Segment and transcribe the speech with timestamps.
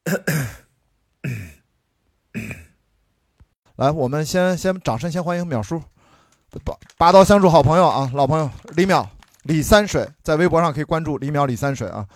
[3.76, 5.82] 来，我们先先掌声先欢迎淼叔，
[6.64, 9.06] 拔拔刀相助好朋友啊，老朋友李淼
[9.42, 12.06] 李三水，在微博上可以关注李淼李三水啊，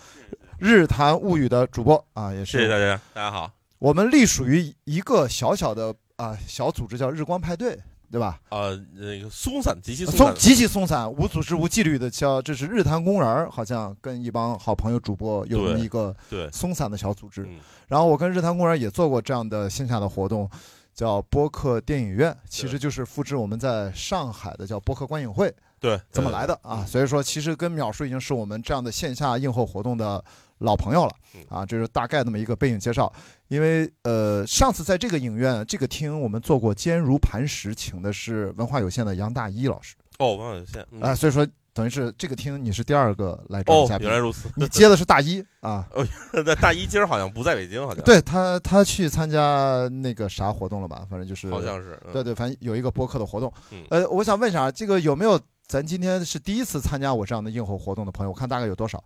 [0.58, 3.50] 日谈物语的主播啊，也是谢谢大家，大家好。
[3.78, 7.78] 我们隶属于一个小小的啊小组织，叫日光派对，
[8.14, 8.38] 对吧？
[8.50, 17.42] 呃，那个松散，极其松散，极其松散，无组织无纪律的叫这是日坛公园儿，好像跟一帮好朋友主播有这么一个对，松散的小组织。
[17.42, 17.58] 嗯
[17.88, 20.48] 然后我跟日坛公园也做过这样的线下的活动，
[20.94, 25.52] 叫播客电影院，其实就是复制我们在上海的叫播客观影会
[25.84, 26.82] 对，怎么来的啊。
[26.86, 30.24] 所以说，其实跟淼叔已经是我们这样的线下映后活动的
[30.60, 31.66] 老朋友了嗯啊。
[31.66, 33.12] 这是大概那么一个背景介绍。
[33.48, 44.48] 因为呃，上次在这个影院这个厅我们做过《坚如磐石》，请的是文化有限的杨大一老师哦，文化有限，嗯啊，所以说等于是这个厅你是第二个来这儿哦的嘉，宾原来，如此。
[44.56, 45.86] 你接的是大一啊。
[45.92, 51.06] 哦那大一今儿好像不在北京，好像对他，他去参加那个啥活动了吧？
[51.10, 53.52] 反正就是，好像是，嗯对对，反正有一个播客的活动。
[53.72, 58.30] 嗯呃，我想问一下，这个有没有咱今天是第一次参加我这样的硬后活动的朋友？
[58.30, 59.02] 我看大概有多少？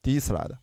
[0.00, 0.56] 第一次来的，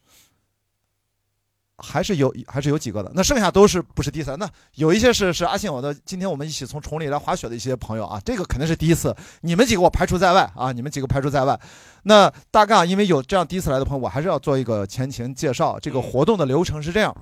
[1.77, 3.11] 还是有还是有几个的？
[3.13, 4.37] 那剩下都是不是第一次来？
[4.37, 9.13] 那有一些是是阿信我的，今天我们一起从崇礼来滑雪的一些朋友啊，这个肯定是第一次。
[9.41, 11.59] 你们几个我排除在外啊，你们几个排除在外。
[12.03, 15.77] 那大概啊因为有这样第一次来的朋友，我还是要做一个前情介绍。
[15.77, 17.13] 这个活动的流程是这样：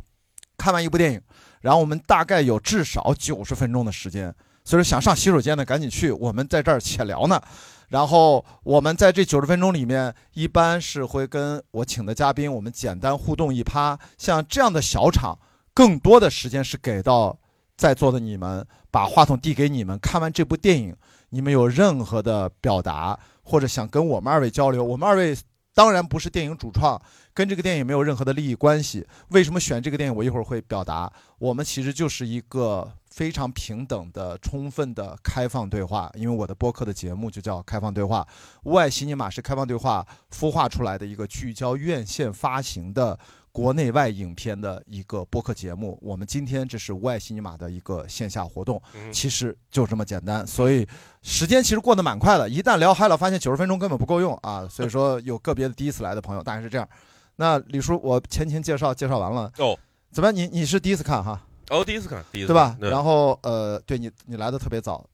[0.56, 1.22] 看完一部电影，
[1.61, 7.41] 然后我们大概有至少九十分钟的时间，所以说想上洗手间的赶紧去，我们在这儿且聊呢。
[7.89, 14.00] 然后我们在这九十分钟里面，一般是会跟我请的嘉宾，我们简单互动一趴。
[14.17, 15.38] 像这样的小场，
[15.73, 17.38] 更多的时间是给到
[17.75, 19.98] 在座的你们，把话筒递给你们。
[20.00, 20.95] 看完这部电影，
[21.30, 25.36] 你们有任何的表达，或者想跟我们二位交流，我们二位
[25.73, 27.02] 当然不是电影主创，
[27.34, 29.06] 跟这个电影没有任何的利益关系。
[29.30, 30.16] 为什么选这个电影？
[30.16, 31.12] 我一会儿会表达。
[31.40, 38.28] 我们其实就是一个非常平等的、充分的开放对话，因为我的播客的节目就叫开放对话。
[38.63, 40.03] 屋外西尼玛是开放对话
[40.35, 43.18] 孵化出来的一个聚焦院线发行的
[43.51, 45.96] 国内外影片的一个播客节目。
[46.01, 50.45] 我们今天这是屋外西尼玛的一个线下活动，嗯其实就这么简单。
[50.47, 50.88] 所以
[51.22, 54.68] 时间其实过得蛮快的，一旦聊嗨了，发现九十分钟根本不够用啊。
[54.68, 56.90] 所以说有个别的第一次来的朋友大概是这样。
[57.35, 59.78] 那李叔，我前情介绍介绍完了哦，
[60.12, 60.35] 怎么样？
[60.35, 61.40] 你你是第一次看哈？
[61.69, 62.90] 哦，第一次看，第一次对吧看？
[62.90, 65.06] 然后呃，对你你来的特别早，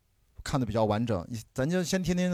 [0.44, 2.32] 看的比较完整，你咱就先听听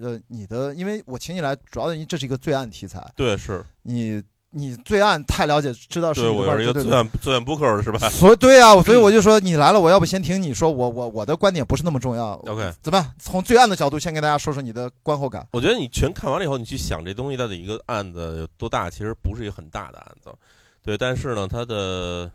[0.00, 4.22] 呃你的，因为我请你来，主要的因为这是一个罪案题材，对是，你
[4.52, 12.32] 你罪案太了解，知道是我是一个对罪案罪案 booker 是吧所以对啊，所以 我就说你来了，我要不先听你说，我我我的观点不是那么重要。
[12.46, 13.14] ？OK，怎么样？
[13.18, 15.46] 从罪案的角度，先跟大家说说你的观后感。
[15.52, 20.32] 我觉得你全看完了以后，你去想这东西到底一个案子有多大，其实不是一个很大的案子，
[20.82, 20.98] 对。
[20.98, 22.28] 但是呢，它的，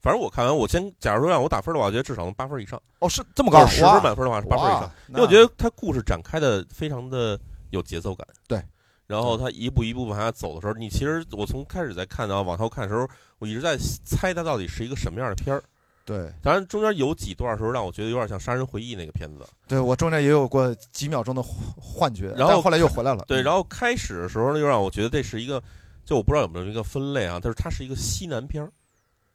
[0.00, 2.80] 反正我看完，我先假如说让我打分的话，我觉得至少能八分以上。
[3.00, 7.38] 哦，是这么高，十分满分的话是八分以上，因为我觉得它故事展开的非常的
[7.70, 8.26] 有节奏感。
[8.46, 8.62] 对。
[9.06, 15.62] 然后它一步一步往下走的时候，你其实我从开始在看到往后看的时候，我一直在猜它到底是一个什么样的片儿。
[16.04, 19.46] 对当然中间有几段时候让我觉得有点像《杀人回忆》那个片子。
[19.66, 23.24] 对，我中间也有过几秒钟的幻幻觉，然后后来又回来了。
[23.26, 25.62] 对，嗯然后开始的时候呢，又让我觉得这是一个，
[26.04, 28.70] 就我不知道有没有一个分类啊，但是它是一个西南片儿。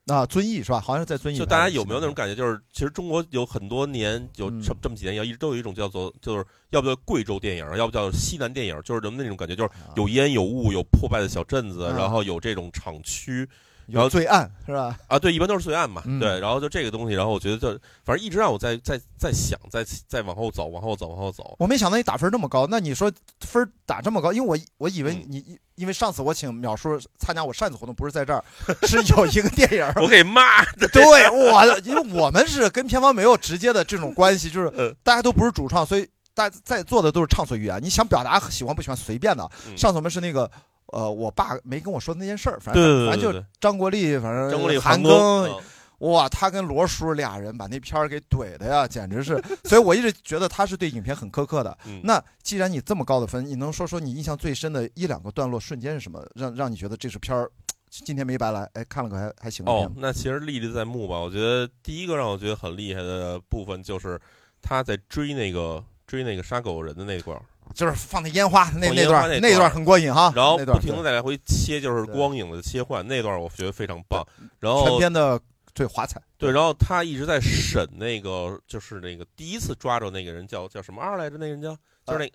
[0.08, 0.82] 啊，遵义是吧？
[0.82, 1.38] 好像是在遵义。
[1.38, 2.36] 就大家有没有那种感觉？
[2.36, 13.48] 就是其实中国有很多年，有嗯这这么几年，要一直都有一种叫做，就是要不叫贵州电影，要不叫西南电影，就是人们那种感觉，就是啊有烟有雾，有破败的小镇子，啊然后有这种厂区
[13.94, 14.98] 然后有罪案是吧？
[15.08, 21.56] 啊，对，一般都是罪案嘛，嗯对，然后就这个东西，然后我觉得就反正一直让我在在在想，在在往后走，往后走，往后走。
[21.60, 22.66] 我没想到你打分那么高。
[22.68, 23.12] 那你说
[23.42, 28.44] 分儿打这么高，因为我我以为嗯你，因为上次我请淼叔参加我扇子活动，不是在这儿，
[28.88, 29.94] 是有一个电影儿。
[30.02, 37.80] 我给骂的， 对，我因为我们是跟片方没有直接的这种关系，就是嗯大家都不是主创，所以大家在座的都是畅所欲言。
[37.80, 39.48] 你想表达喜欢不喜欢随便的。
[39.68, 40.50] 嗯上次我们是那个。
[40.94, 45.60] 呃，我爸没跟我说那件事儿，反正反正就张国立，反正张国立、韩庚，
[46.00, 49.42] 哇，他跟罗叔俩人把那片儿给怼的呀，简直是。
[49.64, 51.78] 所以我一直觉得他是对影片很苛刻的。
[51.86, 56.22] 嗯那既然你这么高的分，你能说说你印象最深的一两个段落瞬间是什么？
[56.36, 57.50] 让让你觉得这是片儿
[57.90, 58.70] 今天没白来？
[58.74, 61.20] 哎，看了个还还行哦。，那其实历历在目吧。
[61.20, 64.20] 我觉得第一个让我觉得很厉害的部分就是
[64.62, 67.42] 他在追那个追那个杀狗人的那块儿，
[67.74, 74.26] 就是放那烟花那那段那那段段很过瘾哈，然后不停的在来回切，就是光影的切换，那段我觉得非常棒。
[74.60, 75.40] 然后全后片的
[75.74, 76.22] 最华彩。
[76.38, 81.38] 对，然后他一直在审那个，就是那个第一次抓着那个人叫叫什么二来着？
[81.38, 81.76] 那个人叫？
[82.06, 82.34] 就是那个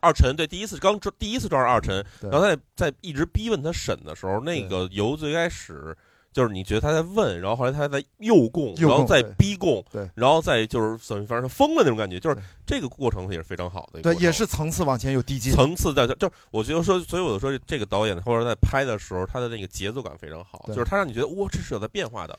[0.00, 5.96] 二陈，对，第一次刚抓第一次抓着二陈，然后他在在一直逼问他审的时候，那个由最开始
[6.32, 15.52] 就是你觉得他在问，然后后来他在诱供，诱供然后再逼供，对然后再就是等于反正是疯了那种感觉，就是这个过程也是非常好的对，也是层次往前有递进。
[15.52, 22.38] 层次在，就是我觉得说，所以我就说这个导演或者在拍的时候，他的那个节奏感非常好，就是他让你觉得哇，这是有在变化的。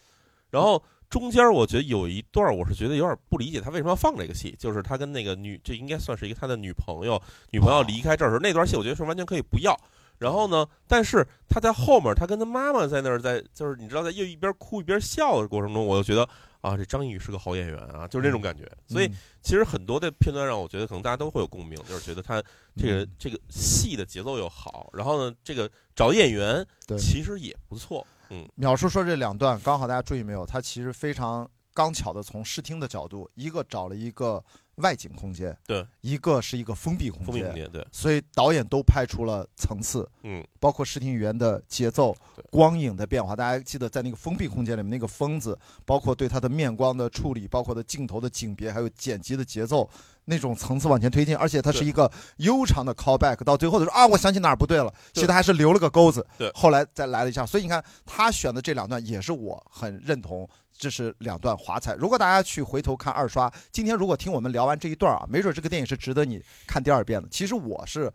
[0.49, 9.77] 然后中间我觉得有一段，我是觉得有点不理解他为什么要放这个戏，就是他跟那个女，这应该算是一个他的女朋友，女朋友离开这儿的时候，那段戏我觉得是完全可以不要。
[10.21, 16.21] 然后呢，但是他在后面，他跟他妈妈在那儿在，就是你知道，在又一边哭一边笑的过程中，我就觉得
[16.61, 18.71] 啊，这张译宇是个好演员啊，就是那种感觉。
[18.87, 22.39] 所以嗯其实很多的片段让我觉得可能大家都会有共鸣，就是觉得他
[22.77, 30.45] 这个、嗯这个戏的节奏又好，然后呢，这个找演员对其实也不错，嗯，淼叔说这两段刚好大家注意没有？
[30.45, 34.43] 他其实非常刚巧的从视听的角度，一个找了一个
[34.75, 43.35] 外景空间，对，一个是一个封闭空间封闭空，间对，所以导演都拍出了层次，嗯，包括视听语言的节奏对、光影的变化。
[43.35, 49.87] 大家记得在那个封闭空间里面，那个疯子，包括对他的面光的处理，包括的镜头的景别，还有剪辑的节奏，
[50.25, 57.45] 那种层次往前推进，而且它是一个悠长的 callback，到最后的时候啊，我想起哪儿不对了，其实他还是留了个钩子，对后来再来了一下。
[57.45, 60.49] 所以你看他选的这两段也是我很认同。
[60.81, 61.93] 这是两段华彩。
[61.93, 67.27] 如果大家去回头看二刷，今天如果听我们聊完这一段啊，没准这个电影是值得你看第二遍的。
[67.29, 68.11] 其实我是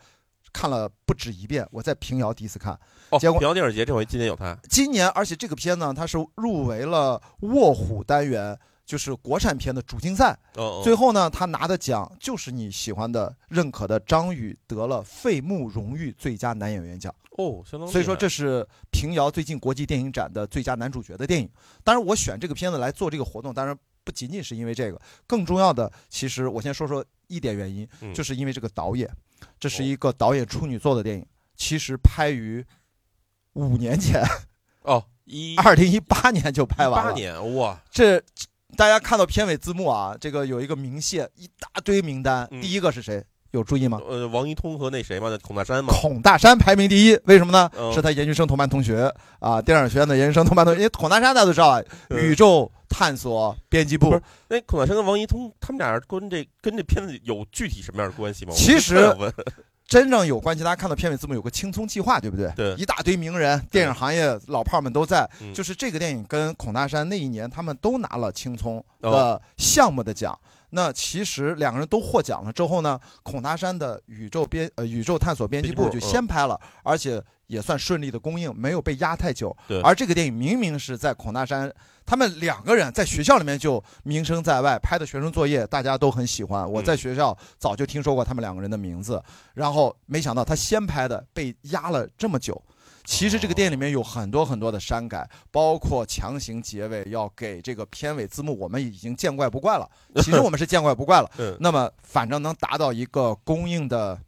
[0.52, 2.76] 看了不止一遍，我在平遥第一次看，
[3.10, 10.36] 哦，结果平遥电影节这回今年有他，今年，而且这个片呢，它是入围了卧虎单元，就是国产片的主竞赛。
[10.56, 17.14] 哦，哦最后呢，他拿的奖就是你喜欢的、认可的张宇得了费穆荣誉最佳男演员奖。
[17.36, 21.48] 哦，相当，所以说这是平遥最近国际电影展的最佳男主角的电影。
[21.84, 29.10] 当然，我选这个片子来做这个活动，当然不仅仅是因为这个，更重要的，其实我先说说一点原因，嗯就是因为这个导演，
[29.60, 32.64] 这是一个导演处女作的电影，其实拍于
[33.52, 34.22] 五年前，
[34.82, 37.14] 哦一二零一八年就拍完了八了。
[37.14, 38.18] 年哇，这
[38.76, 43.22] 大家看到片尾字幕啊，这个有一个明线，一大堆名单，嗯第一个是谁？
[43.52, 44.00] 有注意吗？
[44.08, 47.70] 呃，王一通和那谁嘛，孔大山嘛，孔大山排名第一，为什么呢？
[47.78, 50.80] 嗯是他研究生同班同学啊，电影学院的研究生同班同学。
[50.80, 54.20] 因为孔大山大家都知道啊，嗯宇宙探索编辑部。
[54.48, 58.52] 那孔大山跟王一通他们俩跟这跟这片子有具体什么样的关系吗？
[58.54, 59.14] 其实
[59.88, 62.50] 真正有关系，大家看到片尾字幕有个青葱计划，对不对？
[62.56, 65.28] 对一大堆名人，电影行业老炮儿们都在。
[65.40, 70.36] 嗯就是这个电影跟孔大山那一年，他们都拿了青葱哦的项目的奖。
[70.70, 79.56] 那其实两个人都获奖了之后呢，孔大山的宇宙编呃宇宙探索编辑部就先拍了，而且也算顺利的公映，没有被压太久。
[79.68, 81.72] 对而这个电影明明是在孔大山
[82.04, 86.70] 他们两个人在学校里面就名声在外，拍的学生作业大家都很喜欢。
[86.70, 89.22] 我在学校早就听说过他们两个人的名字，
[89.54, 92.60] 然后没想到他先拍的被压了这么久。
[93.06, 99.88] 其实这个电影里面有很多很多的删改，包括强行结尾要给这个片尾字幕，我们已经见怪不怪了。
[100.22, 101.30] 其实我们是见怪不怪了。
[101.38, 104.18] 嗯，那么反正能达到一个公映的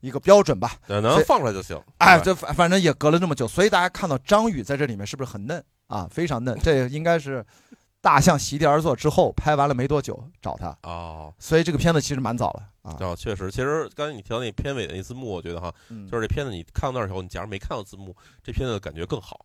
[0.00, 0.72] 一个标准吧。
[0.86, 1.78] 对能放出来就行。
[1.98, 6.08] 哎，这反反正也隔了这么久，所以大家看到张宇在这里面是不是很嫩啊？
[6.10, 7.44] 非常嫩， 这应该是
[8.00, 12.96] 大象席地而坐之后拍完了没多久找他，哦，所以这个片子其实蛮早了啊。
[13.00, 19.44] 哦，确实，其实刚才你提到那片尾的那字幕，我觉得哈，嗯，就是这片子你看到那儿以后，你假如没看到字幕，这片子的感觉更好。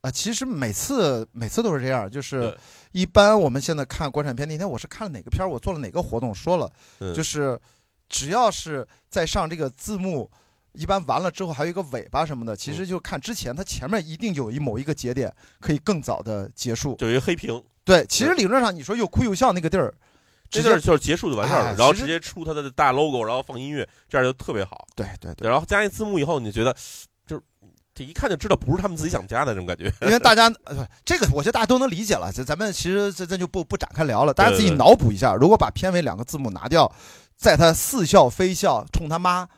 [0.00, 2.56] 啊，其实每次每次都是这样，就是
[2.92, 7.58] 一般我们现在看国产片，那天我是看了哪个片儿，我做了哪个活动，说了，嗯，就是
[8.08, 10.30] 只要是在上这个字幕。
[10.74, 16.94] 一般完了之后还有一个尾巴什么的，其实就看之前，它前面一定有一某一个节点可以更早的结束。
[16.96, 19.92] 就一个黑屏，对，其实理论上你说又哭又笑那个地儿，
[20.50, 24.86] 这地儿就是结束就完事儿了，然后直接出他的大 logo，然后放音乐，这样就特别好。
[24.96, 26.74] 对对对，然后加一字幕以后，你就觉得
[27.26, 27.42] 就是
[27.94, 29.92] 这一看就知道不是他们自己想加的那种感觉。
[30.02, 36.90] 因为 大家呃这个我觉得大家都能理解了，这咱们其实这这就不不展开聊了，大家自己脑补一下，如果把片尾两个字幕拿掉，
[37.36, 39.48] 在他似笑非笑冲他妈。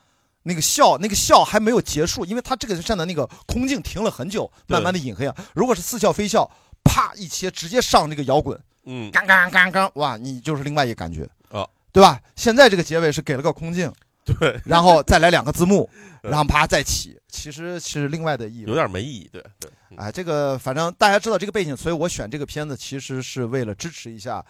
[0.42, 5.36] 那个笑，那个笑还没有结束，因为他这个站在那个空镜停了很久，慢慢的隐黑啊。
[5.52, 6.50] 如果是似笑非笑，
[6.82, 12.20] 啪一切直接上那个摇滚，嗯，刚刚刚刚，哇，你就是另外一个感觉啊，对吧？
[12.36, 13.92] 现在这个结尾是给了个空镜，
[14.24, 15.88] 对，然后再来两个字幕，
[16.22, 18.74] 然后啪再起，其实是另外的意有味。
[18.74, 19.28] 点没意义。
[19.32, 24.44] 对对，嗯哎，这个反正大家知道这个背景，所以我选这个片子其实是为了支持一下，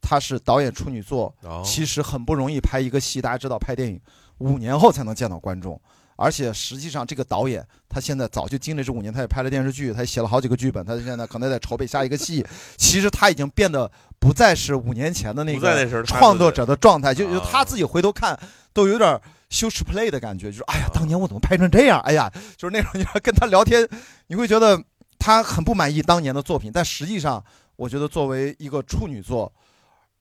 [0.00, 3.20] 他是导演处女作，哦，其实很不容易拍一个戏。
[3.20, 4.00] 大家知道拍电影
[4.38, 5.80] 五年后才能见到观众，
[6.16, 12.44] 而且实际上这个导演他现在早就经历这五年，他也拍了电视剧，他也写了好几个剧本，他现在可能在筹备下一个戏。
[12.76, 18.38] 其实他已经变得不再是五年前的那个创作者的状态，就就啊他自己回头看
[18.72, 22.00] 都有点羞耻 play 的感觉，就是哎呀，当年我怎么拍成这样？
[22.00, 23.88] 哎呀，就是那种你要跟他聊天，
[24.28, 24.82] 你会觉得
[25.18, 27.44] 他很不满意当年的作品，但实际上，
[27.76, 29.52] 我觉得作为一个处女作，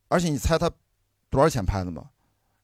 [0.10, 0.70] 而且你猜他
[1.30, 2.04] 多少钱拍的吗？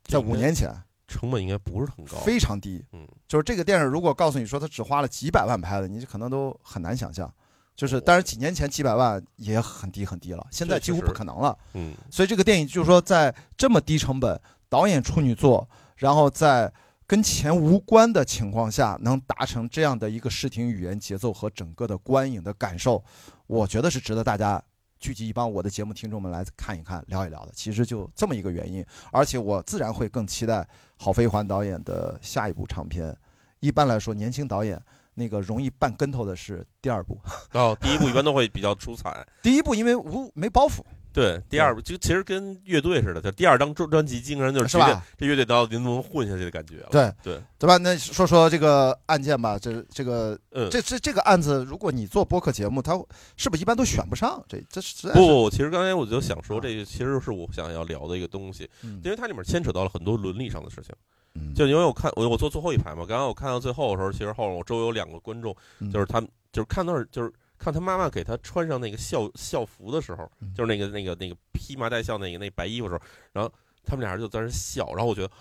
[0.03, 0.73] 在五年前，
[1.07, 2.83] 成本应该不是很高，非常低。
[2.91, 7.33] 嗯，就是这个电影，如果告诉你说他只花了几百万拍的，你可能都很难想象。
[7.75, 11.55] 就是，但是几年前几百万也很低很低了，现在几乎不可能了。
[11.73, 16.73] 嗯，所以这个电影就是说，在这么低成本、导演处女作，然后在
[17.05, 23.03] 跟钱无关的情况下，能达成这样的一个视听语言节奏和整个的观影的感受，
[23.45, 24.59] 我觉得是值得大家
[24.99, 27.51] 聚集一帮我的节目听众们来看一看、聊一聊的。
[27.53, 33.15] 其实就这么一个原因，而且我自然会更期待郝飞环导演的下一部长片。
[33.59, 34.81] 一般来说，年轻导演。
[35.19, 37.19] 那个容易绊跟头的是第二部，
[37.53, 39.25] 哦，第一部一般都会比较出彩。
[39.41, 40.83] 第一部因为无没包袱，
[41.17, 44.77] 对，第二部就其实跟乐队似的，就第二张专专辑基本上就是？
[45.17, 46.89] 这乐队到底能不能混下去的感觉了。
[46.91, 47.77] 对对对吧？
[47.77, 52.93] 那说说这个案件吧，这这个嗯，这这这个案子，如果你做播客节目，他
[53.35, 54.39] 是不是一般都选不上？
[54.47, 60.93] 这这实在不不，其实刚才我就想说，这个其实是我想要聊的一个东西，嗯因为它里面牵扯到了很多伦理上的事情。
[61.33, 73.01] 嗯就因为我看我我坐最后一排嘛，刚刚我看到最后的时候，其实后面我周围有两个观众，嗯就是他们就是看到就是看他妈妈给他穿上那个校校服的时候，嗯就是那个那个那个披麻戴孝那个那白衣服的时候，
[73.33, 73.51] 然后
[73.83, 75.31] 他们俩人就在那笑，然后我觉得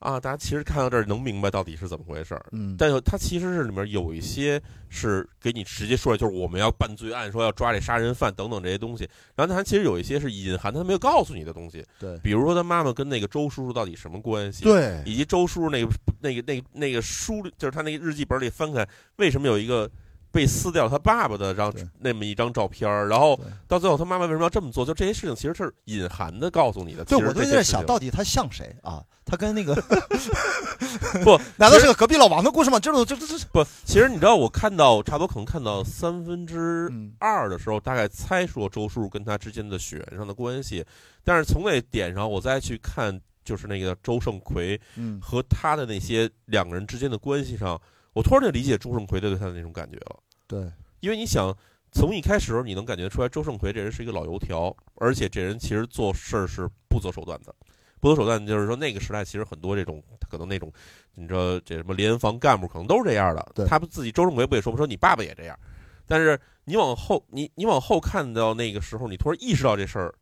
[0.00, 2.44] 啊，大家其实看到这儿能明白到底是怎么回事儿。
[2.52, 9.08] 嗯，但是他其实是里面有一些是给你直接说来，就是我们要办罪案，说要抓这杀人犯等等这些东西。
[9.34, 15.88] 然后它其实有一些是隐含他没有告诉你的东西，对比如说他妈妈跟那个周叔叔到底什么关系，对以及周叔叔那个
[16.20, 19.90] 那个那个那个书，就是他那个日记本里翻开，为什么有一个
[20.34, 23.38] 被撕掉他爸爸的张那么一张照片儿，然后
[23.68, 24.84] 到最后他妈妈为什么要这么做？
[24.84, 27.04] 就这些事情其实是隐含的告诉你的。
[27.04, 29.00] 对，我都在想，到底他像谁啊？
[29.24, 29.74] 他跟那个
[31.24, 32.80] 不，难道是个隔壁老王的故事吗？
[32.80, 40.84] 这种这这这，不，其实你知道，我看到差不多可能看到三分之嗯二的时候，大概猜说周叔跟他之间的血缘上的关系，
[41.22, 47.80] 但是从那点上我再去看，就是那个周胜奎嗯和他的那些两个人之间的关系上，
[48.12, 50.16] 我突然就理解周胜奎对他的那种感觉了。
[50.46, 50.70] 对，
[51.00, 51.56] 因为你想，
[51.92, 57.54] 从一开始你能感觉出来，周胜奎这人是一个老油条，而且这人其实做事儿是不择手段的。
[58.00, 60.70] 不择手段就是说，那个时代其实很多这种可能那种，
[61.14, 63.66] 你知道这什么联防干部可能都是这样对的。
[63.66, 64.76] 他们自己周盛奎不也说不？
[64.76, 65.58] 说你爸爸也这样。
[66.06, 70.14] 但是你往后，你你往后看到那个时候，你突然意识到这事儿，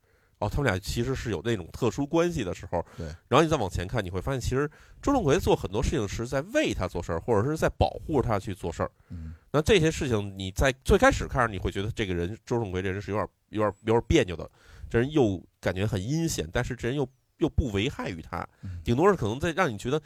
[0.42, 3.06] 哦，他们俩其实是有那种特殊关系的时候，对。
[3.28, 4.68] 然后你再往前看，你会发现，其实
[5.00, 8.90] 周正奎做很多事情是在为他做事儿，或者是在保护他去做事儿。
[9.10, 14.50] 嗯那这些事情，你在最开始看，你会觉得这个人周正奎这人是有点、有点、有点别扭的，
[14.88, 17.06] 这人又感觉很阴险，但是这人又
[17.36, 20.00] 又不危害于他嗯，顶多是可能在让你觉得，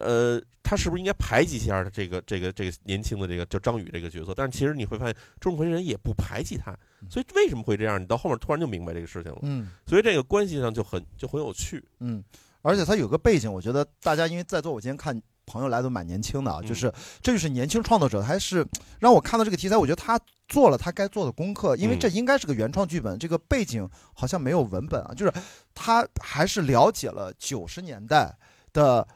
[0.00, 4.34] 呃，他是不是应该排挤一下他这个这个这个年轻的这个叫张宇这个角色？
[4.34, 6.76] 但是其实你会发现，周胜奎这人也不排挤他，
[7.10, 8.00] 所以为什么会这样？
[8.00, 9.38] 你到后面突然就明白这个事情了。
[9.42, 11.82] 嗯所以这个关系上就很就很有趣。
[12.00, 12.22] 嗯，
[12.62, 16.92] 而且他有个背景，我觉得大家因为在座，我今天看朋友来都蛮年轻的啊，嗯就是
[17.22, 18.66] 这就是年轻创作者，还是
[19.00, 25.32] 让我看到这个题材，我觉得他做了他该做的功课，因为嗯这应该是个原创剧本，这个背景好像没有文本啊，就是
[25.74, 28.36] 他还是了解了九十年代
[28.74, 29.06] 的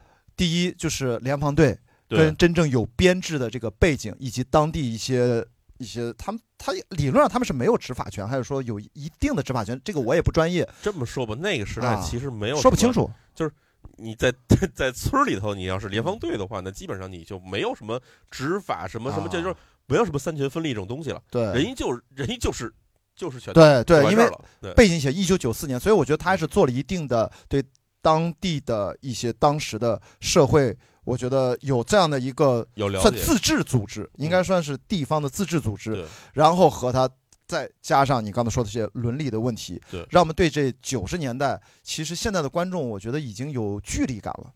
[0.42, 5.46] 第一就是联防队跟，真正有编制的这个背景，以及当地一些。
[5.78, 9.80] 一些他们他理论上他们是没有执法权，还是说有一定的执法权？
[9.84, 13.10] 这个我也不专业，这么说吧，那个时代啊其实没有说不清楚。
[13.34, 13.50] 就是
[13.96, 14.32] 你在
[14.76, 19.52] 在村里头，你要是联防队的话，那基本上你就没有什么执法什么什么，就是
[19.86, 21.20] 没有什么三权分立这种东西了。
[21.28, 22.72] 对，人家就是人家就是
[23.16, 24.30] 就是全对对，因为
[24.76, 27.60] 背景写一九九四年，所以我觉得他还是做了一定的对
[28.02, 36.04] 当地的一些当时的社会，我觉得有这样的一个有了解，算自治组织，应该算是地方的自治组织，对
[36.34, 37.08] 然后和他
[37.46, 44.52] 再加上你刚才说的这些伦理的问题，对让我们对这九十年代，其实现在的观众，我觉得已经有距离感了。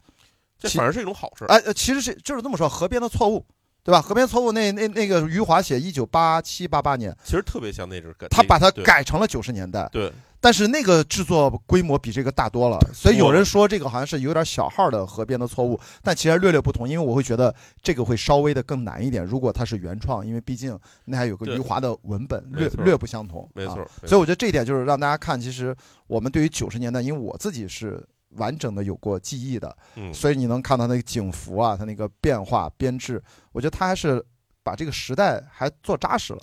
[0.59, 1.45] 其这反而是一种好事。
[1.47, 3.47] 哎，呃其实是就是这么说，河边的错误。
[3.87, 4.03] 对吧？
[4.03, 10.13] 河边错误那那那个余华写一九八七八八年，其实特别像那种改，他把它对改成了九十年代，对
[10.47, 19.25] 但是那个制作规模比这个大多了，所以有人说这个好像是有点小号的河边的错误，但其实略略不同，因为我会觉得这个会稍微的更难一点。
[19.25, 23.51] 如果它是原创，因为毕竟那还有个余华的文本，略略不相同。
[23.55, 25.75] 没错所以我觉得这一点就是让大家看，其实
[26.07, 28.01] 我们对于九十年代，因为我自己是
[28.37, 34.25] 完整的有过记忆的，嗯，所以你能看到那个警服啊，它那个变化编制，我觉得他还是
[34.63, 36.39] 把这个时代还做扎实了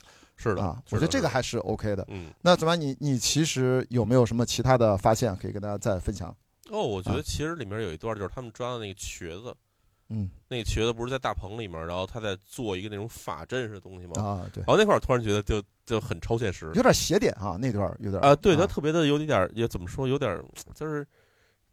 [0.49, 0.81] 是的啊。
[0.91, 2.05] 我觉得这个还是 OK 的。
[2.09, 6.35] 嗯那怎么样你你其实有没有什么其他的发现可以跟大家再分享？
[6.69, 9.53] 哦，我觉啊得其实里面有一段就是他们抓的那个瘸子，
[10.09, 14.13] 嗯那个瘸子不是在大棚里面，然后他在做一个那种法阵似的东西吗？
[14.21, 20.41] 啊，对然，后那块儿突然觉得就就很超现实有点邪点啊，那段有点啊，对他特别的有点也怎么说，有点
[20.73, 21.05] 就是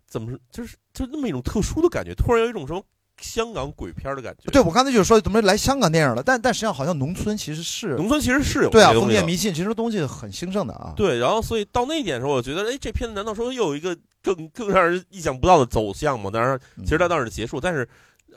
[0.06, 2.84] 怎么就是就那么一种特殊的感觉，突然有一种什么
[3.20, 4.50] 香港鬼片儿的感觉。
[4.50, 10.92] 对，我刚才就是说怎么来香港电影了，但但实际上好像农村其实是农村其实是有对啊，封建迷信其实东西很兴盛的啊。
[10.96, 16.30] 对，然后所以到那一点的时候，我觉得，哎，这片子难道说又有一个更更让人意想不到的走向吗？
[16.30, 17.88] 当然，嗯，其实它到那儿结束，但是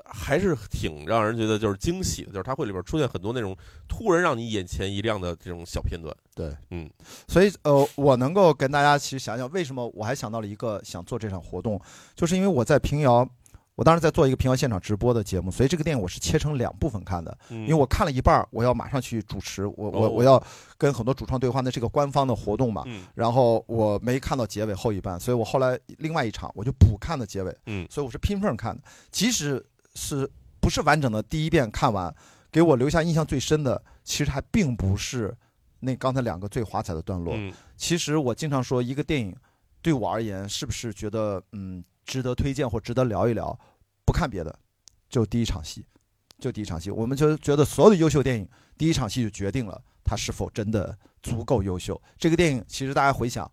[0.06, 3.56] 还是挺让人觉得就是惊喜的，就是它会里边出现很多那种
[3.88, 6.13] 突然让你眼前一亮的这种小片段。
[6.36, 6.90] 对，嗯，
[7.28, 11.80] 所以呃，我能够跟大家其实想想，为什么我还想到了一个想做这场活动，
[12.16, 13.28] 就是因为我在平遥，
[13.75, 20.42] 我当时在做一个平遥现场直播的节目，所以这个电影我是切成两部分看的，因因为我看了一半儿，我要马上去主持，我我哦我要
[20.77, 29.65] 跟很多主创对话，那是个官方的活动嘛，嗯然后我没看到结尾后一半，所以我后来另外一场我就补看的结尾，嗯所以我是拼缝看的，即使
[29.96, 32.13] 是不是完整的第一遍看完，
[32.51, 35.36] 给我留下印象最深的，其实还并不是
[35.80, 37.34] 那刚才两个最华彩的段落。
[37.36, 39.36] 嗯其实我经常说，一个电影
[39.82, 43.57] 对我而言，是不是觉得嗯值得推荐或值得聊一聊？
[44.05, 44.53] 不看别的，
[45.10, 45.86] 就第一场戏，
[46.38, 48.45] 就第一场戏，我们就觉得所有的优秀电影，
[48.77, 52.00] 第一场戏就决定了它是否真的足够优秀。
[52.17, 53.50] 这个电影其实大家回想，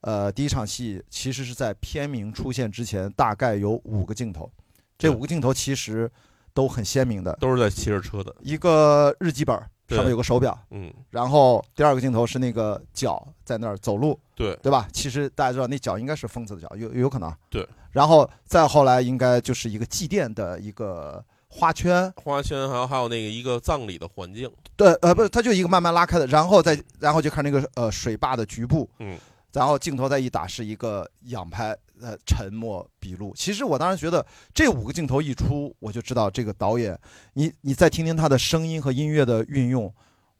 [0.00, 4.50] 呃，第一场戏其实是在片名出现之前，大概有五个镜头，
[4.98, 6.10] 这五个镜头其实
[6.52, 8.34] 都很鲜明的，都是在骑着车的。
[8.40, 9.56] 一个日记本
[9.90, 14.88] 上面有个手表，嗯，然后第二个镜头是那个脚在那儿走路，对对吧？
[14.92, 17.32] 其实大家知道那脚应该是疯子的脚，有有可能。
[17.48, 17.64] 对。
[17.94, 24.50] 然后再后来应该就是一个祭奠的一个花圈，花圈还有还有那个一个葬礼的环境。
[24.76, 29.16] 对，呃，不是，它就一个慢慢拉开的，然后再然后就看那个呃水坝的局部，嗯，
[29.52, 33.32] 然后镜头再一打是一个仰拍，呃，沉默笔录。
[33.36, 36.98] 其实我当时觉得这五个镜头一出，我就知道这个导演，
[37.34, 39.94] 你你再听听他的声音和音乐的运用，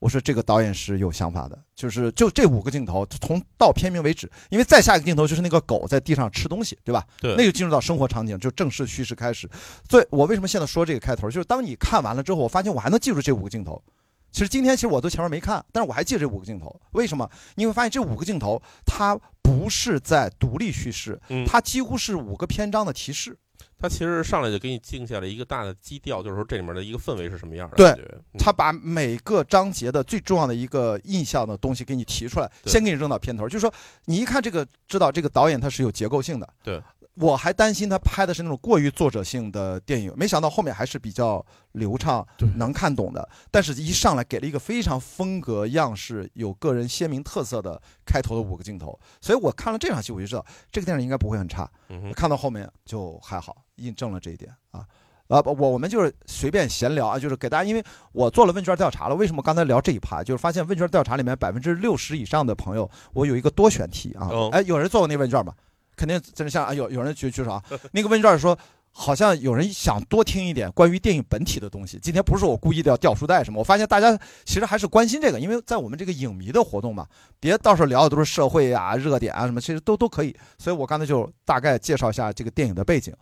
[0.05, 7.03] 我说这个导演是有想法的，就是就这五个镜头从到片名为止，因为再下一个镜头就是那个狗在地上吃东西，对吧？
[7.23, 9.49] 对那就进入到生活场景，就正式叙事开始。
[9.89, 13.83] 所以我为什么现在说这个开头，就是当你看完了之后，我发现我还能记住这五个镜头。
[14.31, 16.79] 其实今天其实我都前面没看，但是我还记得这五个镜头。
[16.91, 17.27] 为什么？
[17.55, 23.39] 你会发现这五个镜头它不是在独立叙事，嗯，它几乎是五个篇章的提示。
[23.85, 27.77] 他其实上来就给你定下了一个大的基调，就是说这里面的一个氛围是什么样的。
[27.77, 33.71] 对感觉，嗯它把每个章节的最重要的一个印象的东西给你提出来，先给你扔到片头，就是说
[34.07, 36.49] 你一看这个，知道这个导演他是有结构性的。
[36.63, 36.83] 对，
[37.15, 43.29] 我还担心他拍的是那种过于作者性的电影，没想到后面还是比较流畅，能看懂的。
[43.51, 51.71] 但是，一上来给了一个非常风格样式、有个人鲜明特色的开头的五个镜头，所以我看了这场戏，我就知道这个电影应该不会很差。
[51.89, 54.85] 嗯，看到后面就还好，印证了这一点啊。
[55.29, 59.15] 啊，不，我我们就是随便闲聊啊，就是给大家，因为我做了问卷调查了。
[59.15, 60.23] 为什么刚才聊这一趴？
[60.23, 64.29] 就是发现问卷调查里面百分之六十以上的朋友，我有一个多选题啊。
[64.31, 65.55] 哦哎，有人做过那问卷吗？
[65.97, 67.63] 肯定真的像啊，有有人举举手啊。
[67.93, 68.59] 那个问卷说，
[68.91, 71.99] 好像有人想多听一点关于电影本体的东西。
[72.01, 77.07] 今天不是我故意的要掉书袋什么，我发现大家其实还是关心这个，因为在我们这个影迷的活动嘛，
[77.41, 80.35] 别到时候聊的都是社会啊、热点啊什么，其实都都可以。
[80.59, 83.13] 所以我刚才就大概介绍一下这个电影的背景。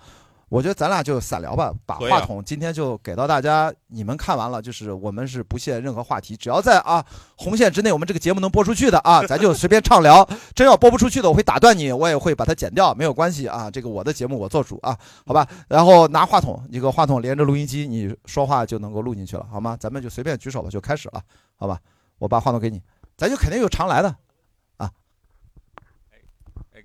[0.53, 7.03] 我觉得咱俩就散聊吧，把话筒今天就给到大家，你们看完了，就是我们是不限任何话题，只要在啊
[7.39, 10.29] 红线之内，我们这个节目能播出去的啊，咱就随便畅聊。
[10.55, 13.71] 真要播不出去的，我会打断你，我也会把它剪掉，没有关系啊。
[13.71, 15.49] 这个我的节目我做主啊，好吧。
[15.69, 19.75] 然后拿话筒，一个话筒连着录音机，你说话就能够录进去了，好吗？
[19.81, 21.23] 咱们就随便举手吧，就开始了，
[21.57, 21.79] 好吧？
[22.19, 22.79] 我把话筒给你，
[23.17, 24.15] 咱就肯定有常来的。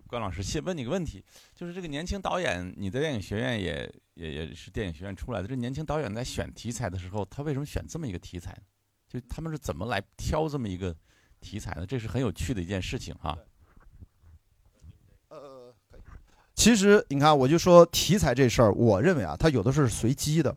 [0.08, 8.58] 关老师，先问你个问题，就是这个年轻导演，你的电影学院也也也是电影学院出来的，这年轻导演在选题材的时候，他为什么选这么一个题材？
[9.08, 10.96] 就他们是怎么来挑这么一个
[11.40, 11.86] 题材呢？
[11.86, 13.38] 这是很有趣的一件事情哈。
[15.30, 15.74] 呃，
[16.56, 20.56] 其实你看，我就说题材这事儿，我认为啊，它有的是随机的。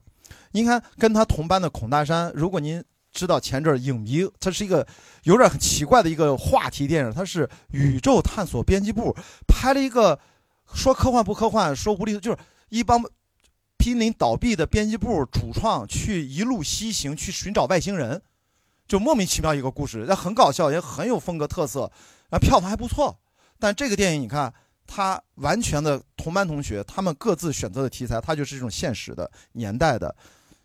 [0.52, 4.86] 你看，跟他同班的孔大山，如果您知道前阵儿影迷，它是一个
[5.24, 9.14] 有点很奇怪的一个话题电影，它是宇宙探索编辑部
[9.46, 10.18] 拍了一个
[10.72, 13.02] 说科幻不科幻，说无厘头，就是一帮
[13.76, 18.22] 濒临倒闭的编辑部主创去一路西行去寻找外星人，
[18.86, 21.90] 就莫名其妙一个故事，那很搞笑，也很有风格特色，
[22.30, 23.18] 啊，票房还不错。
[23.58, 24.52] 但这个电影你看，
[24.86, 30.14] 它完全的同班同学，他们各自选择的题材，它就是这种现实的、年代的，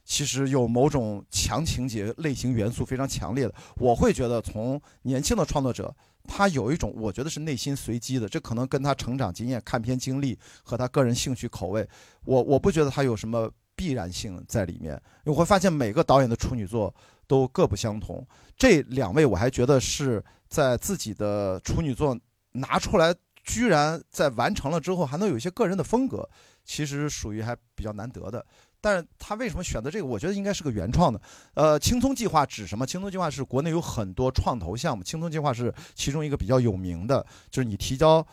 [0.05, 3.53] 其实有某种强情节类型元素非常强烈的。
[3.77, 5.93] 我会觉得，从年轻的创作者，
[6.27, 11.87] 他有一种我觉得是内心随机的，这可能跟他成长经验、看片经历和他个人兴趣口味，
[12.23, 15.01] 我我不觉得他有什么必然性在里面。
[15.23, 16.93] 你会发现每个导演的处女作
[17.27, 18.25] 都各不相同。
[18.55, 22.17] 这两位我还觉得是在自己的处女作
[22.51, 23.13] 拿出来，
[23.43, 26.27] 居然在完成了之后还能有一些个人的风格，
[26.63, 28.45] 其实属于还比较难得的。
[28.85, 30.05] 但是他为什么选择这个？
[30.05, 31.19] 我觉得应该是个原创的。
[31.55, 32.85] 呃，青葱计划指什么？
[32.85, 38.23] 青葱计划是国内有很多创投项目，青葱计划是其中一个比较有名的，就是你提交。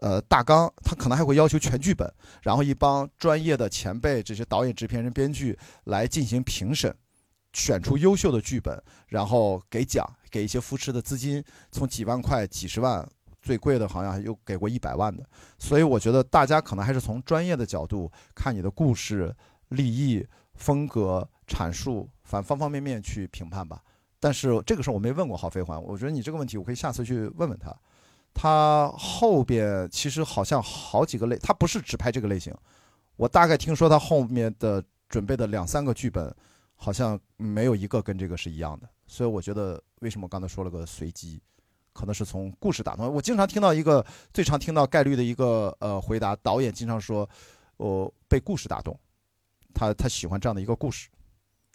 [0.00, 6.92] 呃，大纲他可能还会要求全剧本，然后一帮专业的前辈，这些导演、制片人、编剧来进行评审，
[7.52, 13.06] 选出优秀的剧本，然后给奖，给一些扶持的资金，从几万块、几十万，
[13.42, 15.22] 最贵的好像又给过一百万的。
[15.58, 19.32] 所以我觉得大家可能还是从专业的角度看你的故事、
[19.72, 23.82] 立意、风格、阐述，反方方面面去评判吧。
[24.20, 27.74] 但是这个事儿我没问过郝飞环，我觉得你这个问题我可以下次去问问他。
[28.34, 32.54] 他后边其实好像好几个类，他不是只拍这个类型。
[33.16, 36.34] 我大概听说他后面的准备的两三个剧本，
[36.76, 38.88] 好像没有一个跟这个是一样的。
[39.06, 41.42] 所以我觉得，为什么刚才说了个随机，
[41.92, 43.12] 可能是从故事打动。
[43.12, 47.28] 我经常听到一个最常听到概率的一个呃回答，导演经常说，
[47.76, 48.98] 我被故事打动，
[49.74, 51.08] 他他喜欢这样的一个故事，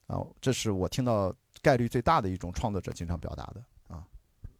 [0.07, 3.63] 啊，这是我听到概率最大的一种创作者经常表达的。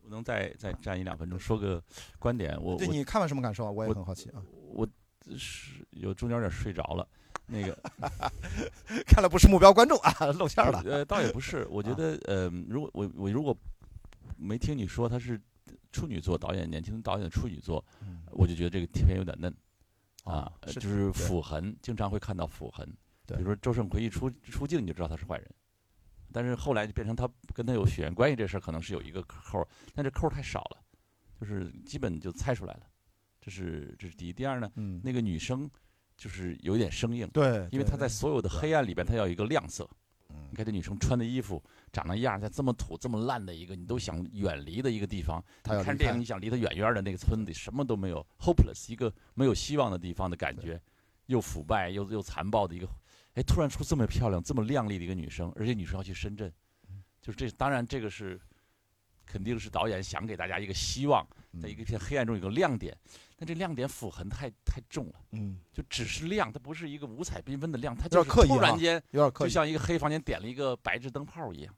[0.01, 1.83] 不能再再站一两分钟说个
[2.17, 3.71] 观点，我对你看完什么感受啊？
[3.71, 4.41] 我也很好奇啊。
[4.69, 4.87] 我
[5.35, 7.05] 是有中间有点睡着了，
[7.45, 7.77] 那个
[9.05, 10.81] 看来不是目标观众啊，露馅了。
[10.85, 13.53] 呃，倒也不是，我觉得呃，如果我我如果
[14.37, 15.37] 没听你说他是
[15.91, 17.83] 处女座导演，年轻导演的处女座，
[18.31, 19.53] 我就觉得这个片有点嫩
[20.23, 22.89] 啊，就是斧痕，经常会看到斧痕。
[23.35, 25.49] 比如说周胜奎一出出镜，你就知道他是坏人。
[26.31, 30.77] 但是后来就变成他跟他有血缘关系这事儿，可能是有一个扣，但这扣太少了，
[31.39, 32.81] 就是基本就猜出来了。
[33.41, 34.69] 这是这是第一，第二呢，
[35.03, 35.69] 那个女生
[36.17, 39.89] 就是有点生硬，对，因为她在所有的黑暗里边，她要一个亮色。
[40.49, 41.63] 你看这女生穿的衣服，
[41.93, 50.79] 长那样，在这么土、这么烂的一个你都想远离的一个地方，她看电影你想离她远远的那个村子里，什么都没有，hopeless，一个没有希望的地方的感觉，
[51.27, 52.87] 又腐败又又残暴的一个。
[53.37, 56.51] 哎，突然出这么漂亮、这么靓丽的一个女生，而且女生要去深圳，
[57.21, 57.47] 就是这。
[57.51, 58.41] 当然，这个是
[59.27, 61.23] 肯定是导演想给大家一个希望，
[61.61, 62.97] 在一个片黑暗中有个亮点。
[63.35, 71.71] 但这亮点斧痕太太重了，嗯，就只是亮，它不是一个五彩缤纷的亮，它就是突然间有点刻意，就像一个黑房间点了一个白炽灯泡一样。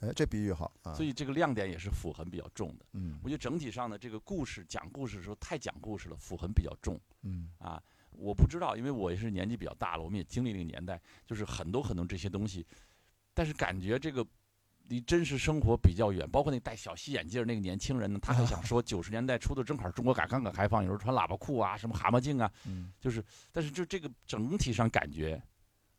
[0.00, 0.72] 哎，这比喻好。
[0.96, 2.86] 所以这个亮点也是斧痕比较重的。
[2.94, 7.00] 嗯，我觉得整体上的这个故事讲故事的时候太讲故事了，斧痕比较重。
[7.22, 7.80] 嗯，啊。
[8.22, 12.64] 我不知道，因为我也是年纪比较大了，我们也经历那个年代，就是很多很多这些东西，
[13.34, 14.24] 但是感觉这个
[14.88, 16.28] 离真实生活比较远。
[16.30, 22.50] 包括那戴小细眼镜那个年轻人呢，他还想说九十年代初的正好中国改刚刚开放，有时候穿喇叭裤啊，什么蛤蟆镜啊，
[23.00, 25.42] 就是，但是就这个整体上感觉，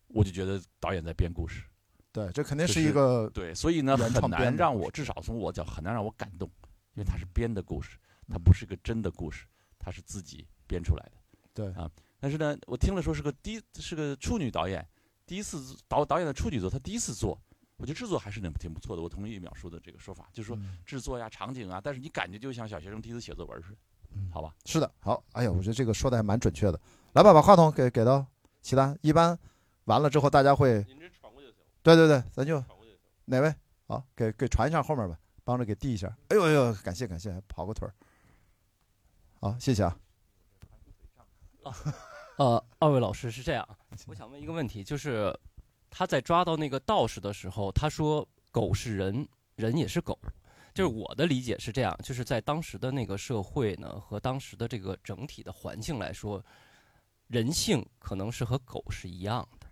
[0.06, 1.62] 我就觉得导演在编故事。
[2.10, 6.48] 对，这肯定是一个对，所以呢很难让我至少从我角很难让我感动，
[6.94, 9.46] 因为他是编的故事，他不是个真的故事，
[9.78, 11.18] 他是自己编出来的。
[11.52, 11.90] 对啊。
[12.24, 14.88] 但是呢，我听了说是个第是个处女导演，
[15.26, 17.38] 第一次导导演的处女作，他第一次做，
[17.76, 19.02] 我觉得制作还是挺挺不错的。
[19.02, 23.76] 我同意淼叔的这个说法，就是说制作呀、场景啊，但是你感觉就像小学生第一次写作文似的，
[24.32, 24.56] 好吧？
[24.64, 26.80] 是的，好，哎呀，我觉得这个说的还蛮准确的。
[27.12, 28.26] 来吧，把话筒给给到
[28.62, 29.38] 齐丹，一般
[29.84, 31.56] 完了之后大家会，您这传过就行。
[31.82, 32.64] 对对对，咱就
[33.26, 33.54] 哪位？
[33.86, 36.08] 好，给给传一下后面吧，帮着给递一下。
[36.30, 37.92] 哎呦哎呦，感谢感谢，跑个腿儿。
[39.42, 39.98] 好，谢谢啊。
[41.64, 41.74] 啊。
[42.36, 43.66] 呃，二位老师是这样，
[44.08, 45.32] 我想问一个问题，就是
[45.88, 50.18] 他在抓到那个道士的时候，他说狗是人，人也是狗，
[50.74, 56.44] 就是我的理解是这样，就是在当时的那个社会呢，和当时的这个整体的环境来说，
[57.28, 59.66] 人性可能是和狗是一样的，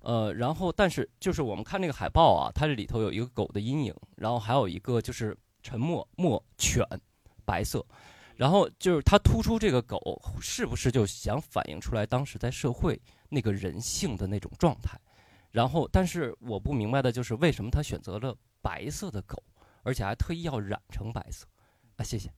[0.00, 6.84] 呃，然后但是就是我们看那个海报啊，它这里头有一个狗的阴影，然后还有一个就是沉默默犬，
[7.44, 7.86] 白色。
[8.40, 10.00] 然后就是他突出这个狗，
[10.40, 12.98] 是不是就想反映出来当时在社会
[13.28, 14.98] 那个人性的那种状态？
[15.50, 19.42] 然后，但是我不明白的就是为什么他选择了白色的狗，
[19.82, 21.46] 而且还特意要染成白色？
[21.96, 22.32] 啊，谢谢。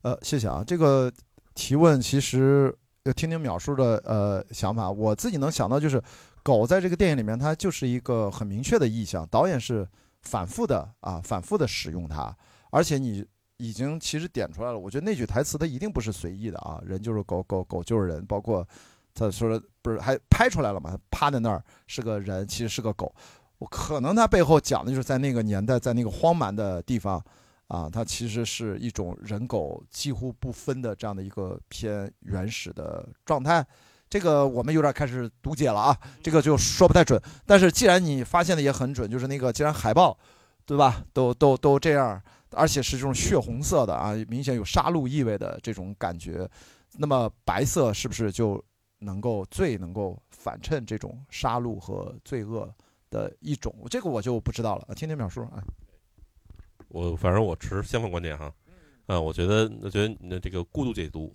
[0.00, 1.12] 呃，谢谢啊，这个
[1.54, 4.90] 提问其实要听听淼叔的呃想法。
[4.90, 6.02] 我自己能想到就是，
[6.42, 9.86] 狗在这个电影里面它就是一个很明确的意象，导演是
[10.22, 12.34] 反复的啊，反复的使用它，
[12.70, 13.22] 而且你。
[13.56, 18.66] 已经其实点出来了，我觉得那句台词它一定不是随意的啊，人就是狗狗狗就是人，包括
[19.14, 20.98] 他说的不是还拍出来了嘛？
[21.10, 23.14] 趴在那儿是个人，其实是个狗。
[23.58, 27.24] 我可能他背后讲的就是在那个年代，在那个荒蛮的地方
[27.68, 33.64] 啊，它其实是一种人狗几乎不分的这样的一个偏原始的状态。
[34.10, 37.20] 这个我们有点开始读解了啊，这个就说不太准。
[37.46, 40.16] 但是既然你发现的也很准，就是那个既然海报，
[40.66, 42.20] 对吧，都都都这样，
[42.54, 46.48] 而且是这种血红色的啊，明显有杀戮意味的这种感觉，
[46.96, 48.62] 那么白色是不是就
[48.98, 52.72] 能够最能够反衬这种杀戮和罪恶
[53.10, 53.74] 的一种？
[53.90, 55.62] 这个我就不知道了，听听淼叔啊。
[56.88, 58.52] 我反正我持相反观点哈，
[59.06, 61.34] 啊，我觉得我觉得你的这个过度解读，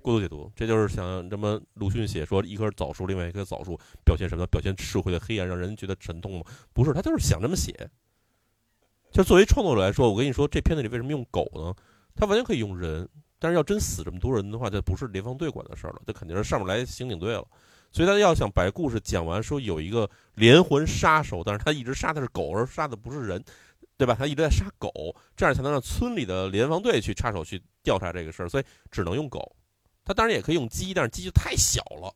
[0.00, 4.46] 过度解读，这就是想这么鲁迅写说一棵枣树，另外一棵枣树表现什么？
[4.46, 6.44] 表现社会的黑暗，让人觉得沉痛吗？
[6.72, 7.90] 不是，他就是想这么写。
[9.12, 11.74] 就作为创作者来说，我跟你说，这片子里为什么用狗呢？
[12.16, 17.46] 他完全可以用人，但是要真死这么多人的话，这不是联防队管的事儿了，这肯定是上面来刑警队了。
[17.92, 23.44] 所以他要想把故事讲完，说有一个连环杀手，但是他一直杀的是狗，而杀的不是人。
[23.98, 24.16] 对吧？
[24.18, 24.90] 他一直在杀狗，
[25.36, 29.54] 这样才能让村里的联防队去插手去调查这个事儿，所以只能用狗。
[30.04, 32.12] 他当然也可以用鸡，但是鸡就太小了。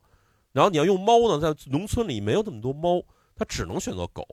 [0.51, 3.01] 然后你要用猫呢，在农村里没有那么多猫，
[3.37, 4.27] 他只能选择狗。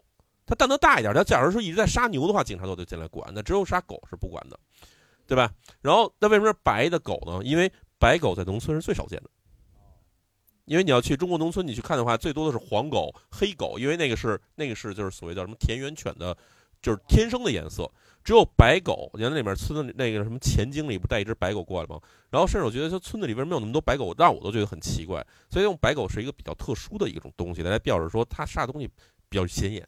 [0.46, 3.32] 他蛋得大一点，他假如说一直在杀牛的话，警察都得进来管。
[3.34, 4.60] 那只有杀狗是不管的，
[5.26, 5.52] 对吧？
[5.82, 7.42] 然后那为什么是白的狗呢？
[7.44, 9.30] 因为白狗在农村是最少见的。
[10.66, 16.36] 因为你要去中国农村，你去看的话，最多的是黄狗、黑狗，因为那个是那个是就是所谓叫什么田园犬的。
[16.82, 17.90] 就是天生的颜色，
[18.26, 19.10] 只有白狗。
[19.14, 21.98] 原来那边村子那个什么钱经理不带一只白狗过来吗？
[22.30, 25.26] 然后甚至我觉得说村子里边没有那么多白狗，让我都觉得很奇怪。
[25.50, 28.90] 所以用白狗是一个比较特殊的一种东西，来表示说它杀的东西
[29.30, 29.88] 比较显眼。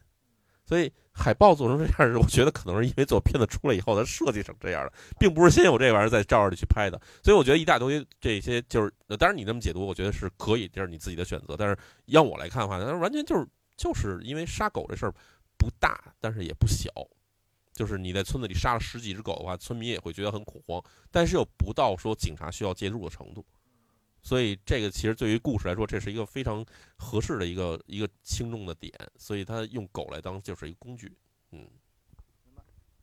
[0.66, 7.00] 所以海报做成这样，我觉得可能是因为做片子出来以后它设计成这样的，并不是先有这玩意儿再照着去拍的。
[7.22, 11.56] 所以我觉得一大堆这些就是，当然你那么解读，我觉得是可以，这是你自己的选择。
[11.56, 15.14] 但是要我来看的话，那完全就是就是因为杀狗这事儿。
[15.58, 16.90] 不大，但是也不小，
[17.72, 23.42] 就是你在村子里杀了十几只狗的话，村民也会觉得很恐慌，但是又不到说警察需要介入的程度，
[24.26, 31.16] 所以这个其实对于故事来说，这是一个非常合适的一个一个轻重的点，所以他用狗来当就是一个工具，
[31.52, 31.64] 嗯。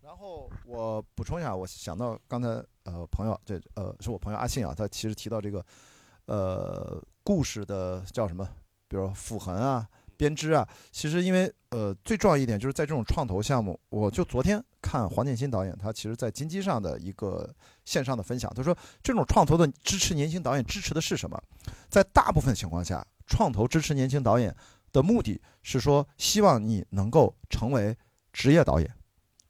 [0.01, 2.49] 然后我补充一下，我想到刚才
[2.83, 5.65] 呃朋友这呃是我朋友阿信啊，他其实提到这个
[6.25, 8.45] 呃故事的叫什么，
[8.89, 9.87] 比如说痕啊。
[10.17, 17.53] 编织啊，其实因为呃，最重要一点就是在这种创投项目，我就昨天看黄建新导演他其实在金鸡上的一个
[17.85, 21.41] 线上的分享，他说这种创投的支持年轻导演支持的是什么？
[21.89, 24.55] 在大部分情况下，创投支持年轻导演
[24.91, 27.95] 的目的是说希望你能够成为
[28.31, 28.89] 职业导演。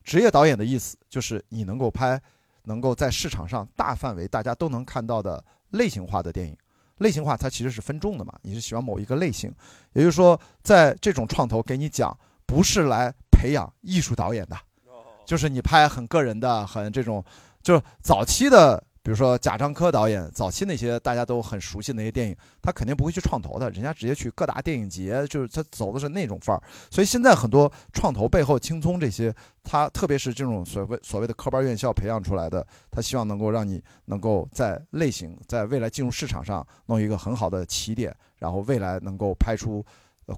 [0.04, 2.22] 职业导演的意思就是你能够拍，
[2.64, 6.58] 能够在市场上大范围大家都能看到的类型化的电影。
[6.98, 9.54] 类型化它其实是分众的嘛，你是喜欢某一个类型，
[9.94, 14.58] 也就是说，在这种创投给你讲，不是来培养艺术导演的，
[15.26, 17.24] 就是你拍很个人的，很这种，
[17.62, 18.84] 就是早期的。
[19.04, 26.64] 比如说贾樟柯导演早期那些大家都很熟悉那些电影，他肯定不会去创投的，人家直接去各大电影节，就是他走的是那种范儿。
[26.90, 39.86] 所以现在很多创投背后，青葱这些，他特别是这种所谓所谓的科班院校培养出来的，他希望能够让你能够在类型，在未来进入市场上弄一个很好的起点，然后未来能够拍出，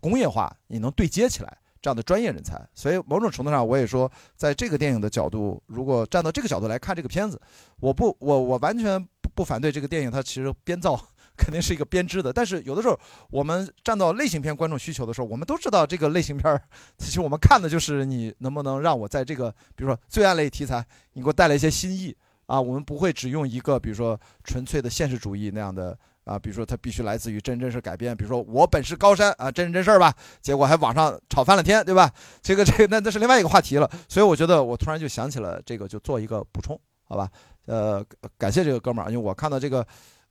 [0.01, 1.55] 工业化，你能对接起来。
[1.85, 7.39] 这样的专业人才，所以某种程度上，我也说，在这个电影的角度，如果站到这个角度来看这个片子，
[7.79, 8.99] 我不，我我完全
[9.35, 10.99] 不反对这个电影，它其实编造
[11.37, 12.33] 肯定是一个编织的。
[12.33, 16.59] 但是有的时候，我们站到类型片观众需求的时候，我们都知道这个类型片儿，
[16.97, 22.17] 其实我们看的就是你能不能让我在这个，比如说罪案类题材，你给我带来一些新意
[22.47, 22.59] 啊。
[22.59, 25.95] 我们不会只用一个，比如说纯粹的现实主义那样的。
[26.25, 32.11] 啊，比如说它必须来自于真真事改编，比如说我本是高山啊，真人真事儿吧，结果还网上吵翻了天，对吧？
[32.41, 33.89] 这个这个那那是另外一个话题了。
[34.09, 37.29] 所以我觉得我突然就想起了这个，就做一个补充，好吧？
[37.65, 38.03] 呃，
[38.37, 39.85] 感谢这个哥们儿，因为我看到这个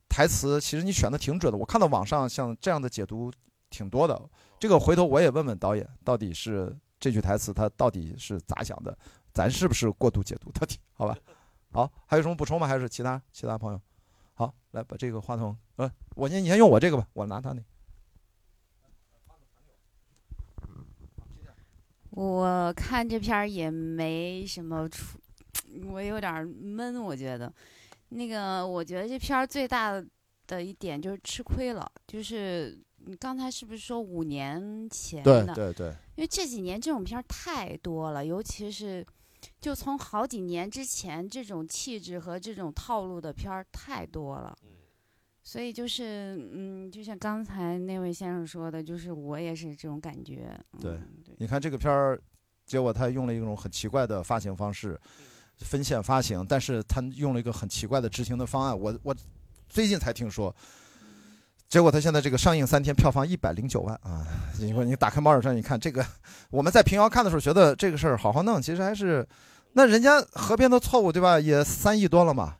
[0.08, 1.58] 台词，其实你选的挺准的。
[1.58, 3.32] 我看到网上像这样的解读
[3.70, 4.20] 挺多的，
[4.58, 8.96] 这个回头我也问问导演，到底是这句台词他到底是咋想的？
[9.32, 10.50] 咱是不是过度解读？
[10.52, 11.16] 到底好吧？
[11.72, 12.66] 好，还有什么补充吗？
[12.66, 13.80] 还是其他其他朋友？
[14.74, 17.62] 好，来把这个话筒，呃，我先你先用我这个吧，我拿他那。
[22.10, 25.18] 我看这片儿也没什么出，
[25.86, 27.52] 我有点闷，我觉得，
[28.10, 30.02] 那个我觉得这片儿最大
[30.46, 35.46] 的一点就是吃亏了，就是你刚才是不是说五年前的？
[35.54, 35.88] 对对对。
[36.16, 39.06] 因为这几年这种片儿太多了，尤其是。
[39.60, 44.56] 就从好几年之前，这种气质和这种套路的片儿太多了，
[45.42, 50.58] 所以就是，嗯，就像刚才那位先生说的，就是我也是这种感觉。
[50.80, 50.98] 对，
[51.38, 52.20] 你看这个片儿，
[52.66, 55.00] 结果他用了一种很奇怪的发行方式，
[55.58, 58.78] 分线发行，但是他用了一个很奇怪的执行的方案。
[58.78, 59.14] 我我
[59.68, 60.54] 最近才听说。
[61.74, 64.24] 结果他现在这个上映三天，票房一百零九万啊！
[64.60, 66.06] 你说你打开猫眼上，你看这个，
[66.48, 69.26] 我们在平遥看的时候觉得这个事儿好好弄，其实还是，
[69.72, 71.40] 那人家河边的错误对吧？
[71.40, 72.54] 也三亿多了嘛，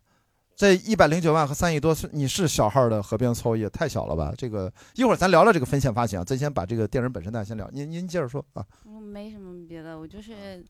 [0.56, 4.34] 这一百零九万和三亿多，是你是小号的河边错误也太小了吧？
[4.36, 8.66] 这个一会儿咱聊聊这个分线发行啊，咱先把这个电影本身大家先聊，您您接着说啊。
[8.84, 10.60] 我没什么别的，我就是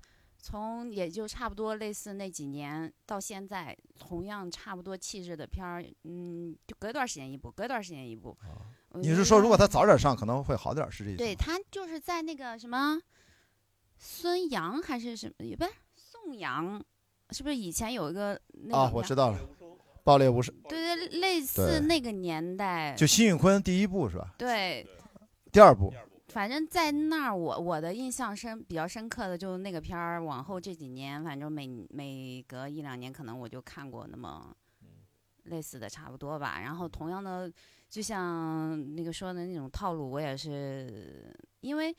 [0.46, 8.36] 从也就差不多类似那几年到现在，同样差不多气质的片儿，嗯，就隔段时间一部，隔段时间一部。
[8.92, 11.16] 你是说如果他早点上可能会好点儿，是这意思？
[11.16, 13.00] 对他就是在那个什么
[13.96, 16.78] 孙杨还是什么，也不是宋阳，
[17.30, 19.38] 是不是以前有一个那啊，我知道了，
[20.04, 24.34] 爆裂无声，对对，类似那个年代，就辛宇坤第一部是吧？
[24.36, 24.86] 对，
[25.50, 25.90] 第二部
[26.34, 34.52] 反正在那儿我我的印象深比较深刻的就是那个片儿，往后这几年，反正每每隔一两年可能我就看过那么
[35.44, 36.58] 类似的差不多吧。
[36.60, 37.48] 然后同样的，
[37.88, 41.96] 就像那个说的那种套路，我也是因为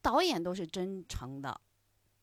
[0.00, 1.60] 导演都是真诚的，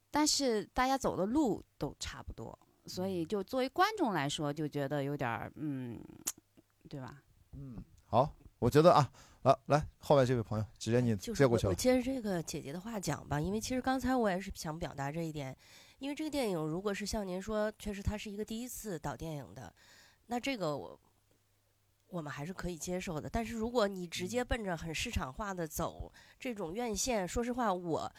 [0.09, 6.01] 但是大家走的路都差不多，所以就作为观众来说，就觉得有点儿嗯，
[6.89, 7.21] 对吧？
[7.53, 9.11] 嗯，好，我觉得啊，
[9.43, 15.55] 啊，来后面这位朋友，直接你就是接过去我接着这个姐姐的话讲吧，因为其实刚才我也是想表达这一点，
[15.99, 19.73] 因为这个电影如果是像您说，确实它是一个第一次导电影的，
[20.27, 20.99] 那这个我
[22.09, 23.29] 我们还是可以接受的。
[23.29, 28.11] 但是如果你直接奔着很市场化的走这种院线，说实话，我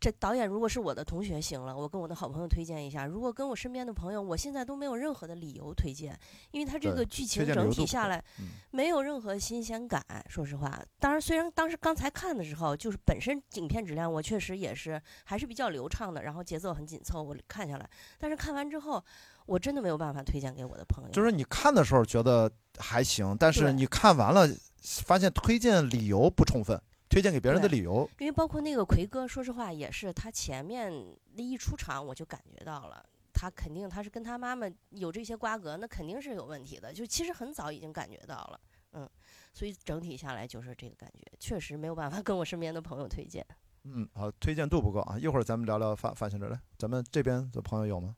[0.00, 6.18] 这导演如果是我的同学行了，我跟我的好朋友推荐一下；如果跟我身边的朋友，我现在都没有任何的理由推荐，
[6.52, 8.16] 因为它这个剧情整体下来。
[8.38, 10.80] 嗯没有任何新鲜感，说实话。
[11.00, 17.90] 当然，虽然当时刚才看的时候，就是本身影片质量我确实也是还是比较流畅的，然后节奏很紧凑，我看下来。
[18.16, 19.04] 但是看完之后，
[19.46, 21.10] 我真的没有办法推荐给我的朋友。
[21.10, 24.48] 就是你看的时候觉得还行，但是你看完了
[24.80, 30.92] 发现推荐理由不充分，推荐给别人的理由，因为包括那个奎哥，说实话也是，他前面
[31.34, 33.04] 那一出场我就感觉到了。
[33.32, 36.92] 他肯定他是跟他妈妈有这些瓜葛，那肯定是有问题的。
[36.92, 38.60] 就其实很早已经感觉到了，
[38.92, 39.08] 嗯，
[39.52, 43.44] 所以整体下来就是这个感觉，确实没有办法跟我身边的朋友推荐。
[43.84, 45.18] 嗯，好，推荐度不够啊。
[45.18, 48.14] 一会儿咱们聊聊发发行者来，咱们这边的朋友有吗？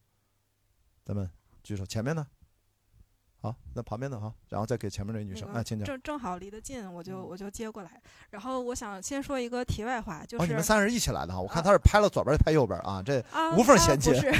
[1.05, 1.31] 咱们
[1.63, 2.27] 举手，前面呢？
[3.43, 5.85] 好，那旁边的哈，然后再给前面那女生，那个哎，请讲。
[5.85, 8.01] 正正好离得近，我就嗯我就接过来。
[8.31, 14.33] 然后我想先说一个题外话，就哦，是、你们三人一起来的哈，我看啊他是拍了左边拍右边啊，这啊无缝啊衔接不是，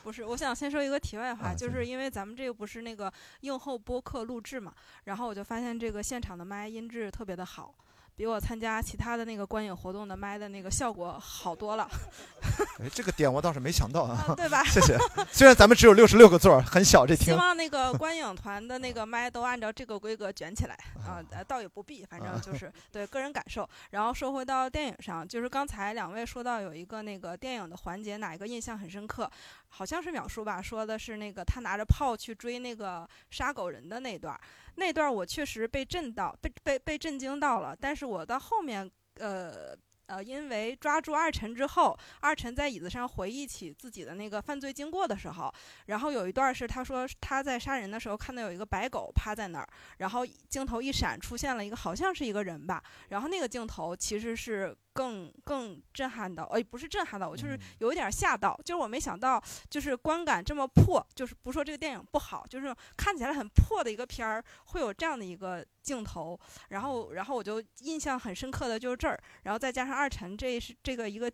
[0.02, 4.72] 不是，我想先说一个题外话，啊就是因为咱们这个不是那个映后播客录制嘛，
[5.04, 7.74] 然后我就发现这个现场的麦音质特别的好。
[8.16, 11.88] 比我参加其他的那个观影活动的麦的那个效果好多了，
[12.78, 14.62] 哎这个点我倒是没想到啊啊，，对吧？
[14.64, 14.96] 谢谢。
[15.32, 20.74] 虽然咱们只有六十六个座儿，很小，这厅希望那个观影团的那个麦都按照这个规格卷起来
[21.04, 23.68] 啊，呃倒也不必，反正就是 对个人感受。
[23.90, 29.28] 然后说回到电影上，就是刚才两位说到有一个那个电影的环节，哪一个印象很深刻？
[29.68, 34.40] 好像是秒叔吧，说的是那个他拿着炮去追那个杀狗人的那段儿，
[34.76, 37.76] 那段我确实被震到，被被被震惊到了。
[37.78, 39.76] 但是我到后面，呃。
[40.06, 45.50] 呃，因为抓住二晨之后，二晨在椅子上回忆起自己的那个犯罪经过的时候，
[45.86, 71.30] 然后有一段是他说他在杀人的时候看到有一个白狗趴在那儿，然后镜头一闪出现了一个好像是一个人吧，然后那个镜头其实是更更震撼到，哎，不是震撼到我，就是有一点吓到，就是我没想到就是观感这么破，就是不说这个电影不好，就是看起来很破的一个片儿会有这样的一个镜头，然后然后我就印象很深刻的就是这儿，然后再加上二晨这是这个一个。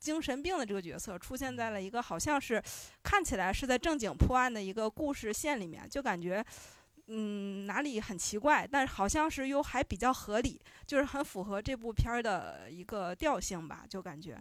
[0.00, 2.60] 精神病的这个角色出现在了一个好像是
[3.02, 6.44] 看起来是在正经破案的一个故事线里面，就感觉，
[7.10, 14.38] 嗯，哪里很奇怪，但是好像是又还比较合理，就是很符合这部片儿的一个调性吧，就感觉。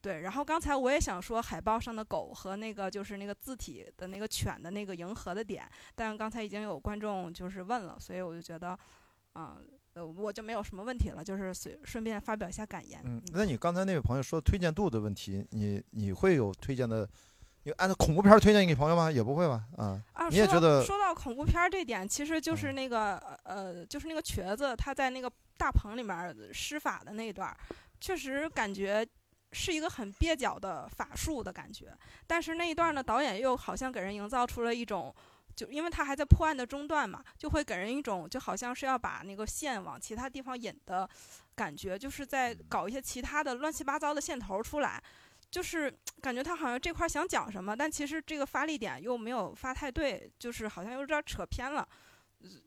[0.00, 8.76] 对，然后刚才我也想说海报上的狗和那个就是那个字体的那个犬的那个迎合的点，但刚才已经有观众就是问了，所以我就觉得，
[9.32, 9.56] 啊、
[9.94, 13.00] 呃，我就没有什么问题了，就是随顺便发表一下感言。
[13.04, 17.08] 嗯，那你刚才那位朋友说推荐度的问题，你你会有推荐的？
[17.64, 19.10] 你按照恐怖片儿推荐给朋友吗？
[19.10, 19.62] 也不会吧？
[19.76, 27.56] 啊，啊，你也觉得说到恐怖片儿这点，其实就是嗯那个、呃，就是那个瘸子他在那个大棚里面儿施法的那一段儿，
[28.00, 29.06] 确实感觉
[29.52, 31.96] 是一个很蹩脚的法术的感觉。
[32.26, 35.14] 但是那一段儿呢，导演又好像给人营造出了一种。
[35.54, 41.06] 就因为他还在破案的中段嘛，就会给人一种就好像是要把那个线往其他地方引的
[41.54, 44.98] 感觉，就是在搞一些其他的乱七八糟的线头出来，
[45.52, 51.88] 就是感觉他好像这块儿想讲什么，但其实这个发力点又没有发太对，就是好像有点扯偏了。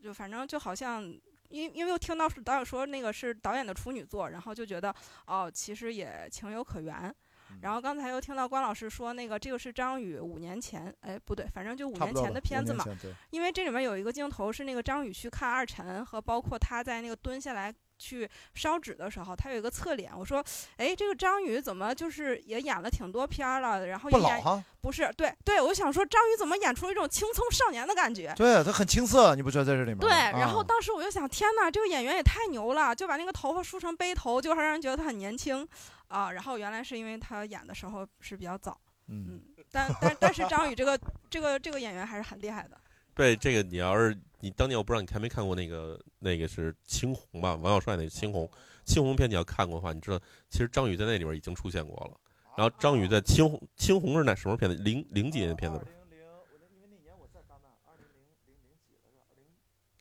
[0.02, 1.14] 就反正就好像。
[1.50, 4.94] 因因为又听到是导演说那个是导演的处女作，然后就觉得
[5.28, 7.16] 哦，其实也情有可原。
[7.62, 12.84] 然后刚才又听到关老师说那个这个是张宇五年前，哎不对，反正就五年前的片子嘛。
[13.30, 17.74] 因为这里面有一个镜头是那个张宇去看二陈，和包括他在那个蹲下来。
[17.98, 20.12] 去烧纸的时候，他有一个侧脸。
[20.18, 20.44] 我说
[20.78, 23.86] ：“哎，这个张宇怎么就是也演了挺多片了？
[23.88, 28.34] 然后也演不是对对，我想说张宇怎么演出一种青葱少年的感觉？
[28.36, 29.98] 对他很青涩，你不觉得在这里面？
[30.00, 30.10] 对。
[30.10, 35.68] 然后当时我就想，天哪，这个演员也太牛了，就把那个头发梳成背头，就让人觉得他很年轻
[36.08, 36.32] 啊。
[36.32, 39.42] 然后原来是因为他演的时候是比较早，嗯。
[39.72, 42.78] 但但但是张宇这个这个这个演员还是很厉害的。
[43.16, 44.18] 对这个，你要是。
[44.46, 48.48] 你当年我不知道你看没看过那个那个是青红吧，王小帅那个青红
[48.86, 50.22] 青红片，你要看过的话，你知道
[50.52, 52.16] 其实张宇在那里边已经出现过了。
[52.56, 54.78] 然后张宇在青红青红是那什么片子？
[54.78, 55.86] 零零几年的片子吧？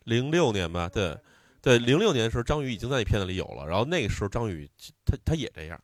[0.05, 1.19] 零六年吧，对
[1.63, 3.67] 对，零六年的时候张宇已经在那片子里有了。
[3.67, 4.71] 然后那个时候张宇
[5.07, 5.81] 他他也这样。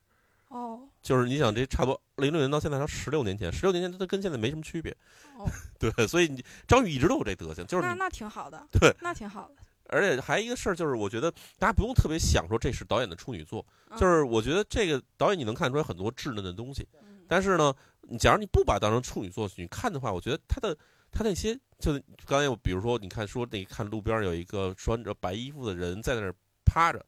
[1.01, 1.03] 哦。
[1.03, 4.95] 就是你想这差不多零六年到现在才十六年前，十六年前他跟现在没什么区别。
[5.37, 5.49] 哦，
[5.79, 9.55] 对，所以你张宇一直都有这德行，就是那那挺好的，对，那挺好的。
[9.93, 13.65] 而且还一个事儿就是，我觉得大家不用特别想说这是导演的处女作，
[13.97, 16.87] 就是我觉得这个导演你能看出来很多稚嫩的东西。
[17.27, 20.77] 但是呢，你假如你不把当成处女作去看的话，我觉得他的
[21.11, 21.93] 他那些就
[22.27, 26.33] 刚才我比如说你看说那看路边有一个穿着白衣服的人在那儿
[26.65, 27.05] 趴着。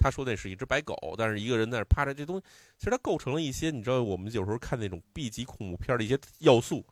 [0.00, 2.42] 他说那是一只白狗，但是一个人在那趴着，这东西
[2.78, 6.82] 其实它构成了一些你知道我们有时候看那种 B 级恐怖片的一些要素，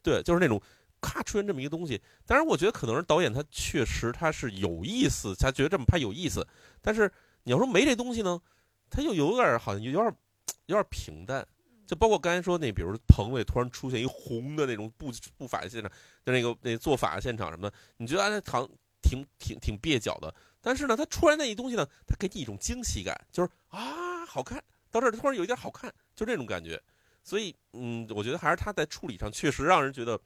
[0.00, 0.62] 对，就是那种
[1.00, 2.00] 咔出现这么一个东西。
[2.24, 6.46] 当然，我觉得可能是导演他确实他是有意思，他觉得这么拍有意思。
[6.80, 7.10] 但是
[7.42, 8.40] 你要说没这东西呢，
[8.88, 10.14] 他又有点好像有点
[10.66, 11.44] 有点平淡。
[11.84, 15.90] 就包括刚才说那，比如棚里突然出现一红的那种布布法现场，
[16.24, 18.68] 就那个那做法的现场什么的，你觉得那，好像
[19.02, 20.32] 挺挺挺蹩脚的。
[20.62, 26.80] 但是呢，它出来那一东西呢，它给你一种惊喜感，就是啊，好看，到这儿突然有一点好看，就这种感觉。
[27.24, 30.18] 所以，嗯，我觉得还是它在处理上确实让人觉得，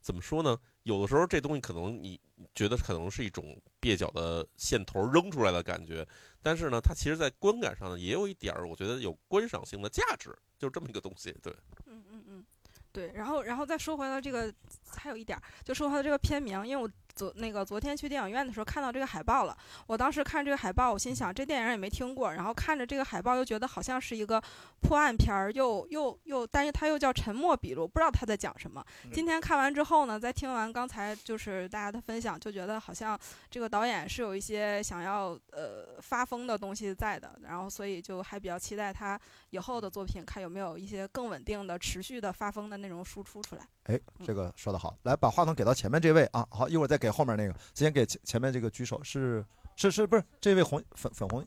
[0.00, 0.56] 怎么说呢？
[0.84, 2.18] 有的时候这东西可能你
[2.54, 6.06] 觉得可能是一种蹩脚的线头扔出来的感觉，
[6.42, 11.34] 但是呢，它其实在观感上呢也有一点儿，我觉得有观赏性的价值，就是这么一个东西。
[11.42, 11.54] 对，
[11.86, 12.44] 嗯嗯嗯，
[12.92, 13.12] 对。
[13.14, 14.50] 然后，然后再说回来这个，
[14.96, 16.90] 还有一点，就说它的这个片名，因为我。
[17.18, 19.56] 昨那个昨天去电影院的时候看到这个海报了，
[19.88, 24.40] 我当时看这个海报，我心想这电影也没听过，然后看着这个海报又觉得好像是一个
[24.80, 28.84] 破案片儿，又又又，但是它又叫《沉默笔录》，不知道他在讲什么。
[29.12, 33.18] 今天看完之后呢，在听完刚才就是大家的分享，就觉得好像
[33.50, 43.66] 这个导演是有一些想要呃发疯的东西在的，然后所以就还比较期待他以后的作品，看有没有一些更稳定的、持续的发疯的内容输出出来。
[43.88, 49.42] 哎，这个说的好，来把话筒给到前面这位啊，好，一会儿再给后面那个，先给前前面这个举手，是
[49.76, 51.42] 是是不是这位红粉粉红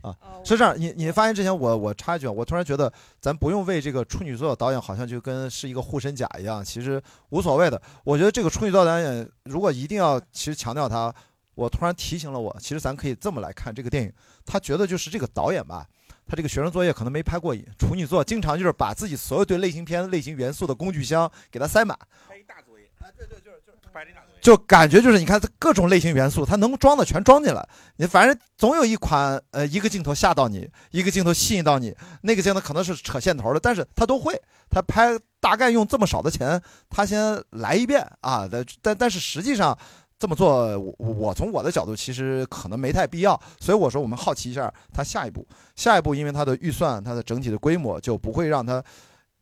[0.00, 0.16] 啊？
[0.42, 2.90] 是这样，你你发言之前，我我插一句，我突然觉得
[3.20, 7.80] 咱不用为这个处女座导演好像就跟是一个护身甲一样，其实无所谓的。
[8.02, 11.14] 我觉得这个处女座导演如果一定要其实强调他，
[11.54, 14.12] 我突然提醒了我，其实咱可以这么来看这个电影，
[14.46, 15.86] 他觉得就是这个导演吧。
[16.26, 21.98] 他这个学生作业可能没拍过瘾，处女座经常就是把自己所有对类型片类型元素的工具箱给它塞满。
[22.26, 22.86] 拍一大作业，
[23.18, 27.68] 对对，就是就是拍这大作业，就感觉就是你看各种类型元素，他能装的全装进来。
[27.96, 34.40] 你反正总有一款呃一个镜头吓到你，一个镜头吸引到你，那个镜头可能是扯线头的，但是他都会。
[34.70, 36.58] 他拍大概用这么少的钱，
[36.88, 39.76] 他先来一遍啊，但但但是实际上。
[40.22, 45.44] 这么做，我我从我的角度其实可能没太必要，所以我说我们好奇一下他下一步，
[45.74, 48.80] 下一步因为它的预算，它的整体的规模就不会让它。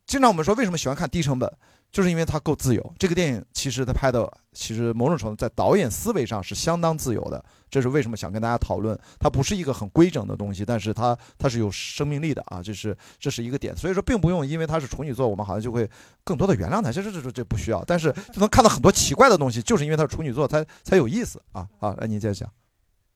[0.07, 1.47] 经常我们说为什么喜欢看低成本。
[1.91, 2.93] 就是因为它够自由。
[2.97, 7.43] 这个电影其实它拍的，其实某种程度在导演思维上是相当自由的。
[7.69, 8.97] 这是为什么想跟大家讨论。
[9.19, 13.75] 它不是一个很规整的东西，但是它它是有生命力的啊，这是这是一个点。
[13.75, 15.89] 所以说，并不用因为它是处女座，我们好像就会
[16.23, 16.91] 更多的原谅它。
[16.91, 21.67] 其实这这这不需要，但是就能看到很多奇怪的东西，就是因为它是处女座才才有意思啊。
[21.79, 22.49] 好，来您接着讲。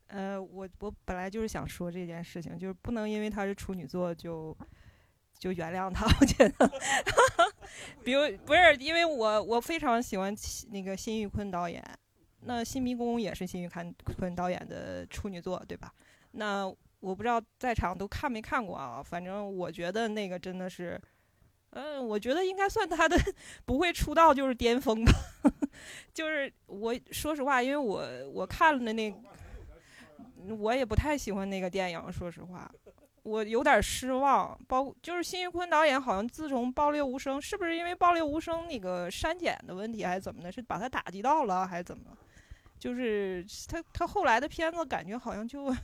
[0.08, 4.56] 呃，我我本来就是想说这件事情，就是不能因为他是处女座就。
[5.38, 6.72] 就原谅他，我觉得，
[8.04, 10.36] 比如不是因为我我非常喜欢
[10.70, 11.84] 那个辛玉坤导演，
[12.42, 15.94] 那《新迷宫》也是辛玉坤坤导演的处女作，对吧？
[16.32, 16.66] 那
[17.00, 21.00] 我不知道在场都看没看过啊，反正我觉得那个真的是，
[21.72, 23.18] 嗯，我觉得应该算他的
[23.66, 25.12] 不会出道就是巅峰吧。
[26.14, 29.14] 就是我说实话，因为我我看了那，
[30.58, 32.72] 我也不太喜欢那个电影，说实话。
[33.26, 40.52] 我有点失望，包就是辛玉坤导演好像自从《爆裂无声》，是不是因为《爆裂无声》那个删减的问题，还是怎么的？
[40.52, 42.16] 是把他打击到了，还是怎么？
[42.78, 45.76] 就是他他后来的片子感觉好像就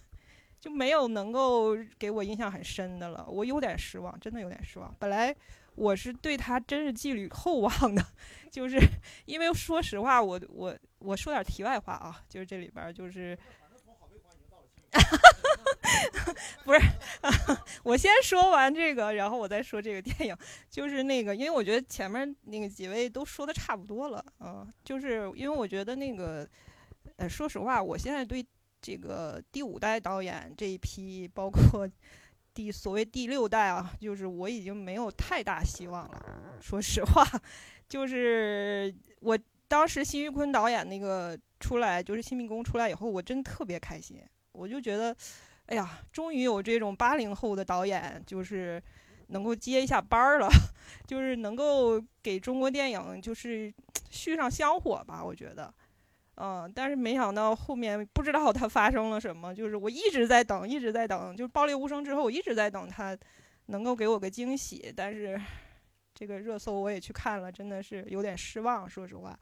[0.60, 4.96] 就没有能够给我印象很深的了，我有点失望，真的有点失望。
[5.00, 5.36] 本来
[5.74, 8.06] 我是对他真是寄予厚望的，
[8.52, 8.78] 就是
[9.26, 13.36] 因为说实话，我我我说点题外话啊，就是这里边就是。
[16.64, 16.80] 不是，
[17.84, 20.38] 我先说完这个，然后我再说这个电影。
[20.70, 26.48] 就是那个，因为我觉得前面那个几位都说的差不多了，嗯，就是因为我觉得那个，
[27.18, 28.46] 呃，说实话，我现在对
[28.82, 31.90] 这个第五代导演这一批，包括
[32.54, 36.58] 第所谓第六代啊，就是我已经没有太大希望了。
[36.62, 37.26] 说实话，
[37.90, 39.38] 就是我
[39.68, 44.22] 当时辛玉坤导演那个出来，就是《新民工》出来以后，我真特别开心，
[44.52, 45.16] 我就觉得。
[45.68, 48.82] 哎呀，终于有这种八零后的导演，就是
[49.28, 50.50] 能够接一下班儿了，
[51.08, 53.74] 就是能够给中国电影就是
[54.10, 55.24] 续上香火吧。
[55.24, 55.74] 我觉得，
[56.36, 63.18] 嗯，但是没想到后面不知道他发生了什么，就是我一直在等，一直在等，就是《爆裂无声》之后，我一直在等他
[63.68, 64.92] 能够给我个惊喜。
[64.94, 65.40] 但是
[66.14, 69.40] 这个热搜我也去看了，真的是有点失望，说实话。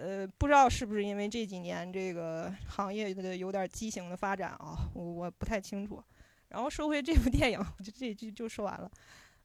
[0.00, 6.00] 呃，不知道是不是因为这几年这个行业的有点畸形的发展啊，我我不太清楚。
[6.50, 8.88] 然后说回这部电影，就这句就说完了。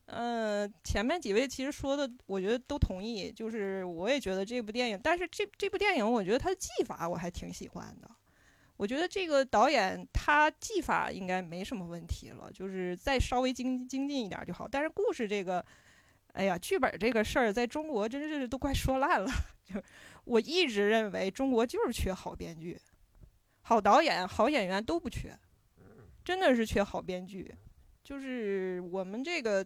[0.06, 3.32] 嗯，前面几位其实说的，我觉得都同意。
[3.32, 8.08] 就是我也觉得这部电影，但是这这部电影，我觉得它的技法我还挺喜欢的。
[8.78, 14.68] 我觉得这个导演他技法应该没什么问题了，就是再稍微精精进一点就好。
[14.68, 15.66] 但是故事这个，
[16.34, 19.32] 哎呀，剧本这个事儿，在中国真是都快说烂了，
[19.66, 19.82] 就。
[20.26, 22.80] 我一直认为中国就是缺好编剧、
[23.61, 25.38] 好导演、好演员都不缺，
[26.24, 27.53] 真的是缺好编剧。
[28.03, 29.65] 就是我们这个，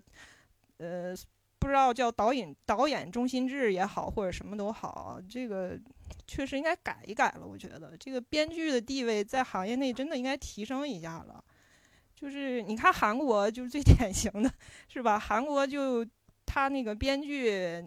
[0.77, 1.15] 呃，
[1.59, 5.79] 不知道叫导演导演中心制也好，或者什么都好，这个
[6.25, 7.47] 确实应该改一改了。
[7.47, 11.43] 我觉得这个编剧的地位在行业内真的应该提升一下了。
[12.15, 14.51] 就是你看韩国就是最 典型的，
[14.87, 15.19] 是吧？
[15.19, 16.03] 韩国就
[16.45, 17.83] 他那个编剧。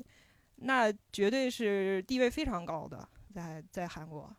[0.60, 4.30] 那绝对是地位非常高的，在在韩国，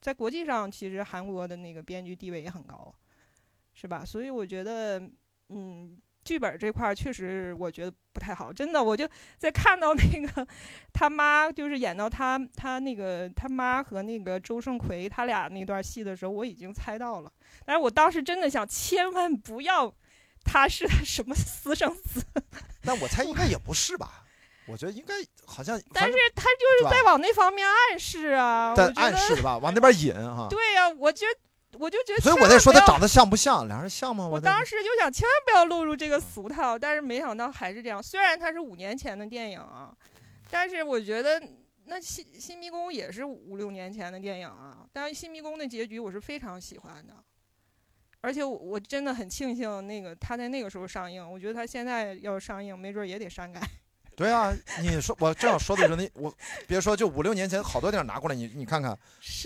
[0.00, 2.94] 在国际上，其实韩国的那个编剧地位也很高，
[3.72, 4.04] 是吧？
[4.04, 5.00] 所以我觉得，
[5.48, 9.08] 嗯，剧本这块儿确实我觉得不太好，真的，我就
[9.38, 10.46] 在看到那个
[10.92, 17.32] 他妈，就是演到他他那个他妈和那个周胜奎他俩那段戏的时候，我已经猜到了，
[17.64, 19.94] 但是我当时真的想，千万不要
[20.44, 22.22] 他是 什么私生子，
[22.82, 24.26] 那我猜应该也不是吧。
[24.70, 25.14] 我觉得应该
[25.44, 30.46] 好像，但是他就是在往那方面暗示啊，在暗示吧，往那边引哈。
[30.48, 34.26] 对呀，我觉得我就觉得，所以我在说他长得像不像，两人像吗？
[34.26, 38.02] 我当时就想千万不要落入这个俗套，但是没想到还是这样。
[38.02, 39.92] 虽然它是五年前的电影啊，
[40.50, 41.40] 但是我觉得
[41.86, 44.78] 那新新迷宫也是五六年前的电影啊。
[44.92, 47.14] 但是新迷宫的结局我是非常喜欢的，
[48.20, 51.24] 而且我真的很庆幸那个他在那个时候上映。
[51.28, 53.60] 我觉得他现在要上映，没准也得删改。
[54.20, 56.30] 对啊，你说我这样说的时候，你我
[56.66, 58.94] 别说，就五六年前好多电影拿过来，你你看看，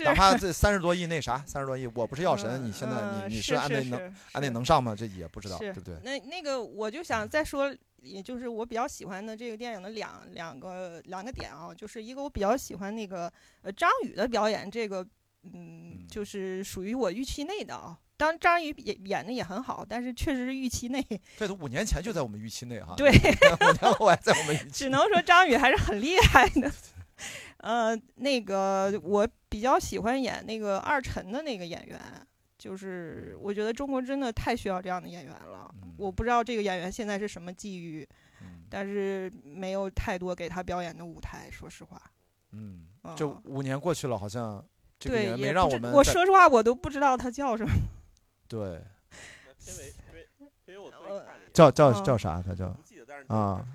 [0.03, 4.93] 哪怕这三十多亿那啥，三十多亿，我不是药神，你现在你你是按那能按那能上吗？
[4.93, 5.95] 这也不知道，对不对？
[6.03, 15.07] 那那个我就想再说，也就是我比较喜欢的这个电影的两两个两个点啊，就是一个我比较喜欢那个呃张宇的表演，这个
[15.53, 17.97] 嗯就是属于我预期内的啊。
[18.17, 21.05] 当张宇演演的也很好，但是确实是预期内。
[21.37, 22.93] 这都五年前就在我们预期内哈。
[22.95, 24.85] 对，五年后还在我们预期。
[24.85, 26.71] 只能说张宇还是很厉害的。
[27.57, 31.99] 呃，那个我比较喜欢演那个二陈的那个演员，
[32.57, 35.73] 就是我觉得中国真的太需要这样的演员了。
[35.97, 38.07] 我不知道这个演员现在是什么际遇，
[38.69, 41.49] 但是没有太多给他表演的舞台。
[41.49, 42.01] 说实话，
[42.51, 42.85] 嗯，
[43.15, 44.63] 这五年过去了，好像
[44.99, 45.91] 对没让我们。
[45.91, 47.71] 我说实话，我都不知道他叫什么。
[48.47, 48.81] 对，
[51.53, 52.41] 叫叫叫啥？
[52.41, 52.75] 他叫
[53.27, 53.65] 啊，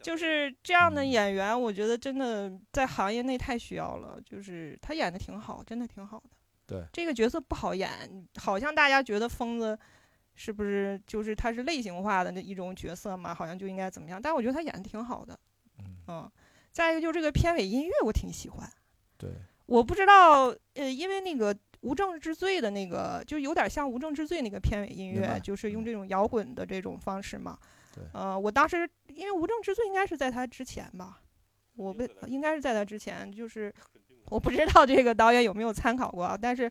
[0.00, 4.20] 就是这样的演员，我觉得真的在行业内太需要了。
[4.24, 6.30] 就是他演的挺好，真的挺好的。
[6.66, 7.90] 对，这个角色不好演，
[8.36, 9.78] 好像大家觉得疯子
[10.34, 13.34] 是不是就是他是类型化的那一种角色嘛？
[13.34, 14.20] 好像就应该怎么样？
[14.20, 15.38] 但我觉得他演的挺好的。
[16.08, 16.30] 嗯，
[16.72, 18.68] 再一个就是这个片尾音乐，我挺喜欢。
[19.16, 19.30] 对，
[19.66, 21.56] 我不知道，呃，因为那个。
[21.86, 27.56] 无证之罪的那个，就有点像无证之罪那个片尾音乐，就是用这种摇滚的这种方式嘛。
[27.94, 28.02] 对。
[28.12, 31.20] 呃，我当时因为无证之罪应该是在他之前吧，
[31.76, 33.72] 我不应该是在他之前，就是
[34.30, 36.68] 我不知道这个导演有没有参考过，但是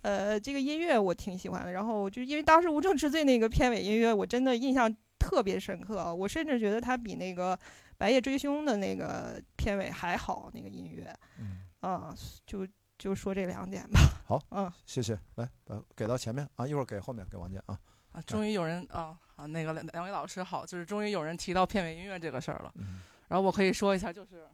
[0.00, 1.72] 呃，这个音乐我挺喜欢的。
[1.72, 7.58] 然后就因为当时无证之罪那个片尾音乐，我真的印象特别深刻，我甚至觉得它比那个
[7.98, 11.14] 白夜追凶的那个片尾还好，那个音乐。
[11.38, 11.58] 嗯。
[11.80, 12.14] 啊，
[12.46, 12.66] 就。
[12.98, 14.00] 就说这两点吧。
[14.26, 17.78] 好，嗯，谢谢，来，呃，给到前面啊，一会儿给后面给王健啊。
[18.12, 22.72] 啊，终于有人啊啊，那个两两位老师好，就是终于有人提到片尾音乐这个事儿了。
[22.76, 24.46] 嗯然后我可以说一下，就是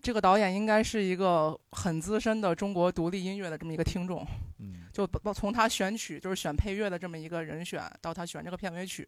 [0.00, 4.26] 这个导演应该是一个很资深的中国独立音乐的这么一个听众。
[4.58, 9.06] 嗯就包从他选曲，就是选配乐的这么一个人选，到他选这个片尾曲，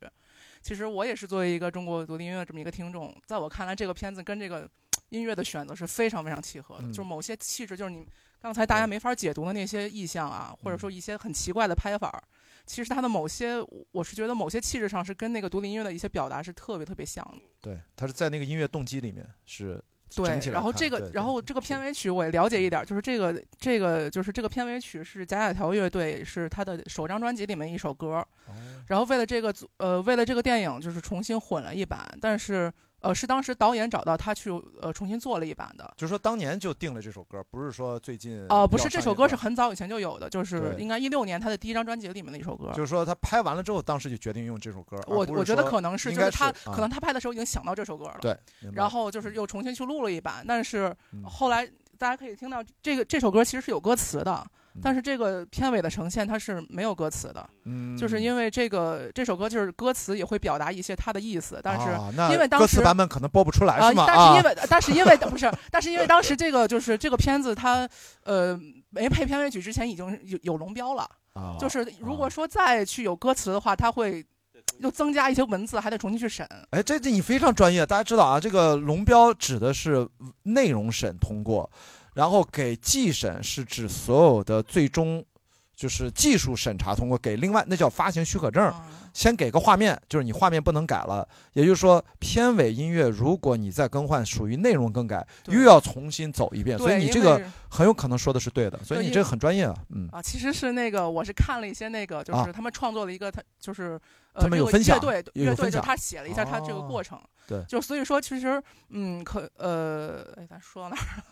[0.63, 4.71] 其实我也是作为一个中国独立音乐这么一个听众，在我看来，这个片子跟这个
[5.09, 8.07] 音乐的选择是非常非常契合的，嗯就是某些气质，就是你
[8.41, 12.23] 刚才大家没法解读的那些意象啊，或者说一些很奇怪的拍法儿，
[12.67, 13.57] 其实它的某些，
[13.93, 17.43] 我是觉得某些气质上是跟那个独立音乐的一些表达是特别特别像的。
[17.61, 19.83] 对，他是在那个音乐动机里面是
[20.17, 28.55] 对然后这个然后这个片尾曲我也了解一点儿，就是这个这个就是这个片尾曲是假假条乐队是他的首张专辑里面一首歌，哦。
[28.89, 35.93] 然后为了这个组呃为了这个电影就是重新混了一版，但是呃是当时导演找到他去呃重新做了一版的。
[35.97, 42.71] 就是说当年就定了这首歌，不是说最近哦、不是，这首歌是很早以前就有的，就是应该一六年他的第一张专辑里面的一首歌。
[42.75, 44.99] 就是说他拍完了之后，当时就决定用这首歌。
[45.07, 48.19] 我我觉得可能是，就是他啊可能他拍的时候已经想到这首歌了。
[48.21, 48.39] 对，
[48.73, 51.67] 然后就是又重新去录了一版，但是嗯后来
[51.99, 61.87] 大家可以听到这个这首歌其实是有歌词的，嗯但是这个片尾的呈现它是没有歌词的，嗯，就是因为这个这首歌就是歌词也会表达一些它的意思，但是
[62.33, 64.05] 因为当时歌词版本可能播不出来啊是吗？
[64.07, 67.89] 但是因啊为但是因为不是，但是因为当时这个就是这个片子它
[68.25, 68.59] 呃
[68.91, 74.25] 没配片尾曲之前已经有有龙标了，啊就是如果说再去有歌词的话，它会
[74.79, 76.47] 又增加一些文字，还得重新去审。
[76.71, 80.09] 哎，这这你非常专业，大家知道啊，这个龙标指的是
[80.45, 81.71] 内容审通过，
[82.15, 85.25] 然后给技审是指所有的最终
[85.75, 88.65] 就是技术审查通过，给另外那叫发行许可证。
[88.65, 100.09] 啊先给个画面，就是你画面不能改了，也就是说片尾音乐如果你再更换，属于内容更改，又要重新走一遍，所以你这个很有可能说的是对的，所以你这个很专业啊，嗯。
[100.13, 102.47] 啊，其实是那个，我是看了一些那个，就啊。
[102.47, 104.01] 是他们创作了一个，他就是
[104.33, 106.87] 呃，他们有分享乐队乐队，就他写了一下他这个哦。
[106.89, 107.65] 过程，对。
[107.65, 111.23] 就所以说其实嗯，可呃，哎，咱说到哪儿？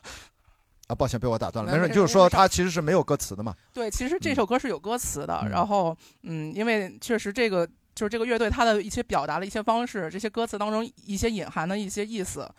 [0.88, 12.50] 啊，抱歉被我打断了，没事，就是说它其实是没有歌词的嘛，对，其实这嗯首歌是有歌词的，嗯然后嗯，因为确实这个就是这个乐队它的一些表达的一些方式，这些歌词当中一些隐含的一些意思，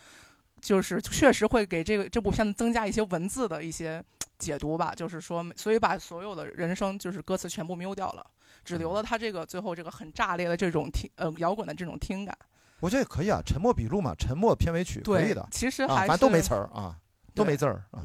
[0.61, 4.03] 就是确实会给这个这部片子增加一些文字的一些
[4.38, 8.23] 解读吧，就是说，所以把所有的人声就是歌词全部 mute 掉了，
[8.63, 12.38] 只留了他这个最后这个很炸裂的这种听呃摇滚的这种听感。
[12.80, 16.95] 我觉得也可以啊，沉默笔录嘛，沉默片尾曲可以对的，，其实啊，还是、反正都没词儿啊，
[17.34, 18.03] 都没字儿啊，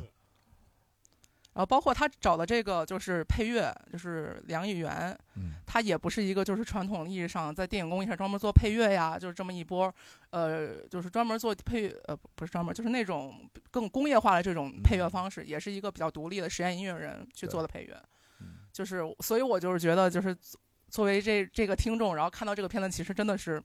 [1.54, 9.92] 然后包括他找的这个就是配乐，就是梁艺元，嗯他也不是一个就是传统意义上在电影工艺上专门做配乐呀，就是这么一波，
[10.30, 17.96] 呃，就是专门做配乐，呃，不是专门，就是那种更工业化的这种配乐方式，也是一个比较独立的实验音乐人去做的配乐。
[18.40, 20.36] 嗯就是，所以我就是觉得，就是
[20.88, 23.62] 作为这这个听众，然后看到这个片子，其实真的是。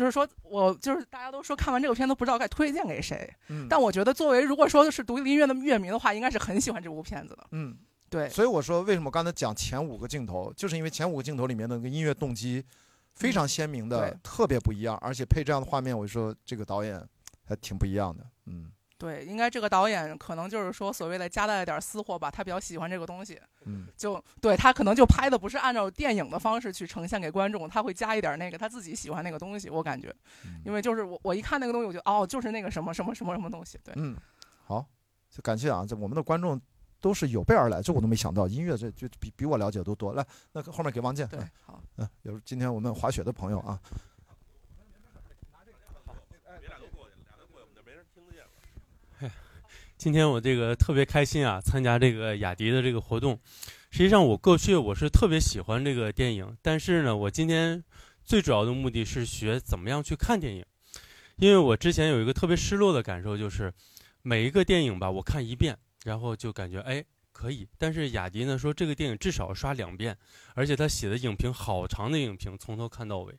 [0.00, 3.66] 就是说，我就是大家都说看完这个片子不知道该推荐给谁，嗯。
[3.68, 7.46] 但我觉得作为如果说是独立音乐的乐迷的话，应该是很喜欢这部片子的。
[7.50, 7.76] 嗯，
[8.08, 12.64] 对，所以我说为什么刚才讲前五个镜头，就是因为前五个镜头里面的那个音乐动机
[13.12, 17.06] 非常鲜明的，对特别不一样，而且配这样的画面，我就说这个导演
[17.44, 23.86] 还挺不一样的，嗯对，应该这个导演可能就是说所谓的夹带了点私货吧，他比较喜欢这个东西，嗯。
[23.96, 30.60] 就对他可能就拍的不是按照电影的方式去呈现给观众，他会加一点那个他自己喜欢那个东西，我感觉，嗯。
[30.66, 34.14] 因为就是我我一看那个东西，我就哦，就是那个什么什么什么什么东西，对，嗯，
[34.66, 34.84] 好，
[35.30, 36.60] 就感谢啊，这我们的观众
[37.00, 40.12] 都是有备而来，这我都没想到，音乐这就比比我了解都多。
[40.12, 43.80] 来，那后面给王健，对嗯，好，嗯，有今天我们滑雪的朋友啊，
[50.00, 53.38] 今天我这个特别开心啊，参加这个雅迪的这个活动。
[53.90, 57.84] 实际上，我过去我是特别喜欢这个电影，但是呢，我今天
[58.24, 60.64] 最主要的目的是学怎么样去看电影，
[61.36, 63.70] 因为我之前有一个特别失落的感受，就是
[64.22, 70.16] 每一个电影吧，我看一遍，然后就感觉哎可以，但是雅迪呢说这个电影至少刷两遍，
[70.54, 73.34] 而且他写的影评好长的影评，从头看到尾，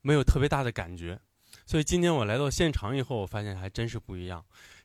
[0.00, 1.20] 没有特别大的感觉。
[1.66, 4.42] 所以今天我来到现场以后，我发现还真是不一样。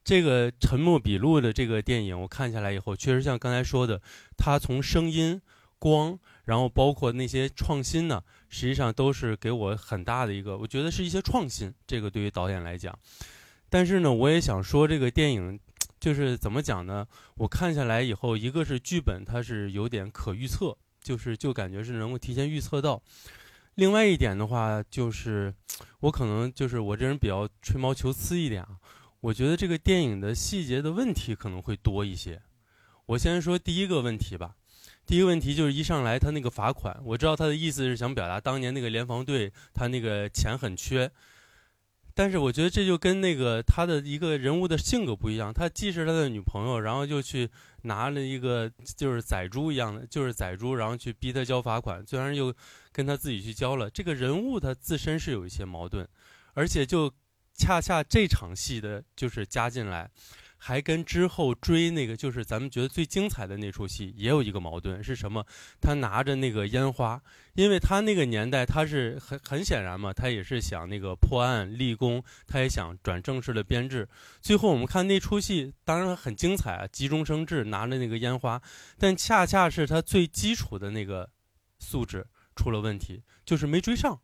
[0.09, 4.01] 这个《沉默笔录》的这个电影，我看下来以后，确实像刚才说的，
[4.35, 5.39] 它从声音、
[5.77, 11.71] 光，然后包括那些创新呢，实际上都是给我很大的一个，我觉得是一些创新。
[11.85, 12.97] 这个对于导演来讲，
[13.69, 15.59] 但是呢，我也想说，这个电影
[15.99, 17.05] 就是怎么讲呢？
[17.35, 22.99] 我看下来以后，一个是剧本它是有点可预测，就是就感觉是能够提前预测到。
[23.75, 25.53] 另外一点的话，就是
[25.99, 28.69] 我可能就是我这人比较吹毛求疵一点啊。
[29.21, 32.41] 我觉得这个电影的细节的问题可能会多一些。
[33.05, 34.55] 我先说第一个问题吧。
[35.05, 41.11] 第一个问题就是一上来他那个罚款，我知道他的意思是想表达当年那个联防队他那个钱很缺，
[42.13, 45.51] 但是我觉得这就跟那个他的一个人物的性格不一样。
[45.51, 47.49] 他既是他的女朋友，然后就去
[47.81, 52.53] 拿了一个就是宰猪一样的，就是宰猪，然后去逼他交罚款，虽然又
[52.91, 53.89] 跟他自己去交了。
[53.89, 56.07] 这个人物他自身是有一些矛盾，
[56.53, 57.11] 而且就
[57.59, 60.09] 恰恰这场戏的就是加进来。
[60.61, 65.45] 还跟之后追那个，就是咱们觉得最精彩的那出戏，也有一个矛盾是什么？
[65.79, 67.21] 他拿着那个烟花，
[67.53, 74.05] 因为他那个年代，他是很很显然嘛，他也是想那个破案立功，他也想转正式的编制。
[74.41, 78.61] 最后我们看那出戏，当然很精彩啊，急中生智，拿着那个烟花，
[78.97, 81.29] 但恰恰是他最基础的那个
[81.77, 84.19] 素质出了问题，就是没追上。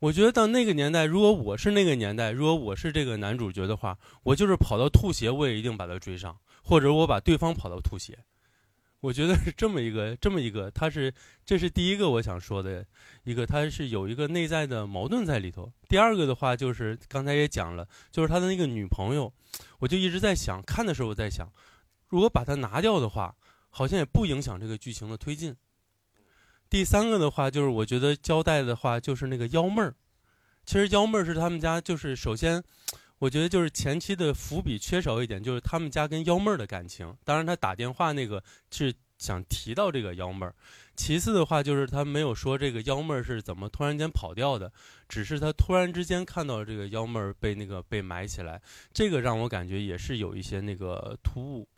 [0.00, 8.18] 我觉得到那个年代，如果我是那个年代，如果我是这个男主角的话，我就是跑到吐血，我也一定把他追上，或者我把对方跑到吐血。
[9.00, 11.12] 我觉得是这么一个，这么一个，他是
[11.44, 12.84] 这是第一个我想说的
[13.24, 15.70] 一个，他是有一个内在的矛盾在里头。
[15.88, 19.32] 第二个的话就是刚才也讲了，就是他的那个女朋友，
[19.78, 21.50] 我就一直在想，看的时候我在想，
[22.08, 23.34] 如果把他拿掉的话，
[23.70, 25.54] 好像也不影响这个剧情的推进。
[26.74, 29.94] 第三个的话，就是我觉得交代的话，就是那个幺妹儿。
[30.66, 32.60] 其实幺妹儿是他们家，就是首先，
[33.20, 37.16] 我觉得就是前期的伏笔缺少一点，就是他们家跟幺妹儿的感情。
[37.22, 40.52] 当然，他打电话那个是想提到这个幺妹儿。
[40.96, 44.72] 其次的话，就是他没有说这个幺妹儿是怎么突然间跑掉的，
[45.08, 48.60] 只是他突然之间看到这个幺妹儿被那个被埋起来，
[48.92, 51.68] 这个让我感觉也是有一些那个突兀。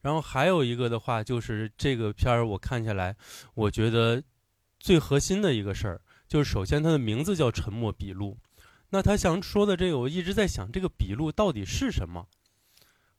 [0.00, 3.14] 然后还有一个的话，就是这个片儿我看下来，
[3.54, 4.20] 我觉得。
[4.82, 8.36] 最核心的一个事儿，就是首先他的名字叫《沉默笔录》，
[8.90, 12.26] 那他想说的这个，我一直在想，这个笔录到底是什么？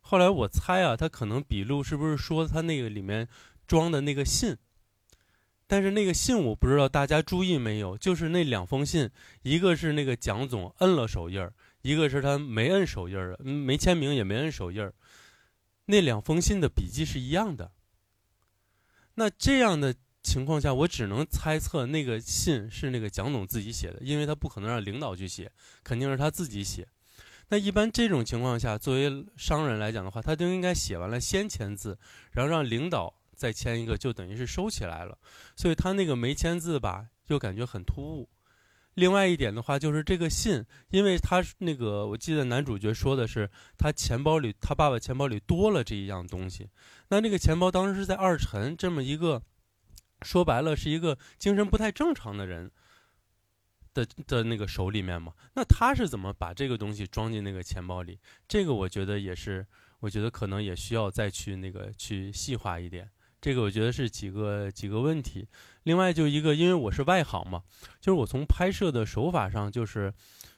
[0.02, 3.30] 后来我猜啊，他可能笔录是不是说他那个里面
[3.66, 4.58] 装的那个信？
[5.66, 9.10] 但是那个信我不知道大家注意没有，就是那两封信，
[9.44, 14.94] 一个是那个蒋总摁了手印儿，一个是他没摁手印儿，没签名也没摁手印儿，
[15.86, 17.72] 那两封信的笔迹是一样的。
[19.14, 19.96] 那这样的。
[20.24, 25.52] 情况下，我只能猜测那个信是那个蒋总自己写的，因为他不可能让领导去写，
[25.84, 26.88] 肯定是他自己写。
[27.50, 32.00] 那一般这种情况下，作为商人来讲的话，他就应该写完了先签字，
[32.32, 35.16] 然后让领导再签一个，就等于是收起来了。
[35.58, 38.30] 所以他那个没签字吧，就感觉很突兀。
[38.94, 46.70] 另外一点的话，就是这个信，因为他那个我记得男主角说的是，他钱包里他爸爸钱包里多了这一样东西。
[47.10, 49.44] 那那个钱包当时是在二陈这么一个。
[50.24, 52.72] 说白了，是一个精神不太正常的人
[53.94, 55.34] 的的那个手里面嘛？
[55.56, 58.20] 那他是怎么把这个东西装进那个钱包里？
[58.48, 59.66] 这个我觉得也是，
[60.00, 63.10] 我觉得可能也需要再去那个去细化一点。
[63.40, 65.48] 这个我觉得是几个几个问题。
[65.84, 67.62] 另外就一个，因为我是外行嘛，
[68.00, 70.14] 就是我从拍摄的手法上，就是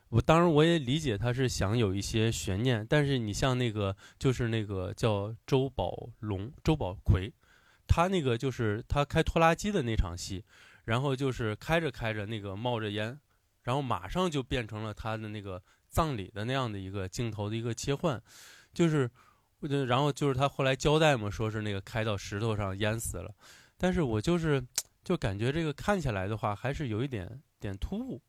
[0.10, 7.34] 我当然我也理解他是想有一些悬念，但是你像那个就是那个叫周宝龙、周宝奎。
[7.88, 10.44] 他那个就是他开拖拉机的那场戏，
[10.86, 13.18] 然后就是开着开着那个冒着烟，
[13.64, 18.22] 然后马上就变成了他的那个葬礼的那样的一个镜头的一个切换，
[18.74, 19.10] 就是，
[19.88, 23.34] 然后就是他后来交代嘛，说是那个开到石头上淹死了，
[23.78, 24.64] 但是我就是
[25.04, 28.22] 就感觉这个看起来的话还是有一点点突兀，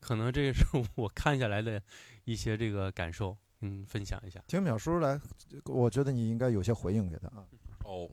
[0.00, 0.64] 可能这个是
[0.96, 1.80] 我 看下来的
[2.24, 4.42] 一些这个感受，嗯，分享一下。
[4.46, 5.20] 听淼叔来，
[5.66, 7.44] 我觉得你应该有些回应给他啊。
[7.84, 8.08] 哦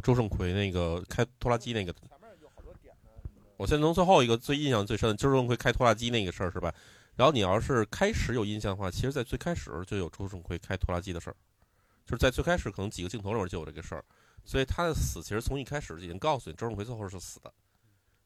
[0.00, 1.94] 周胜奎那个开拖拉机那个，
[3.56, 6.72] 我现在从最后一个最印象最深的周胜奎开拖拉机那个事儿是吧？
[7.16, 11.36] 然后你要是开始有印象的话，其实在最开始就有周胜奎开拖拉机的事儿，
[12.06, 14.04] 就是在最开始可能几个镜头里面就有这个事儿，
[14.44, 17.52] 所以他的死其实从一开始已经告诉你周胜奎最后是死的，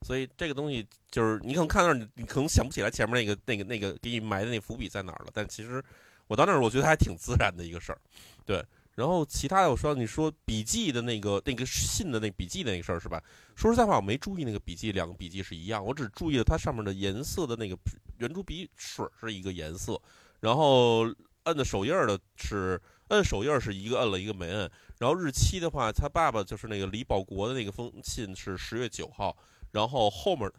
[0.02, 5.82] 所以这个东西就是你可能看到你你可能想不起来前面那个那个那个给你埋的那伏笔在哪儿了，但其实
[6.26, 7.98] 我到那儿我觉得还挺自然的一个事儿，
[8.44, 8.62] 对。
[8.94, 13.22] 然后其他的，我说你说笔记的那个那个信的那笔记的那个事儿是吧？
[13.56, 17.76] 说实在话，我没注意那个笔记，两个笔记是一样，我只注意了它上面的颜色的那个
[18.18, 20.00] 圆珠笔水是一个颜色，
[20.40, 21.04] 然后
[21.44, 29.34] 摁的手印的是摁手印是一个摁了一个没摁，然后日期的话，他爸爸就是那个李保国的那个封信是十月九号，
[29.70, 30.50] 然后后面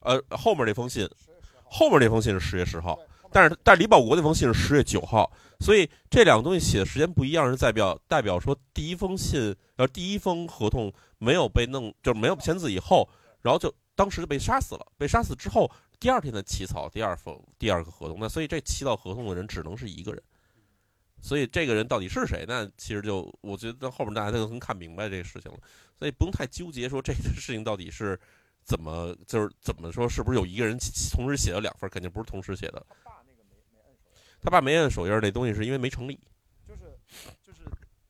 [0.00, 1.06] 呃后面那封信，
[1.64, 2.98] 后面那封信是十月十号。
[3.32, 5.30] 但是，但李保国那封信是十月九号，
[5.60, 9.38] 所以这两个东西写的时间不一样，是代表代表说第一封信，
[9.76, 13.06] 然后第一封合同没有被弄，就是没有签字以后，
[13.42, 14.86] 然后就当时就被杀死了。
[14.96, 20.22] 被杀死之后，第二天的起草第二封第二个合同，那所以这起草合同的人只能是一个人。
[21.20, 22.46] 所以这个人到底是谁？
[22.48, 25.58] 那其实就我觉得后面大家都能看明白这个事情了，
[25.98, 28.18] 所以不用太纠结说这个事情到底是
[28.64, 30.78] 怎么就是怎么说，是不是有一个人
[31.12, 31.90] 同时写了两份？
[31.90, 32.86] 肯定不是同时写的。
[34.40, 36.18] 他爸没摁手印那东西是因为没成立，
[36.66, 36.80] 就是，
[37.42, 37.60] 就是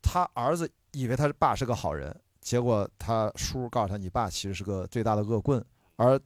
[0.01, 5.65] 他儿子以为他爸是个好人，结果他叔告诉他，你爸其实是个最大的恶棍，
[5.97, 6.21] 而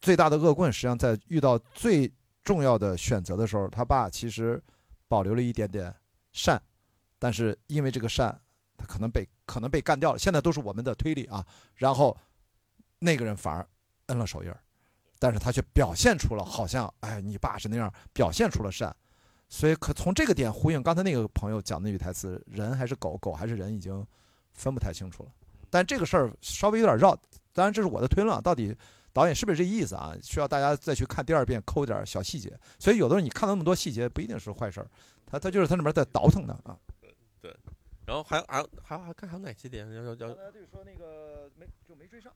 [0.00, 2.12] 最大的恶棍实际上在遇到最
[2.44, 4.62] 重要的选择的时候，他爸其实
[5.08, 5.94] 保留了一点点
[6.32, 6.60] 善，
[7.18, 8.38] 但是因为这个善，
[8.76, 10.18] 他可能被可能被干掉了。
[10.18, 11.44] 现在都是我们的推理啊，
[11.74, 12.16] 然后
[12.98, 13.66] 那个人反而
[14.08, 14.52] 摁了手印，
[15.18, 18.94] 但是他却表现出了好像哎，你爸是那样，表现出了善。
[19.48, 24.04] 所以可从这个点呼应刚才那个朋友讲那句台词：“人还是狗，狗还是人，已经
[24.54, 25.30] 分不太清楚了。”
[25.70, 27.16] 但这个事儿稍微有点绕，
[27.52, 28.74] 当然这是我的推论，到底
[29.12, 30.14] 导演是不是这意思啊？
[30.22, 32.58] 需要大家再去看第二遍，抠点小细节。
[32.78, 34.88] 所以有的时候你看到那么多细节，不一定是坏事儿，
[35.24, 36.76] 他他就是他那边在倒腾的啊。
[37.40, 37.54] 对，
[38.04, 40.34] 然后还还还还看还有哪些点要要要？
[40.50, 42.32] 对说那个没就没追上。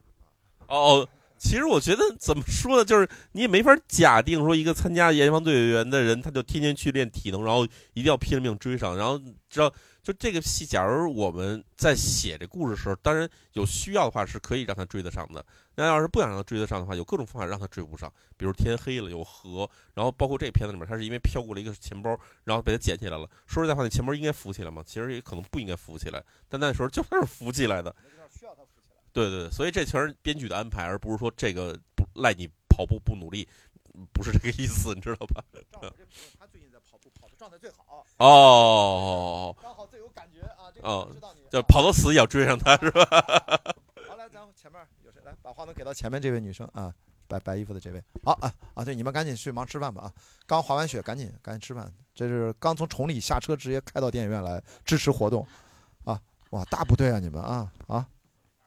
[0.68, 1.08] 哦。
[1.40, 7.64] 其实我觉得怎么说呢，就是你也没法假定说一个参加研防队员的人，他就天天去练体能，然后
[7.94, 8.94] 一定要拼了命追上。
[8.94, 9.18] 然后
[9.48, 9.72] 知道
[10.02, 15.42] 就这个戏，假如我们在写这故事的时候，当然有需要的话是可以让他追得上的。
[15.76, 22.14] 那要是不想让他追得上的话，有各种方法让他追不上，比如天黑了有河，然后包括这片子里面，他是因为飘过了一个钱包，
[22.44, 23.26] 然后被他捡起来了。
[23.46, 24.82] 说实在话，那钱包应该浮起来吗？
[24.86, 27.96] 其实也可能不应该浮起来，但那时候就是浮起来的。
[29.12, 33.46] 对对对，所以这全是编剧的安排，而不是说这个不赖你跑步不努力，
[34.12, 35.44] 不是这个意思，你知道吧？
[36.38, 38.04] 他最近在跑步，跑的状态最好。
[38.18, 40.70] 哦，刚好最有感觉啊！
[40.82, 41.08] 哦，
[41.50, 43.04] 就跑到死也要追上他，是吧？
[44.08, 45.34] 好，来，咱前面有谁来？
[45.42, 46.94] 把话筒给到前面这位女生啊，
[47.26, 48.02] 白白衣服的这位。
[48.22, 50.12] 好啊啊，对，你们赶紧去忙吃饭吧啊！
[50.46, 51.92] 刚滑完雪，赶紧赶紧吃饭。
[52.14, 55.46] 这是刚从崇礼下车，直接开到电影院来支持活动，
[56.04, 58.06] 啊哇，大部队啊，你们啊啊！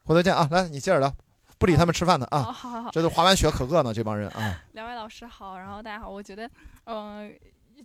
[0.06, 0.46] 回头见啊！
[0.50, 1.10] 来，你接着聊，
[1.58, 2.42] 不理他们吃饭的啊。
[2.42, 4.62] 好好好，这都滑完雪可饿呢，这帮人啊。
[4.72, 6.48] 两位老师好，然后大家好，我觉得，
[6.84, 7.34] 嗯，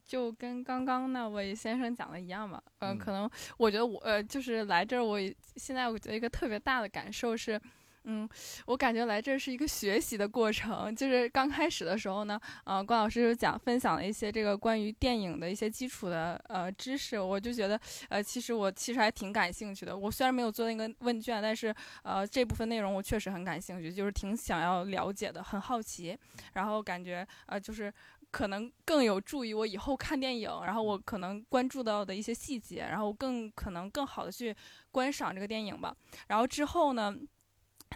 [0.06, 2.62] 就跟刚刚那位先生讲的一样吧。
[2.80, 5.18] 嗯，可能我觉得我呃，就是来这儿，我
[5.56, 7.60] 现在我觉得一个特别大的感受是。
[8.06, 8.28] 嗯，
[8.66, 10.96] 我感觉来这是一个学习的过程。
[10.96, 17.80] 就是刚开始的时候呢，呃，关老师就讲分享了一些这个关于电影的一些基础的呃知识，我就觉得
[18.10, 19.96] 呃，其实我其实还挺感兴趣的。
[19.96, 26.18] 我虽然没有做那个问卷，但是呃，这部分内容我确实很感兴趣，就是挺想要了解的，很好奇。
[26.54, 27.94] 然后感觉呃，就是
[28.32, 34.56] 可能更有助于我以后看电影，然后我可能关注到的一些细节，然后更可能更好的去
[34.90, 35.96] 观赏这个电影吧。
[36.28, 37.14] 然后之后呢？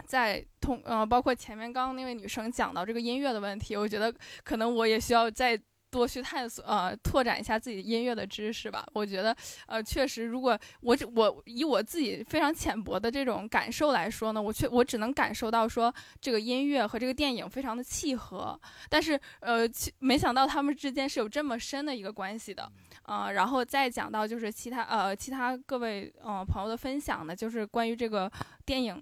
[0.06, 5.58] 在通呃，包括前面刚刚那位女生讲到这个音乐的问题，我觉得可能我也需要再
[5.90, 8.84] 多去探索呃，拓展一下自己音乐的知识吧。
[8.92, 9.34] 我觉得
[9.66, 19.60] 呃，确实，如果我只我以我自己非常浅薄的这种感受来说呢，我却我只能感受到说这个音乐和这个电影非常的契合，但是呃，
[20.00, 22.68] 没想到他们之间是有这么深的一个关系的
[23.04, 23.30] 啊。
[23.30, 28.28] 然后再讲到就是其他呃其他各位呃朋友的分享呢，就是关于这个
[28.66, 29.00] 电影。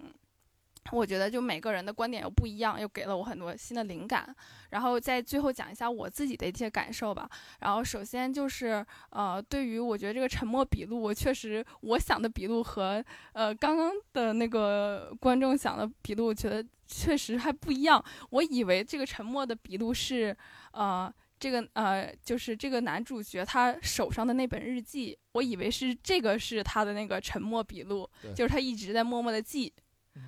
[0.91, 4.35] 我觉得就每个人的观点又不一样，又给了我很多新的灵感。
[4.71, 7.29] 然后在最后讲一下我自己的一些感受吧。
[7.61, 13.03] 然后首先就是，呃，对于我觉得这个沉默笔录，我确实我想的笔录和
[13.33, 18.03] 呃刚刚的那个观众想的笔录，我觉得确实还不一样。
[18.31, 20.35] 我以为这个沉默的笔录是，
[20.71, 29.71] 呃，这个呃就是这个男主角他手上的那本日记，我以为是这个是他的那个沉默笔录，就是他一直在默默的记。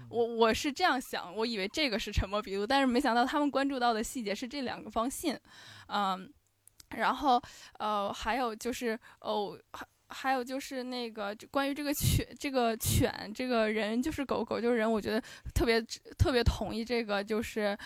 [0.10, 5.38] 我我是这样想，我以为这个是沉默笔录，但是没想到他们关注到的细节是这两个方信，
[5.88, 6.32] 嗯，
[6.98, 7.42] 然后
[7.80, 15.22] 呃还有就是哦还还有就是那个关于这个犬这个犬这个人就是狗狗就是人，我觉得
[15.54, 15.82] 特别
[16.18, 17.78] 特别同意这个就是。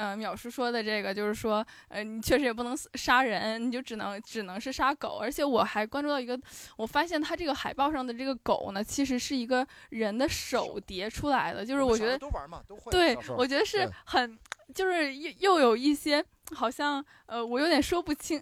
[0.00, 5.18] 嗯，淼叔说的这个就是说，呃，你确实也不能杀人，你就只能只能是杀狗。
[5.20, 6.38] 而且我还关注到一个，
[6.76, 12.92] 我发现他这个海报上的这个狗呢，其实是一个人的手叠出来的，就是我觉得都玩嘛，都会。
[12.92, 14.38] 对，我觉得是很，
[14.72, 16.24] 就是又又有一些
[16.54, 18.40] 好像，呃，我有点说不清，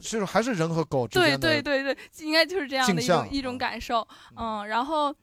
[0.00, 1.38] 其实还是人和狗之间。
[1.38, 4.06] 对对对对，应该就是这样的一种一种感受。
[4.34, 5.14] 嗯，然后，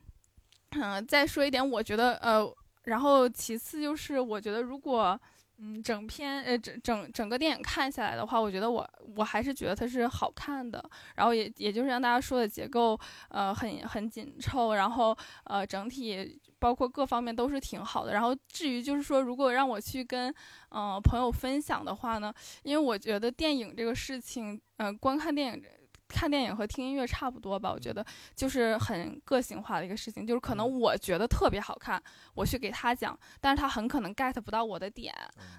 [0.80, 2.48] 嗯，再说一点，我觉得，呃，
[2.84, 5.20] 然后其次就是我觉得如果。
[5.60, 10.84] 嗯，整篇呃整整整个电影看下来的话，我觉得我我还是觉得它是好看的。
[11.16, 13.00] 然后也也就是像大家说的结构，
[13.30, 18.14] 呃很很紧凑，然后呃整体包括各方面都是挺好的。
[18.14, 20.32] 然后至于就是说，如果让我去跟
[20.70, 22.32] 嗯朋友分享的话呢，
[22.62, 25.64] 因为我觉得电影这个事情，嗯观看电影
[26.08, 28.06] 看电影和听音乐差不多吧，我觉得
[28.36, 32.02] 就是很个性化的一个事情，就是可能我觉得特别好看，
[32.34, 35.14] 我去给他讲，但是他很可能 get 不到我的点，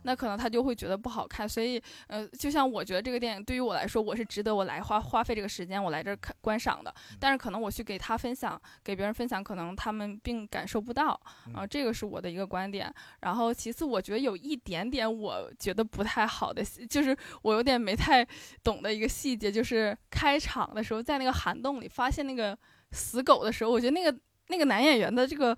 [0.05, 1.47] 那可能他就会觉得不好看。
[1.47, 6.95] 所以，呃，就像我觉得这个电影对于我来说，我是值得我来花花费这个时间，我来这儿看观赏的。
[7.21, 11.09] 但是可能我去给他分享，给别人分享，可能他们并感受不到
[11.55, 12.93] 啊，这个是我的一个观点。
[13.21, 18.27] 然后其次，我觉得有一点点我觉得不太好的，就是我有点没太
[18.65, 20.38] 懂的一个细节，就是开。
[20.39, 22.57] 场的时候，在那个涵洞里发现那个
[22.93, 24.17] 死狗的时候，我觉得那个
[24.49, 25.57] 那个男演员的这个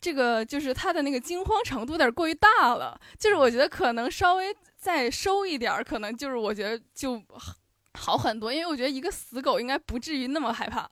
[0.00, 7.22] 这个就是他的那个惊慌程度有点过于大了，就是我觉得可能稍微再收一点，可能就是我觉得就
[7.94, 10.88] 好很多，因为我觉得一个死狗应该不至于那么害怕。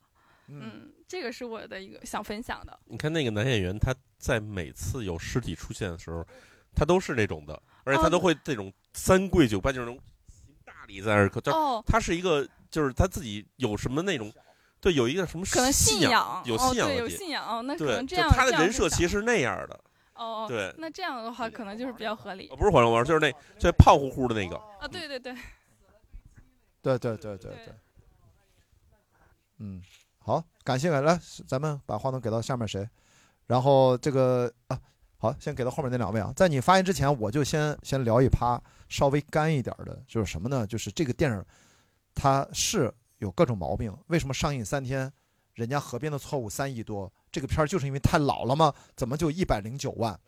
[0.49, 2.79] 嗯，这个是我的一个想分享的。
[2.87, 6.27] 你看那个男演员，他在每次有尸体出现的时候，
[6.75, 10.01] 他都是那种的，而且他都会这种三跪九拜，就是那种
[10.65, 12.49] 大礼在那儿，哦，他是一个。
[12.71, 14.33] 就是他自己有什么那种，
[14.81, 19.81] 对，有一个什么可能信仰，有信仰，有信仰，那可能这样，他的人设其实是那样的。
[20.15, 22.49] 哦，对，那这样的话可能就是比较合理。
[22.57, 24.57] 不是火龙王，就是那最胖乎乎的那个。
[24.57, 25.35] 啊，对对对，
[26.81, 27.75] 对对对对对。
[29.59, 29.83] 嗯，
[30.19, 32.89] 好，感谢来，咱们把话筒给到下面谁？
[33.47, 34.81] 然后这个啊，
[35.19, 36.33] 好，先给到后面那两位啊。
[36.35, 38.59] 在你发言之前，我就先先聊一趴
[38.89, 40.67] 稍微干一点的，就是什么呢？
[40.67, 41.45] 就是这个电影。
[42.17, 45.13] 它是有各种毛病，为什么上映三天，
[45.53, 48.73] 人家河边的错误三亿多，这个片儿就是因为太老了吗？
[48.97, 50.19] 怎么就一百零九万？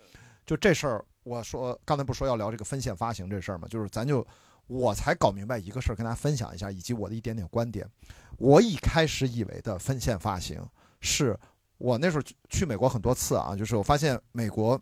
[0.44, 3.66] 就这事儿，我说刚才不说要聊这个分线发行这事儿吗？
[3.68, 4.24] 就是咱就
[4.66, 7.88] 我才搞明白一个事儿，跟大家分享一下，以及我的一点点观点。
[8.36, 10.62] 我一开始以为的分线发行，
[11.00, 11.38] 是
[11.78, 14.76] 我那时候去美国很多次啊，就是我发现美国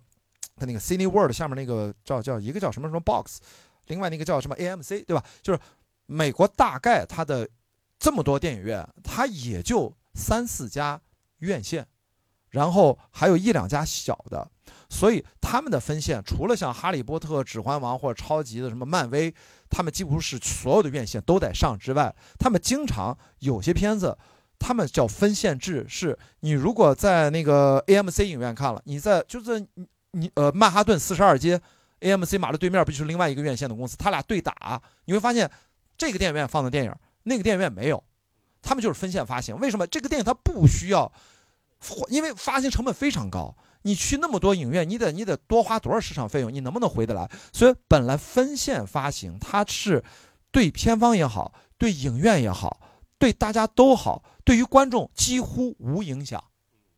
[0.56, 3.38] 的那个 Cine World 下面那个叫叫一个叫什么什么 Box，
[3.86, 5.24] 另外那个叫什么 AMC，对吧？
[5.40, 5.60] 就是。
[6.06, 7.48] 美国大概它的
[7.98, 11.00] 这么多电影院，它也就三四家
[11.38, 11.86] 院线，
[12.50, 14.48] 然后还有一两家小的，
[14.88, 19.34] 所以他们的分线除了像《哈利波特》《指环王》或者超级的什么漫威，
[19.68, 24.16] 他们几乎是所有的院线都得上之外，他们经常有些片子，
[24.58, 31.60] 他们叫分线制，是你如果在那个 AMC 影院看了，你在就是你你呃曼哈顿四十二街
[32.00, 35.50] AMC 马路对面不就是另外一个院线的公司，他俩对打，你会发现。
[35.96, 38.02] 这个电影院放的电影，那个电影院没有，
[38.62, 39.58] 他们就是分线发行。
[39.58, 41.10] 为什么这个电影它不需要？
[42.08, 47.30] 因为发行成本非常高，你去那么多影院，你得你得多花多少市场费用，你能不能回得来？
[47.52, 50.02] 所以本来分线发行，它是
[50.50, 52.80] 对片方也好，对影院也好，
[53.18, 56.42] 对大家都好，对于观众几乎无影响，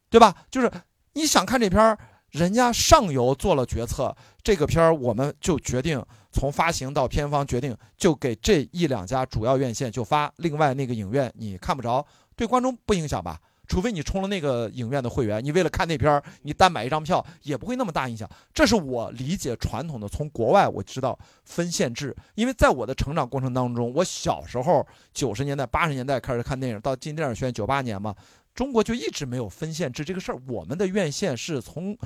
[0.08, 0.44] 对吧？
[0.48, 0.70] 就是
[1.14, 1.98] 你想看这片儿，
[2.30, 6.02] 人家上游做了决策，这个片儿我们就决定。
[6.30, 12.06] 从发行到片方决定，就给这一两家主要院线就发，另外那个影院你看不着，
[12.36, 13.40] 对观众不影响吧？
[13.66, 18.28] 除非你充了那个影院的会员，你为了看那片儿，你单买一张票也不会那么大影响。
[18.54, 28.14] 这是我理解传统的，从国外我知道分线制，因为在我的成长过程当中，我小时候九十年代、八十年代开始看电影，到进电影学院九八年嘛，
[28.58, 30.38] 中国就一直没有分线制这个事儿。
[30.48, 31.96] 我们的院线是从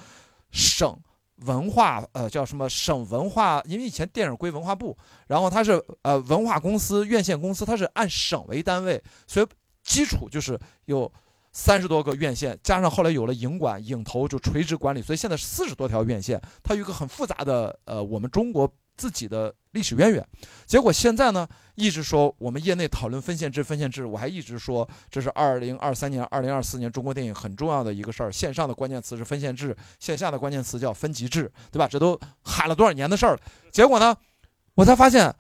[0.50, 0.94] 省。
[1.46, 3.60] 文化呃叫什么省文化？
[3.64, 4.96] 因为以前电影归文化部，
[5.26, 9.46] 然后它是呃文化公司院线公司，它是按省为单位，所以
[9.82, 11.10] 基础就是有
[11.50, 18.70] 三十多个院线，加上后来有了影管、影投就垂直管理，所以现在四十多条院线，它有一个很复杂的呃我们中国。
[18.96, 20.24] 自己的历史渊源，
[20.66, 28.30] 结果现在呢，一直说我们业内讨论分线制，分线制，我还一直说这是二零二三年、二零二四年中国电影很重要的一个事儿。
[28.30, 31.88] 线上的关键词是分线制，线下的关键词叫分级制，对吧？
[31.88, 33.40] 这都喊了多少年的事儿了？
[33.72, 34.14] 结果呢，
[34.74, 35.34] 我才发现，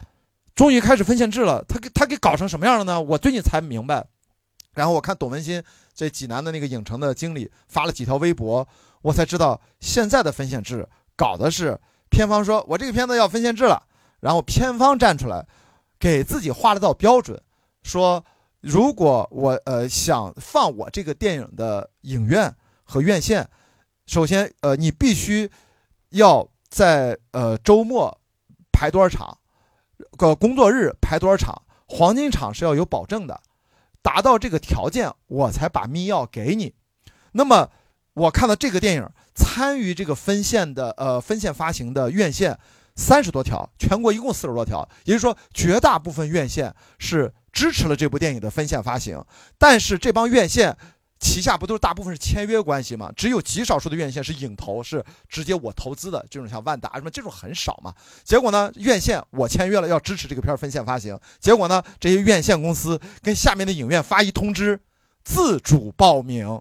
[0.54, 1.62] 终于开始分线制了。
[1.68, 3.00] 他给他给搞成什么样了呢？
[3.00, 4.04] 我最近才明白。
[4.74, 5.62] 然后我看董文新
[5.94, 8.66] 这济南的那个影城的经理发了几条微博，
[9.02, 11.78] 我才知道现在的分线制搞的是。
[12.12, 13.82] 片方说：“我这个片子要分线制了。”
[14.20, 15.44] 然后片方站出来，
[15.98, 17.42] 给自己画了道标准，
[17.82, 18.24] 说
[18.60, 22.54] ：“如果我呃想放我这个电影的影院
[22.84, 23.48] 和院线，
[24.06, 25.50] 首先呃你必须
[26.10, 28.20] 要在呃周末
[28.70, 29.38] 排多少场，
[30.16, 33.40] 个工作日排多少场，黄金场是要有保证的，
[34.02, 36.74] 达到这个条件我才把密钥给你。”
[37.32, 37.70] 那么
[38.14, 39.08] 我看到这个电影。
[39.34, 42.58] 参与这个分线的呃分线发行的院线
[42.96, 49.24] 三十多条，全国一共四十多条，也就是说绝大部分院线是支持了这部电影的分线发行。
[49.56, 50.76] 但是这帮院线
[51.18, 53.10] 旗下不都是大部分是签约关系吗？
[53.16, 57.94] 只有极少数的院线是影投，是直接我投资的，这种像万达什么这种很少嘛。
[58.22, 64.78] 结果呢，院线我签约了要支持这个片儿分线发行，结果呢，这些院线公司跟下面的影院发一通知，
[65.24, 66.60] 自主报名，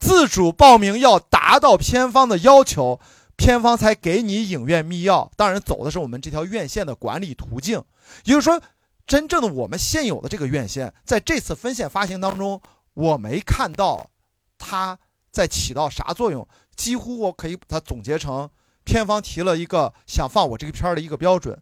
[0.00, 2.98] 自主报名要达到片方的要求，
[3.36, 5.30] 片方才给你影院密钥。
[5.36, 7.84] 当然，走的是我们这条院线的管理途径，
[8.24, 8.60] 也就是说，
[9.06, 12.60] 真正的我们现有的这个院线，在这次分线发行当中。
[12.94, 14.10] 我没看到
[14.58, 14.98] 它
[15.30, 18.50] 在起到啥作用，几乎我可以把它总结成
[18.82, 21.56] 片方提了一个想放我这个片儿的一个标准，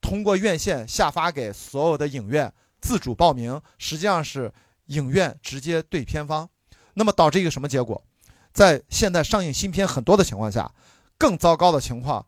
[0.00, 4.52] 通过院线下发给所有的影院自主报名，实际上是
[4.86, 6.50] 影院直接对片方，
[6.94, 8.02] 那么导致一个什么结果？
[8.52, 10.70] 在现在上映新片很多的情况下，
[11.16, 12.26] 更糟糕的情况，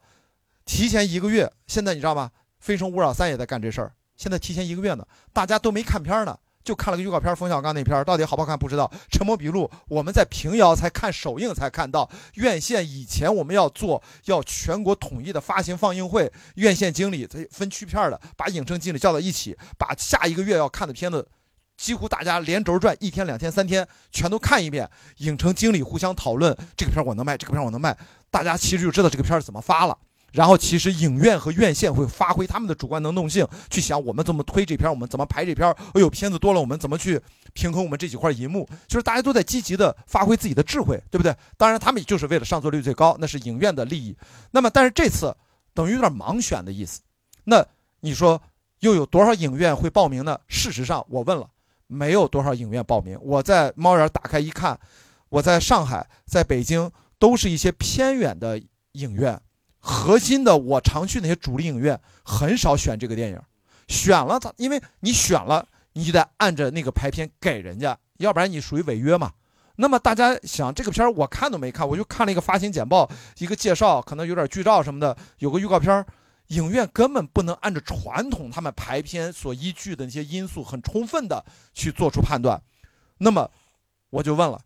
[0.64, 2.30] 提前一个月，现在你知道吗？
[2.58, 6.38] 《非诚勿扰三》也在干这事儿，现在提前一个月呢，大家都没看片儿呢。
[6.64, 8.90] 就看了个预告片，冯小刚那片儿到底好不好看不知道。
[9.10, 21.28] 《沉默笔录》我们在平遥才看首映才看到，院线以前我们要做要全国统一的发行放映会，院线经理分区片儿的，把影城经理叫到一起，把下一个月要看的片子，
[21.77, 24.89] 几乎大家连轴转，一天两天三天全都看一遍。
[25.18, 27.97] 影城经理互相讨论，这个片我能卖，这个片我能卖，
[28.31, 29.99] 大家其实就知道这个片是怎么发了。
[30.33, 35.70] 然后其实影院和院线会发挥他们的主观能动性，去想我们怎么推这片，我们怎么排这片。
[35.93, 37.20] 哎呦，片子多了，我们怎么去
[37.53, 38.68] 平衡我们这几块银幕？
[38.89, 41.33] 就是大家都在积极的发挥自己的智慧，对不对？
[41.57, 44.16] 当然，他们就是为了上座率最高，那是影院的利益。
[44.51, 45.33] 那么，但是这次
[45.72, 47.01] 等于有点盲选的意思。
[47.45, 47.64] 那
[48.01, 48.43] 你说
[48.81, 50.37] 又有多少影院会报名呢？
[50.49, 51.49] 事实上，我问了，
[51.87, 53.18] 没有多少影院报名。
[53.20, 54.78] 我在猫眼打开一看，
[55.28, 58.61] 我在上海、在北京都是一些偏远的
[58.93, 59.41] 影院。
[59.78, 63.41] 核心的，我常去那些主力影院，很少选这个电影，
[63.87, 69.32] 选了它，因为你选了，你就得按着那个排片给人家，要不然你属于违约嘛。
[69.76, 76.07] 那么大家想，这个片儿我看都没看，我就看了一个发行简报，一个介绍，可能有点剧照什么的，有个预告片儿，
[76.55, 82.62] 影院根本不能按照传统他们排片所依据的那些因素，很充分的去做出判断。
[83.18, 83.50] 那么
[84.11, 84.61] 我就问了，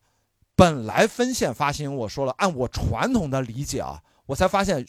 [0.55, 4.86] 本来分线发行，我说了，按我传统的理解啊，我才发现。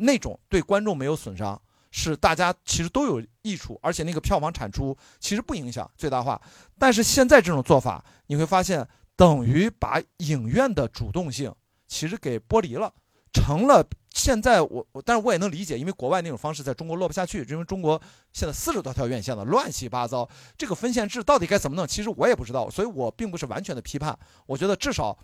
[0.00, 6.40] 那种对观众没有损伤，是大家其实都有益处，而且那个票房产出其实不影响最大化。
[6.78, 8.86] 但是现在这种做法，你会发现
[9.16, 11.52] 等于把影院的主动性
[11.88, 12.94] 其实给剥离了，
[13.32, 18.00] 成了现在我我，但是我也能理解，因为国外那种方式在中国落不下去，因为中国
[18.32, 25.18] 现在四十多条院线了，乱七八糟，这个分线制到底该怎么弄，其实我也不知道，所以我并不是完全的批判，我觉得至少。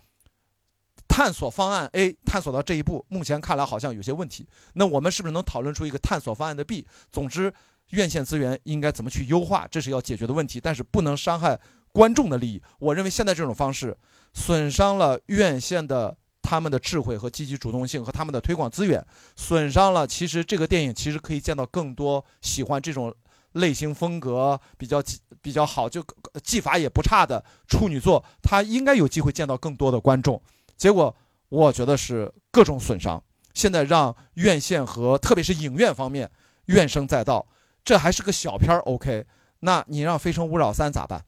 [1.07, 4.47] 探索方案 A 探索到这一步，目前看来好像有些问题。
[4.73, 6.85] 那我们是不是能讨论出一个探索方案的 B？
[7.11, 7.53] 总之，
[7.91, 11.59] 院线资源应该怎么去优化，这是要解决的问题，但是不能伤害
[11.91, 12.61] 观众的利益。
[12.79, 13.95] 我认为现在这种方式
[14.33, 19.03] 损伤了院线的他们的智慧和积极主动性和他们的推广资源，
[19.35, 23.13] 损伤了其实这个电影其实可以见到更多喜欢这种
[23.53, 25.01] 类型风格比较
[25.41, 26.05] 比较好，就
[26.43, 30.39] 技法也不差的处女作，它应该有机会见到更多的观众。
[30.77, 31.15] 结果
[31.49, 33.21] 我觉得是各种损伤，
[33.53, 36.29] 现在让院线和特别是影院方面
[36.65, 37.47] 怨声载道，
[37.83, 39.25] 这还是个小片儿，OK？
[39.61, 41.25] 那你让《非诚勿扰三》咋办？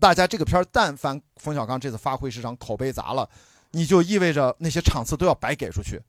[0.00, 3.28] 大家这个片儿，但凡冯小刚这次发挥失常，口碑砸了，
[3.72, 6.00] 你就意味着那些场次都要白给出去。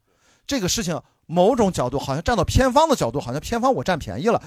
[0.46, 4.42] 这个事情某种角度好像站到片方的角度，好像片方我占便宜了，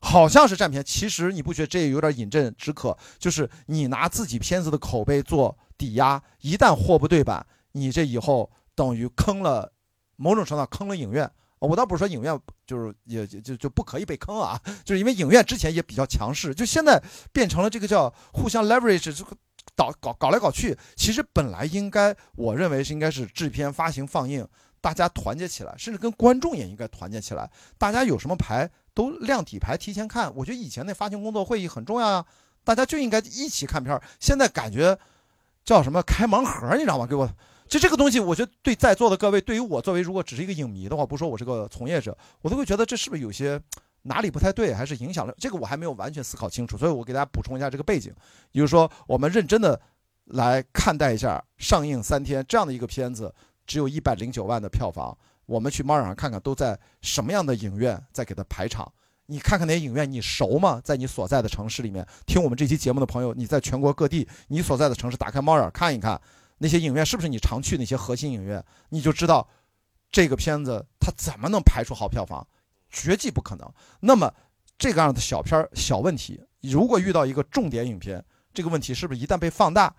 [0.00, 0.84] 好像是占便宜。
[0.84, 2.96] 其实你不觉得这也有点饮鸩止渴？
[3.18, 5.56] 就是你拿自己片子的口碑做。
[5.78, 9.72] 抵押一旦货不对版，你这以后等于坑了，
[10.14, 11.28] 某种程度上坑了影院。
[11.58, 17.02] 我倒不是说影院就是也就就不可以被坑啊，就是因为影院之前也比较强势，就现在
[17.32, 19.36] 变成了这个叫互相 leverage，这个
[19.76, 20.76] 搞搞搞来搞去。
[20.96, 24.46] 其实本来应该，我认为是应该是制片、发行、放映，
[24.80, 27.50] 大家团结起来，甚至跟观众也应该团结起来。
[27.78, 30.34] 大家有什么牌都亮底牌，提前看。
[30.34, 32.26] 我觉得以前那发行工作会议很重要啊，
[32.64, 34.02] 大家就应该一起看片儿。
[34.18, 34.98] 现在感觉。
[35.64, 36.74] 叫什么开盲盒？
[36.74, 37.06] 你知道吗？
[37.06, 37.24] 给我，
[37.68, 43.62] 就这个东西，我觉得对在座的各位，对于我作为如果只是一个影迷的话，不说我是个从业者，我都会觉得这是不是有些
[44.02, 48.12] 哪里不太对，还是影响了这个我还没有完全思考清楚，所以我给大家补充一下这个背景，
[48.52, 49.80] 也就是说，我们认真的
[50.26, 53.32] 来看待一下上映三天这样的一个片子，
[53.66, 55.16] 只有一百零九万的票房，
[55.46, 58.92] 我们去猫眼上看看都在什么样的影院在给它排场。
[59.26, 60.80] 你看看那些影院，你熟吗？
[60.84, 66.20] 在你所在的城市里面听我们这期节目的朋友，你在全国各地，你所在的城市打开猫眼看一看，
[66.58, 68.62] 那些影院是不是你常去那些核心影院？
[68.90, 69.48] 你就知道，
[70.10, 72.46] 这个片子它怎么能排出好票房，
[72.92, 73.68] 绝技不可能。
[74.00, 74.32] 那么
[74.78, 78.24] 这个样的小片儿小问题，如果遇到一个重点影片，
[78.54, 79.94] 这个问题是不是一旦被放大，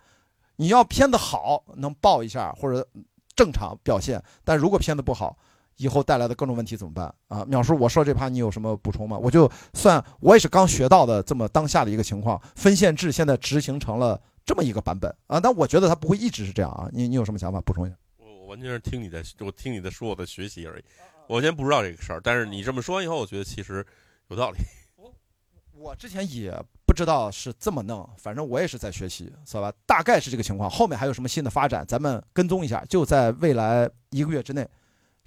[0.58, 2.88] 你要片子好，能爆一下或者
[3.36, 5.36] 正常表现，但如果片子不好，
[5.78, 7.44] 以后带来的各种问题怎么办啊？
[7.46, 9.18] 淼叔，我说这趴你有什么补充吗？
[9.18, 16.88] 我就算我也是刚学到的这么当下的一个情况，分线制现在执行成了这么一个版本啊，但我觉得它不会一直是这样啊。
[16.92, 17.60] 你你有什么想法？
[17.62, 17.96] 补充一下。
[18.18, 20.84] 我我完全是听你在，我听你在说，我在学习而已。
[21.28, 23.86] 我先不知道这个事儿，但是你这么说完以后，我觉得其实
[24.30, 24.58] 有道理。
[25.76, 26.54] 我之前也
[26.86, 29.74] 不知道是这么弄，反正我也是在学习，知道吧？
[29.86, 30.70] 大概是这个情况。
[30.70, 32.86] 后面还有什么新的发展，咱们跟踪一下。
[32.86, 34.66] 就在未来一个月之内，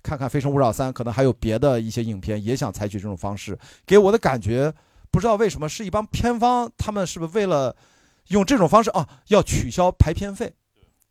[0.02, 3.58] 看看《非诚勿扰三》，可能还有别的一些影片也想采取这种方式。
[3.84, 4.72] 给我的感觉，
[5.10, 7.76] 不知道为什么是一帮片方，他们是不是为了
[8.28, 10.54] 用这种方式啊，要取消排片费？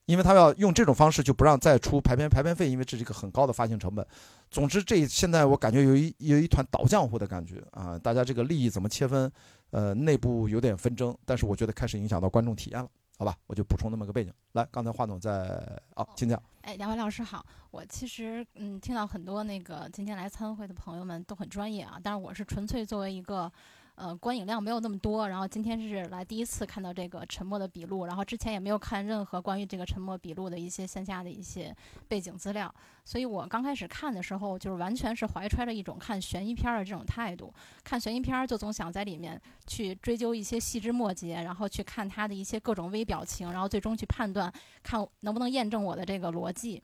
[0.05, 4.05] 因为他要用这种方式，就不让再出排片排片费，因为这是一个很高的发行成本。
[4.51, 7.97] 总之，这现在我感觉有一有一团倒浆糊的感觉啊！
[7.97, 9.31] 大家这个利益怎么切分？
[9.71, 12.87] 呃，内部有点纷争，但是我觉得开始影响到观众体验了，
[13.17, 13.35] 好吧？
[13.47, 14.31] 我就补充那么个背景。
[14.53, 15.59] 来，刚才华总在
[15.95, 16.41] 啊，请讲。
[16.61, 23.51] 哎，两位老师好，我其实嗯，听到很多那个今天来参会的朋友们都很专业啊，但是我是纯粹作为一个。
[23.95, 31.73] 呃，观影量没有那么多，然后今天是来第一次看到这个《沉默的笔录》，然后之前也没有看任何关于这个《沉默笔录》的一些线下的一些
[32.09, 32.73] 背景资料，
[33.05, 37.53] 所以我刚开始看的时候，就是完全是怀揣着一种看悬疑片的这种态度，
[37.85, 44.51] 看悬疑片就总想在里面去追究一些细枝末节，然后去看他的一些各种微表情，然后最终去判断
[44.83, 46.83] 看能不能验证我的这个逻辑。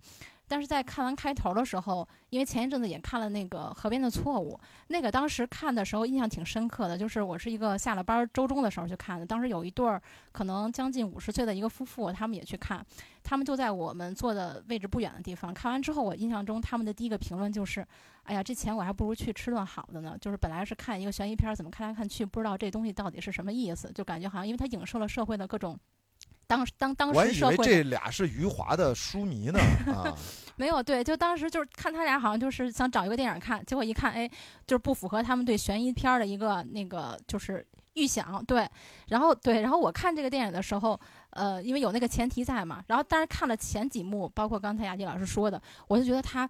[0.52, 4.52] 但是在看完开头的时候，因为前一阵子也看了那个《河边的错误》，
[4.88, 6.98] 那个当时看的时候印象挺深刻的。
[6.98, 10.02] 就是我是一个下了班周中的时候去看的，当时有一对儿
[10.34, 12.86] 可能将近五十岁的一个夫妇，他们也去看，
[13.23, 15.53] 他们就在我们坐的位置不远的地方。
[15.53, 17.88] 看完之后，我印象中他们的第一个评论就是
[18.28, 25.80] ：“哎呀，这钱我还不如去吃顿好的呢。”就是本来是看一个悬疑片，怎么看来看去不知道这东西到底是什么意思，就感觉好像因为它影射了社会的各种。
[26.52, 30.14] 当当当时社会，我以为这俩是余华的书迷呢 啊，
[30.57, 34.30] 没有对，就当时就是看他俩好像就是想找一个电影看，结果一看，哎，
[34.68, 38.69] 就是不符合他们对悬疑片的一个那个就是预想，对，
[39.07, 40.99] 然后对，然后我看这个电影的时候，
[41.30, 46.49] 呃，因为有那个前提在嘛，然后当时看了前几幕，包括刚才雅迪老师说的，我就觉得他。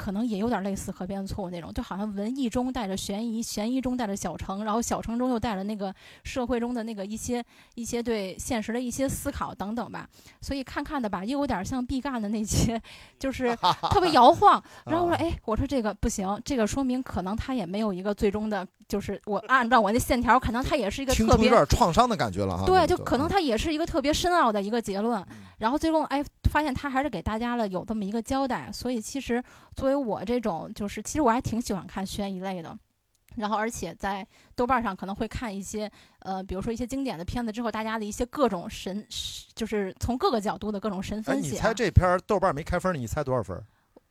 [0.00, 5.94] 可能也有点类似《河边的错误》那种，就好像文艺中带着悬疑，悬疑中带着小城，然后小城中又带着那个
[6.24, 7.44] 社会中的那个一些
[7.74, 10.08] 一些对现实的一些思考等等吧。
[10.40, 12.80] 所以看看的吧，又有点像毕赣的那些，
[13.18, 13.54] 就是
[13.90, 14.62] 特别摇晃。
[14.88, 22.64] 然后我说，哎，我说这个不行，这个说明可能他也没有一个最终的，就是我按照我那线条，可能他也是一个特别有点创伤的感觉了哈。
[22.64, 25.22] 对，就可能他也是一个特别深奥的一个结论。
[25.60, 28.70] 然后最终哎，发现他还是给大家了有这么一个交代。
[28.72, 29.42] 所以其实
[29.76, 32.76] 作为为我这种就是，其实我还挺喜欢看悬疑类的，
[33.36, 39.06] 然后而且在豆瓣上可能会看一些，呃，比如说一些经典的片子之后，大家的一些各种神，
[39.54, 41.50] 就是从各个角度的各种神分析。
[41.50, 43.62] 你猜这片豆瓣没开分，你猜多少分？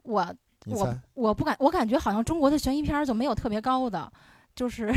[0.03, 0.35] 我
[0.65, 4.11] 我我不敢，我感觉好像中国的悬疑片就没有特别高的，
[4.53, 4.93] 就是。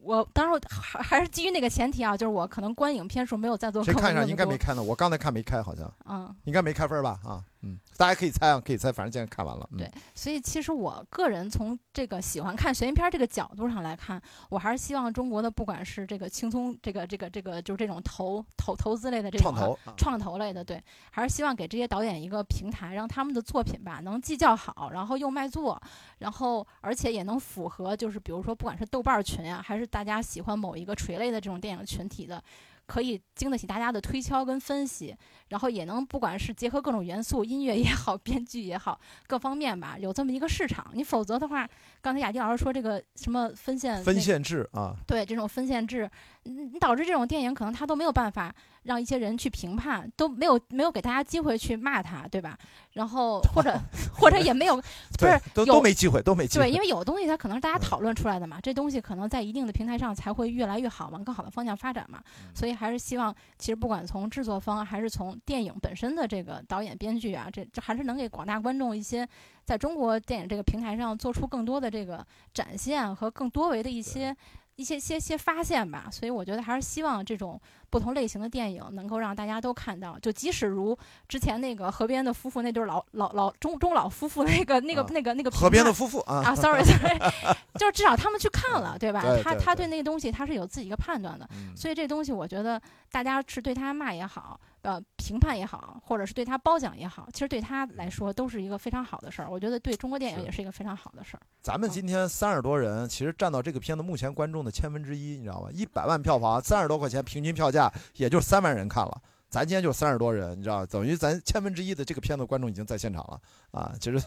[0.00, 3.82] 我当时还还是基于那个前提啊，就是我可能观影片数没有在做。
[3.82, 4.82] 谁看上应该没开呢？
[4.82, 5.92] 我刚才看没开，好像。
[6.08, 6.32] 嗯。
[6.44, 7.18] 应该没开分吧？
[7.24, 7.78] 啊，嗯。
[7.96, 9.68] 大家可以猜啊，可以猜，反正现在看完了。
[9.76, 14.18] 对，所以其实我个人从这个喜欢看悬疑片这个角度上来看，
[14.48, 25.78] 我还是希望中国的不管是这个轻松，这个这个这个就是这种投投投资类的这种创投创投类的，对，还是希望给这些导演一个平台，让他们的作品吧能既叫好，然后又卖座，
[26.20, 32.42] 然后而且也能符合就是比如说不管是豆瓣群啊，还是大家喜欢某一个垂类的这种电影群体的。
[32.86, 35.16] 可以经得起大家的推敲跟分析，
[35.50, 40.86] 然后也能不管是结合各种元素，音乐也好， 编剧也好，各方面吧，有这么一个市场。
[40.94, 41.68] 你否则的话，
[42.00, 46.10] 刚才雅迪老师说这个什么分线分线制啊，对这种分线制，
[46.44, 48.54] 你导致这种电影可能他都没有办法
[48.84, 52.56] 让一些人去评判，都没有没有给大家机会去骂他，对吧？
[52.92, 53.78] 然后或者
[54.14, 54.76] 或者也没有，
[55.18, 56.64] 不是都都没机会，都没机会。
[56.64, 62.22] 对，因为有的东西它可能是大家讨论出来的嘛，这东西可能在一定的平台上才会越来越好，往更好的方向发展嘛。
[62.54, 69.28] 所以还是希望，其实不管从制作方还是从电影本身的这个导演、编剧啊，这这还是能给广大观众一些
[69.64, 74.36] 在中国电影这个平台上做出更多的这个展现和更多维的一些。
[74.76, 77.60] 一些些些发现吧，所以我觉得还是希望这种
[77.90, 80.18] 不同类型的电影能够让大家都看到。
[80.20, 80.96] 就即使如
[81.28, 87.18] 之前那个河边的夫妇，那对老老老中中老夫妇那个那个那个那个河边的夫妇啊啊， sorry sorry，
[87.78, 89.22] 就是至少他们去看了，对吧？
[89.44, 91.46] 他他对那个东西他是有自己一个判断的，
[91.76, 92.80] 所以这东西我觉得
[93.10, 94.58] 大家是对他骂也好。
[94.82, 99.50] 呃，评判也好，或者是对他褒奖也好，其实对他来说都是一个非常好的事儿。
[99.50, 101.40] 我觉得对中国电影也是一个非常好的事儿。
[101.60, 105.68] 咱们今天三十多人，其实占到这个片子目前观众的千分之一，你知道吗？
[105.72, 109.20] 一百万票房，三十多块钱平均票价，也就三万人看了，
[109.50, 113.40] 咱今天就三十多人，你知道，等于咱千分之一的这个片子观众已经在现场了
[113.72, 113.92] 啊。
[114.00, 114.18] 其实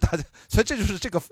[0.00, 1.22] 大家，所以这就是这个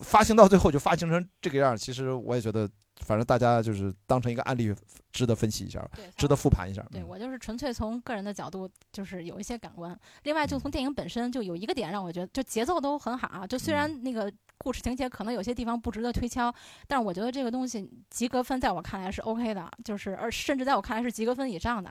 [0.00, 1.76] 发行到最后就发行成这个样。
[1.76, 2.68] 其实我也觉得，
[3.04, 4.74] 反正大家就是当成一个案例，
[5.12, 5.86] 值得分析一下，
[6.16, 6.84] 值得复盘一下。
[6.90, 9.96] 对我就是纯粹从个人的角度，就是有一些感官。
[10.22, 13.46] 另外，就从电影本身，就有一个点让我觉得，就节奏都很好啊。
[13.46, 14.32] 就虽然那个。
[14.56, 16.50] 故事情节可能有些地方不值得推敲，
[16.86, 21.90] 但是我觉得这个东西及格分在我看来是 OK 的，就是而甚至在我看来是及格分以上的。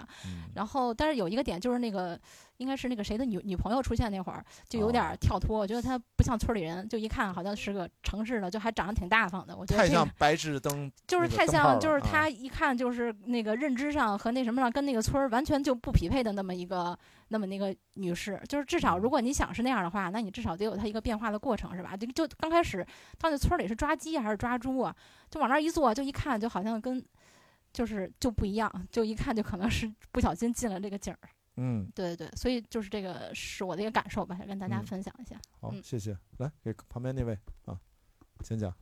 [0.56, 2.20] 然后，但是有一个点就是那个。
[2.58, 5.58] 应该是那个谁的女女朋友出现那会儿，就有点跳脱。
[5.58, 9.56] 我觉得他不像村里人，就一看好像是个城市的，就还长得挺大方的。
[9.56, 16.98] 我觉得太像白炽灯，就是太像，就是他一看就是那个认知上和那什么上跟那个村儿完全就不匹配的那么一个
[17.30, 18.40] 那么那个女士。
[18.48, 21.98] 就是至少如果你想是那样的话，那你至少得有她一个变化的过程，是吧？
[21.98, 22.86] 就就刚开始
[23.20, 24.96] 到那村里是抓鸡还是抓猪啊？
[25.30, 27.04] 就往那儿一坐，就一看就好像跟
[27.72, 31.30] 就是就不一样，就一看就可能是不小心进了这个景儿。
[31.56, 35.40] 嗯，对对对，所以就是这个是我的一个感受吧，想跟大家分享一下。
[35.60, 36.18] 好，谢谢。
[36.40, 37.80] 来，给旁边那位啊，
[38.44, 38.74] 请讲。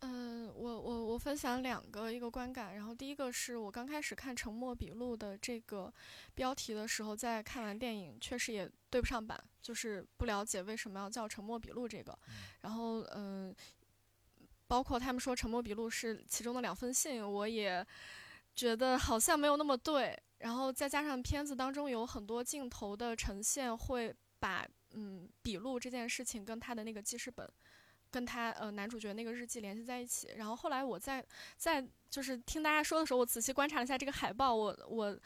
[0.00, 5.92] 嗯，我我我分享两个一个观感，然后第一个是我刚开始看《沉默笔录》的这个
[6.34, 12.18] 标题的时候，在看完电影确实也对不上版，就是不了解为什么要叫《沉默笔录》这个。
[12.60, 13.54] 然后嗯，
[14.66, 17.86] 包括他们说《沉默笔录》是其中的两封信，我也
[18.54, 20.18] 觉得好像没有那么对。
[20.38, 27.48] 然后再加上片子当中有很多镜头的呈现，会把嗯笔录这件事情跟他的那个记事本，
[28.10, 30.28] 跟他呃男主角那个日记联系在一起。
[30.36, 31.24] 然后后来我在
[31.56, 35.18] 在就是听大家说的时候，我仔细观察了一下这个海报，我我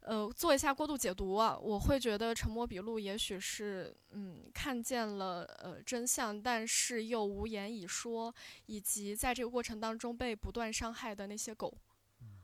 [0.00, 8.34] 呃做一下过度解读啊，我会觉得沉默笔录也许是嗯看见了呃真相，但是又无言以说，
[8.64, 11.76] 以及在这个过程当中被不断伤害的那些狗。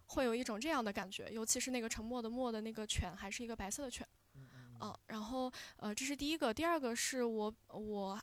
[0.07, 4.07] 会有一种这样的感觉，尤其是那个沉默的默的那个犬，还是一个白色的犬，
[4.81, 8.21] 嗯，然后呃，这是第一个，第二个是我我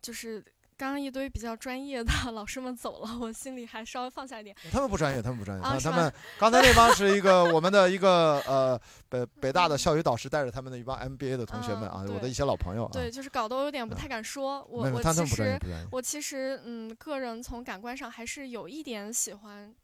[0.00, 0.44] 就是
[0.76, 4.54] 刚刚一堆比较专业的老师们走了，我心里还稍微放下一点。
[4.70, 12.88] 他们不专业，他们不专业，啊他们刚才那帮是一个我们的一个呃北北大的校友导师带着他们的一帮 MBA 的同学们啊，我的一些老朋友。
[12.92, 15.58] 对，就是搞得我有点不太敢说，我我其实
[15.90, 19.74] 我其实嗯，个人从感官上还是有一点喜欢。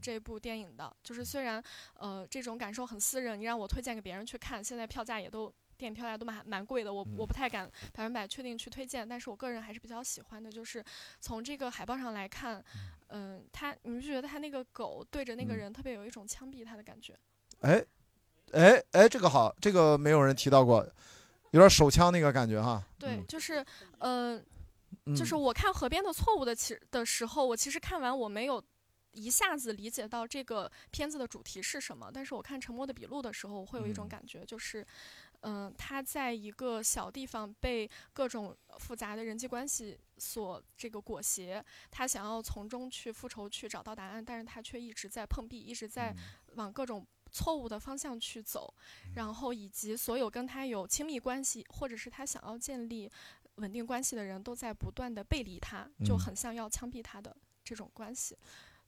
[0.00, 1.62] 这部电影的，就是虽然，
[1.94, 10.84] 呃，这种感受很私人，你让我推荐给别人去看，现在票价也都电影票价都蛮蛮贵的，我我不太敢百分百确定去推荐，但是我个人还是比较喜欢的，就是
[11.20, 12.64] 从这个海报上来看，
[13.08, 17.18] 嗯，他，你们觉得他那个狗对着那个人特别有一种枪毙他的感觉？
[17.60, 17.84] 哎，
[18.52, 20.84] 哎哎，这个好，这个没有人提到过，
[21.50, 22.82] 有点手枪那个感觉哈。
[22.98, 23.64] 对，就是，
[23.98, 24.40] 呃，
[25.16, 28.62] 就是我看《河边的错误》的其的时候，我其实看完我没有。
[29.12, 34.86] 一下子理解到这个片子的主题是什么，但是我看《沉默的笔录》的时候，我会有一种感觉，就是，
[35.40, 46.14] 嗯，他在一个小地方被各种复杂的人际关系所这个裹挟，他想要从中去复仇，去找到答案，但是他却一直在碰壁，一直在
[46.54, 48.72] 往各种错误的方向去走，
[49.14, 53.10] 然后以及所有跟他有亲密关系或者是他想要建立
[53.56, 58.38] 稳定关系的人都在不断的背离他，就很像要枪毙他的这种关系。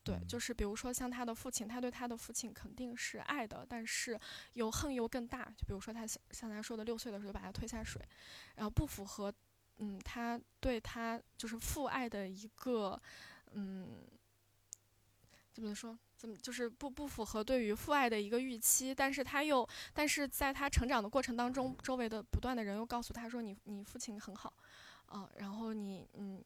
[0.04, 4.20] 对，就是比如说像他的父亲，他对他的父亲肯定是爱的，但是
[4.52, 5.46] 又恨又更大。
[5.56, 8.02] 就比如说他像像他说的，六岁的时候就把他推下水，
[8.56, 9.32] 然后不符合，
[9.78, 13.00] 嗯，他对他就是父爱的一个，
[13.52, 14.04] 嗯，
[15.54, 15.98] 怎么说？
[16.18, 18.94] 怎么就是不不符合对于父爱的一个预期？
[18.94, 24.52] 但是他又，但是在他成长的过程当中，周围的不断的人又告诉他说：“你你父亲很好，
[25.06, 26.44] 啊，然后你嗯，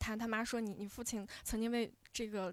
[0.00, 2.52] 他他妈说你你父亲曾经为这个。”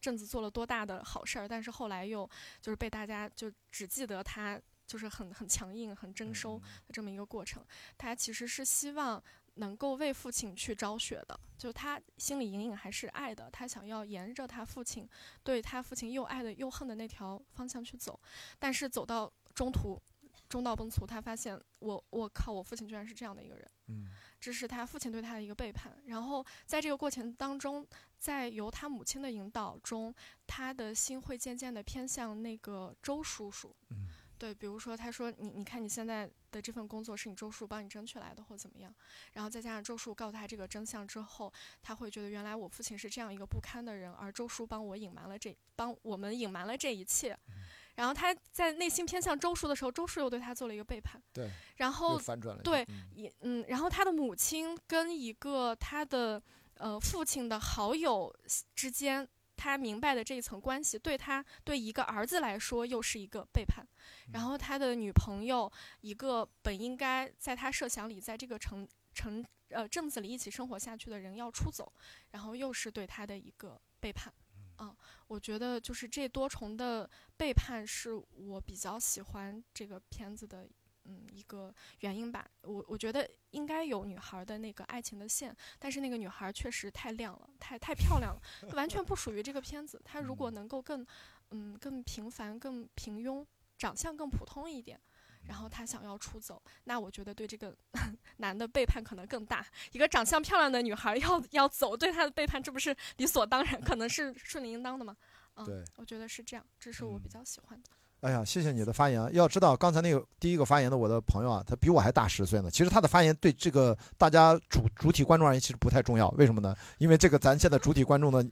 [0.00, 2.28] 镇子做了多大的好事儿，但是后来又
[2.60, 7.64] 就是被大家就只记得他就是很很强硬、很征收的这么一个过程。
[7.98, 9.22] 他其实是希望
[9.54, 15.08] 能够为父亲去昭雪的，就他心里隐隐还是爱的，他想要沿着他父亲
[15.42, 18.18] 对他父亲又爱的又恨的那条方向去走。
[18.58, 20.00] 但是走到中途，
[20.48, 23.70] 中道崩殂，他发现我我靠，我父亲居然是这样的一个人。
[23.88, 24.08] 嗯。
[24.40, 27.86] 这是他父亲对他的一个背叛，然后在这个过程当中，
[28.20, 30.14] 在由他母亲的引导中，
[30.46, 33.74] 他的心会渐渐的偏向那个周叔叔。
[33.88, 34.06] 嗯，
[34.38, 38.94] 对，比如说他说你你看你现在的这份工作是你周叔帮你争取来的，或怎么样，
[39.32, 41.50] 然后再加上周叔告诉他这个真相之后，
[41.82, 47.36] 他会觉得原来我父亲是这样一个不堪的人，而周叔帮我隐瞒了这帮我们隐瞒了这一切。
[47.96, 51.20] 然后他在内心偏向周叔的时候，周叔又对他做了一个背叛。
[51.34, 52.62] 对，然后反转了。
[52.62, 56.42] 对，也嗯，然后他的母亲跟一个他的
[56.80, 58.34] 呃父亲的好友
[58.74, 63.86] 之间，他明白的这一层关系，对他对一个儿子来说又是一个背叛。
[64.32, 65.70] 然后他的女朋友，
[66.00, 71.92] 一个本应该在他设想里在这个城城呃镇子里一起生活下去的人要出走，
[72.30, 74.32] 然后又是对他的一个背叛。
[74.78, 74.96] 嗯，
[75.26, 80.66] 我觉得就是这多重的背叛是我比较喜欢这个片子的。
[81.04, 88.40] 嗯，一个原因吧，我我觉得应该有女孩的那个爱情的线，但是那个女孩确实太亮了，太太漂亮了，
[88.74, 90.00] 完全不属于这个片子。
[90.04, 91.06] 她如果能够更，
[91.50, 93.44] 嗯，更平凡、更平庸，
[93.78, 95.00] 长相更普通一点，
[95.44, 97.76] 然后她想要出走，那我觉得对这个
[98.36, 99.66] 男的背叛可能更大。
[99.92, 105.16] 一个长相漂亮的女孩要要走，对他的背叛，这不是理所当然，可能是顺理应当的吗？
[105.54, 107.90] 嗯，对，我觉得是这样，这是我比较喜欢的。
[108.20, 109.28] 哎呀，谢谢你的发言。
[109.32, 112.70] 要知道，刚才那个第一个发言的我的朋友啊，他比我还大十岁呢。
[112.70, 116.28] 其实他的发言对这个大家主主体观众而言其实不太重要。
[116.30, 116.76] 为什么呢？
[116.98, 118.44] 因为这个咱现在主体观众呢，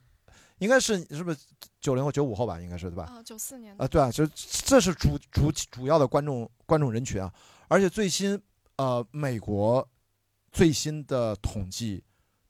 [0.58, 1.38] 应该是是不是
[1.80, 2.58] 九零后、九五后吧？
[2.58, 3.04] 应该是对吧？
[3.04, 3.74] 啊，九四年。
[3.78, 7.30] 啊，对啊，就这是主主主要的观众观众人群啊。
[7.68, 8.40] 而且最新
[8.76, 9.86] 呃，美国
[10.50, 12.02] 最新的统计，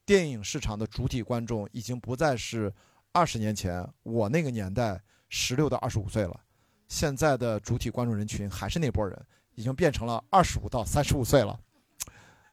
[0.07, 2.73] 电影市场的主体观众已经不再是
[3.11, 6.41] 二十年前我那个年代十六到二十五岁了。
[6.89, 9.17] 现在的主体观众人群还是那波人，
[9.55, 11.59] 已经变成了二十五到三十五岁了。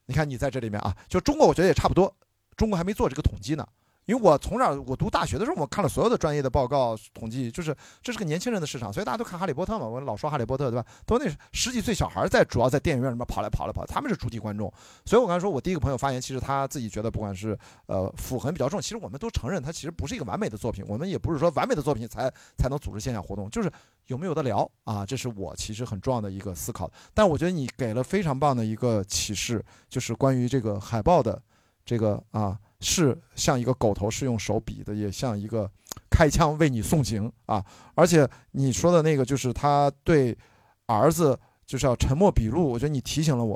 [0.05, 2.15] 你看你在这里面啊，就中国，我觉得也差不多。
[2.55, 3.67] 中国还没做这个统计呢。
[4.05, 9.85] 因为我从小我读大学的时候，我看了所有的专业的报告统计，就是这是个年轻人的市场，所以大家都看《哈利波特》嘛。
[9.87, 10.85] 我老说《哈利波特》，对吧？
[11.05, 14.71] 都那十几岁小孩在主要在电影院里面跑来跑来跑，他们是主体观众。
[15.05, 17.57] 所以我刚才说我第一个朋友发言，其实他自己觉得不管是
[17.87, 20.85] 呃斧痕比较重，其实我们都承认它其实不是一个完美的作品。
[20.87, 23.71] 我们也不是说完美的作品才才能组织线下活动，就是
[24.05, 26.91] 有没有的聊啊，这是我其实很重要的一个思考。
[27.13, 31.41] 但我觉得你给了非常棒的一个启示，就是关于这个海报的
[31.83, 32.55] 这个啊。
[32.87, 35.69] 是像一个狗头是用手比的，也像一个
[36.07, 37.65] 开枪为你送行啊！
[37.95, 40.37] 而且你说的那个就是他对
[40.85, 43.55] 儿子就是要沉默笔录，我觉得你提醒了我。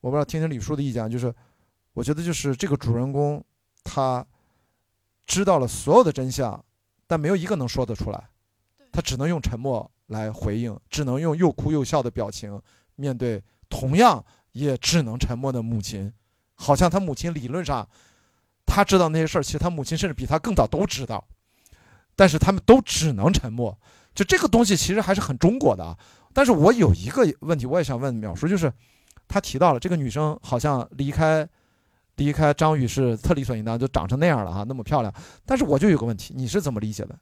[0.00, 1.32] 我不知道听听李叔的意见，就是
[1.92, 3.42] 我觉得就是这个主人公
[3.84, 4.26] 他
[5.24, 6.62] 知道了所有的真相，
[7.06, 8.28] 但没有一个能说得出来，
[8.90, 12.60] 他只能用沉默来回应，只能用又哭又笑的表情
[12.96, 16.12] 面对同样也只能沉默的母亲，
[16.54, 17.88] 好像他母亲理论上。
[18.66, 21.24] 他知道那些事儿，其实他母亲甚至比他更早都知道，
[22.16, 23.76] 但是他们都只能沉默。
[24.14, 25.96] 就这个东西其实还是很中国的啊。
[26.32, 28.72] 但是我有一个问题，我也想问淼叔，就是
[29.28, 31.48] 他提到了这个女生好像离开
[32.16, 35.12] 离开张宇是特理所应当，就长成那样了哈，那么漂亮。
[35.44, 37.18] 但是我就有个问题，你是怎么理解的？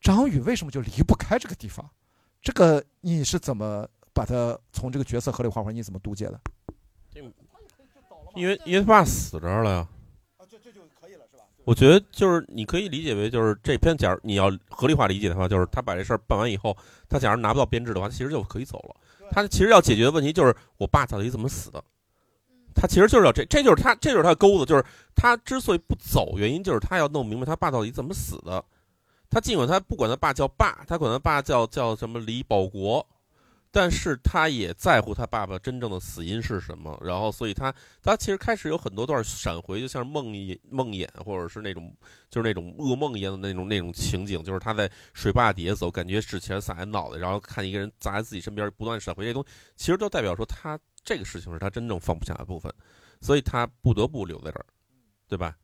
[0.00, 1.88] 张宇为什么就离不开这个地方？
[2.40, 6.40] 这个你是怎么把他从这个角色合理化，或者你怎么读解的？
[8.34, 9.88] 因为因为他爸死这儿了呀。
[11.68, 16.74] 我觉得就是你可以理解为，就是这篇，假如你要合理化理解的话，就是他把这事儿办完以后，
[17.10, 18.96] 他假如拿不到编制的话，他其实就可以走了。
[19.30, 21.84] 他其实要解决的问题就是我爸到底怎么死的，
[22.74, 24.82] 他其实就是要这，这就是他，这就是他的钩子，就是
[25.14, 28.64] 他之所以不走，原因就是他要弄明白他爸到底怎么死的。
[29.28, 33.06] 他尽管他不管他爸叫爸，他管他爸叫叫什么李保国。
[33.70, 37.72] 但是他也在乎他爸爸真正的死因是什么，然后，所以他
[38.02, 41.94] 他其实开始有很多段闪回，就像梦魇梦魇，或者是那种
[42.30, 52.72] 就是那种噩梦一样的那种那种情景，就是他在水坝底下走，感觉纸钱洒在脑袋，然后看一个人砸在自己身边，不断闪回这些东西，其实都代表说他这个事情是他真正放不下的部分，
[53.20, 54.66] 所以他不得不留在这儿，
[55.28, 55.54] 对吧？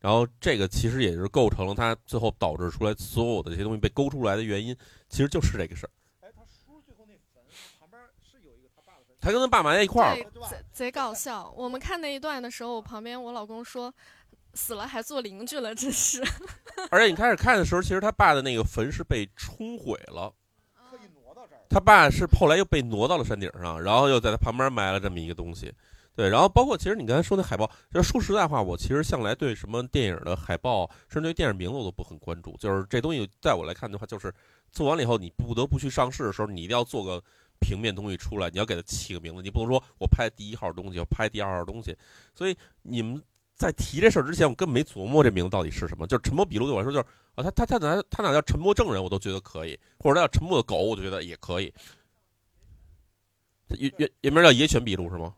[0.00, 4.76] 然后这个其实也是构成了他最后导致出来所有的这些东西被勾出来的原因，
[5.08, 5.90] 其实就是这个事儿。
[9.24, 11.50] 他跟他爸埋在一块儿，贼贼搞笑。
[11.56, 13.92] 我们看那一段的时候，我旁边我老公说
[14.52, 16.22] ：“死了还做邻居了，真是。
[16.92, 20.30] ”而且你开始看的时候，其实他爸的那个坟是被冲毁了，
[21.70, 25.72] 他爸是后来又被挪到了山顶上，然后又在他旁边埋了这么一个东西。
[26.14, 32.54] 对，然后包括其实你刚才说那海报，就是说实在话，我其实向来对什么电影的海报，甚至对电影名字我都不很关注。
[32.58, 34.30] 就是这东西在我来看的话，就是
[34.70, 37.22] 做完了以后，你不得不去上市的时候，你一定要做个。
[37.64, 41.96] 平面东西出来，你要给它起个名字，你不能说我拍第一号东西，我拍第二号东西。
[42.34, 43.22] 所以你们
[43.54, 46.06] 在提这事儿之前，我根本没琢磨这名字到底是什么。
[46.06, 47.04] 就是沉默笔录对我来说，就是
[47.36, 51.72] 啊，他他他哪他哪叫沉默证人，我都觉得可以；或者他叫沉默的狗，我就觉得也可以。
[53.78, 55.34] 原原原名叫野犬笔录是吗？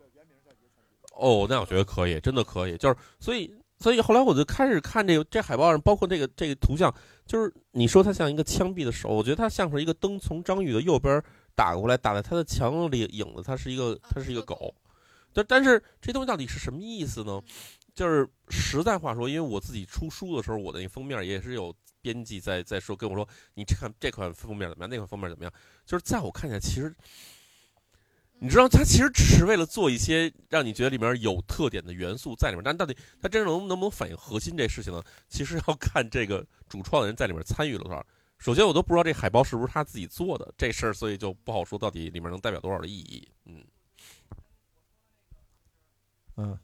[1.14, 2.76] 哦，那我觉得可以，真的可以。
[2.76, 6.92] 就是所以所以后来我就开始看这个这海报上，包括这个这个图像，
[7.24, 11.22] 就是你说它像一个枪毙的手，我觉得它像是一个灯从张宇的右边。
[11.56, 14.72] 打过来，打在他的墙里，影子，他是一个，他是一个狗，
[15.32, 17.42] 但但是这东西到底是什么意思呢？
[17.94, 25.52] 就是实在话说，因为我自己出书的时候，我的那封面也是有编辑在在说跟我说，你这看这款封面怎么样，那款封面怎么样？
[25.86, 26.94] 就是在我看起来，其实
[28.38, 35.02] 你知道，他其实只是为了做一些让你觉得里面有特点的元素在里面，但到底他真正能能不能反映核心这事情呢？
[35.30, 38.06] 其实要看这个主创的人在里面参与了多少。
[38.38, 43.28] 首先，我都不知道这海报是不是他自己做的这事儿，所以就不好说到底里面能代表多少的意义。
[43.46, 43.64] 嗯
[46.36, 46.58] 嗯，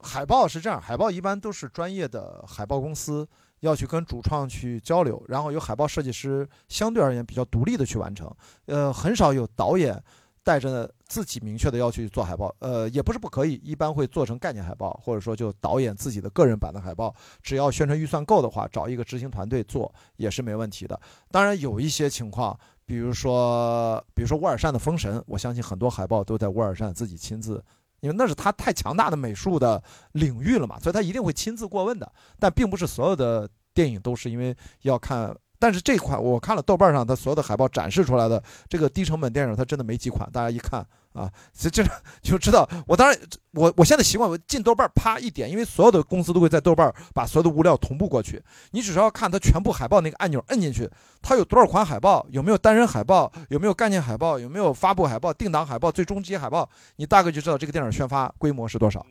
[0.00, 3.28] 海报是这样，海报一般都是专业的海报公司
[3.60, 8.32] 要去跟主创去交流，然后由海报设计师相对而言比较独立的去完成。
[8.66, 10.00] 呃，很少有导演
[10.48, 12.50] 带着自己明确的要去做海报。
[12.60, 17.14] 呃，也不是不可以，一般会做成概念海报，或者说就导演自己的个人版的海报。
[17.42, 20.98] 只要宣传预算够的话，找一个执行团队做也是没问题的。
[21.30, 27.62] 当然有一些情况，比如说，比如说沃尔善的《封神》，我相信很多海报都在沃尔善自己亲自。
[28.00, 32.10] 因为那是他太强大的美术的领域了嘛，所以他一定会亲自过问的。
[32.38, 40.28] 但并不是所有的电影都是因为要看，但是这款我看了豆瓣上，它所有的海报展示出来的这个低成本电影，它真的没几款。
[40.30, 41.82] 大家一看啊，这这
[42.22, 42.68] 就知道。
[42.86, 43.18] 我当然，
[43.52, 48.40] 我我现在习惯我进豆瓣啪一点，因为所有的公司都会在豆瓣把所有的物料同步过去。
[48.70, 50.88] 你只需要看它全部海报那个按钮摁进去，
[51.20, 59.04] 它有多少款海报，有没有单人海报，有没有概念海报，有没有发布海报、定档海报、最终级海报，你大概就知道这个电影宣发规模是多少。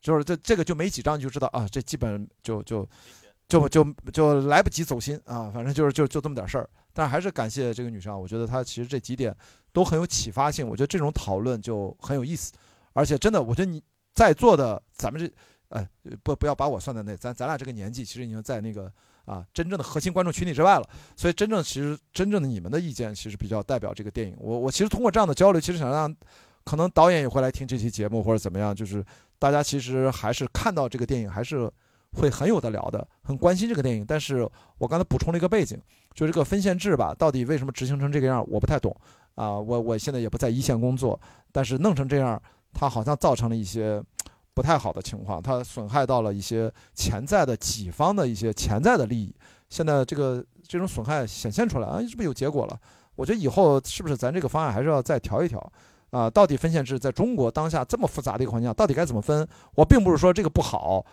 [0.00, 2.88] 就是这这个就没几张，你就知道啊，这基本就就
[3.48, 6.68] 就就就来不及走心啊，反正就是就就这么点事儿。
[6.92, 9.34] 但还是感谢这个女生，我觉得她其实这几点
[9.72, 12.52] 都很有启发性，我觉得这种讨论就很有意思。
[12.92, 15.32] 而且真的，我觉得你在座的咱们这，
[15.68, 15.88] 哎，
[16.22, 18.92] 不不要把我算在内，咱咱俩这个年纪其实已经在那个
[19.24, 20.90] 啊真正的核心观众群体之外了。
[21.16, 24.36] 所以真正其实真正的你们的意见其实比较代表这个电影。
[24.40, 26.14] 我我其实通过这样的交流，其实想让
[26.64, 29.04] 可能导演也会来听这期节目或者怎么样，就是
[29.38, 31.70] 大家其实还是看到这个电影还是
[32.12, 34.04] 会很有的聊的，很关心这个电影。
[34.06, 34.48] 但是
[34.78, 35.80] 我刚才补充了一个背景，
[36.14, 38.94] 就这个分线制吧，到底为什么执行成这个样，我不太懂
[39.34, 39.52] 啊。
[39.58, 41.20] 我我现在也不在一线工作，
[41.52, 42.40] 但是弄成这样，
[42.72, 44.02] 它好像造成了一些
[44.54, 49.34] 不太好的情况，它损害到了一些潜在的己方的一些潜在的利益。
[49.68, 52.78] 现在这个这种损害显现出来啊，是不是有结果了？
[53.16, 55.60] 我觉得以后是不是咱这个方案还是要再调一调？
[56.10, 59.46] 啊，到底分线制在中国当下这么复杂的一个环境下，到底该怎么分？
[59.74, 61.04] 我并不是说这个不好，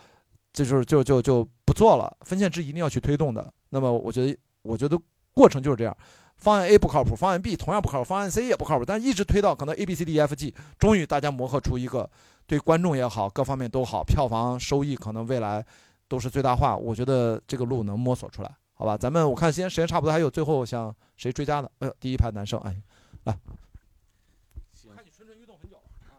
[0.56, 2.16] 这就是就就就不做了。
[2.22, 3.52] 分线制一定要去推动的。
[3.68, 4.98] 那么我觉得，我觉得
[5.34, 5.94] 过程就是这样：
[6.38, 12.08] 方案 A 不靠谱，方案 B 同样不靠谱，方案 C 也不靠谱，但一直推到可能 A B C D E F G，终于大家磨合出一个
[12.46, 15.62] 对观众也好，各方面都好，票房收益可能未来
[16.08, 16.74] 都是最大化。
[16.74, 18.96] 我觉得这个路能摸索出来，好吧？
[18.96, 21.70] 咱们我看今天时间差不多，还有最后想谁追加的？
[21.80, 22.74] 哎呦，第一排男生，哎，
[23.24, 23.38] 来。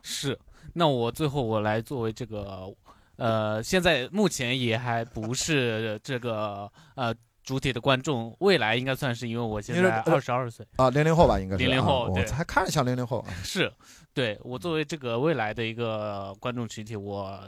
[0.09, 0.39] 是，
[0.73, 2.73] 那我最后我来作为这个，
[3.17, 7.13] 呃，现在目前也还不是这个呃
[7.43, 13.25] 主体的观众，未来应该算是，因为我现在二十二岁啊，零零后吧，应该是零零后，对，还看着像零零后。
[13.43, 13.71] 是，
[14.13, 17.41] 对我作为这个未来的一个观众群体，我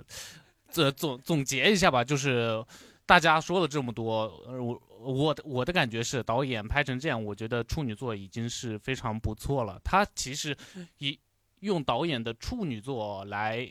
[0.71, 2.63] 这总总结一下吧，就是
[3.05, 9.79] 大家说了这么多，我我的我的感觉是，导演拍成这样，我觉得处女座已经是非常不错了。
[9.83, 10.55] 他其实
[10.99, 11.19] 以
[11.59, 13.67] 用导演的处女作来，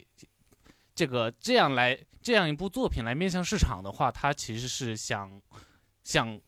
[0.98, 5.40] 这个这样来这样一部作品来面向市场的话，他其实是想，
[6.02, 6.40] 想，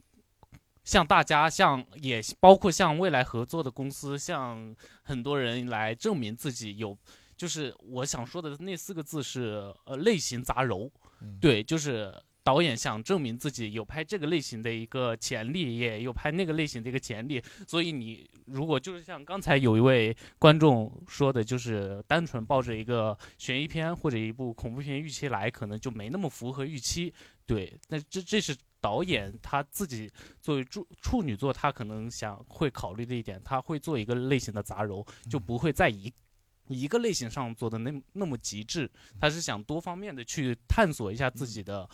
[0.83, 4.75] 向大家，向也包括向未来合作的公司，向
[5.05, 6.99] 很多人来证明自己有，
[7.37, 10.91] 就是我想说的那四个字是呃类型杂糅，
[11.41, 12.13] 对，就是。
[12.51, 27.15] 导演想证明自己有拍这个类型的一个潜力，也有拍那个类型的一个潜力，所以你如果就是像刚才有一位观众说的，就是单纯抱着一个悬疑片或者一部恐怖片预期来，可能就没那么符合预期。
[27.47, 30.11] 对，那这这是导演他自己
[30.41, 36.13] 作为处处女座，他可能想会考虑的一点，他会做一个类型的杂糅，就不会在一
[36.67, 38.91] 一个类型上做的那那么极致，
[39.21, 41.89] 他是想多方面的去探索一下自己的。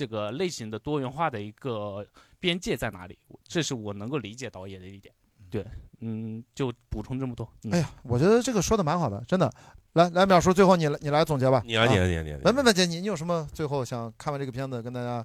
[0.00, 2.06] 这个类型的多元化的一个
[2.38, 3.18] 边界在哪里？
[3.46, 5.14] 这是我能够理解导演的一点。
[5.50, 5.62] 对，
[5.98, 7.46] 嗯，就补充这么多。
[7.70, 9.52] 哎呀，我觉得这个说的蛮好的，真的。
[9.92, 11.62] 来来，淼叔，最后你来，你来总结吧。
[11.66, 12.38] 你来，你来，你来，你来。
[12.38, 15.22] 文文姐，你你有什么最后想看完这个片子跟大家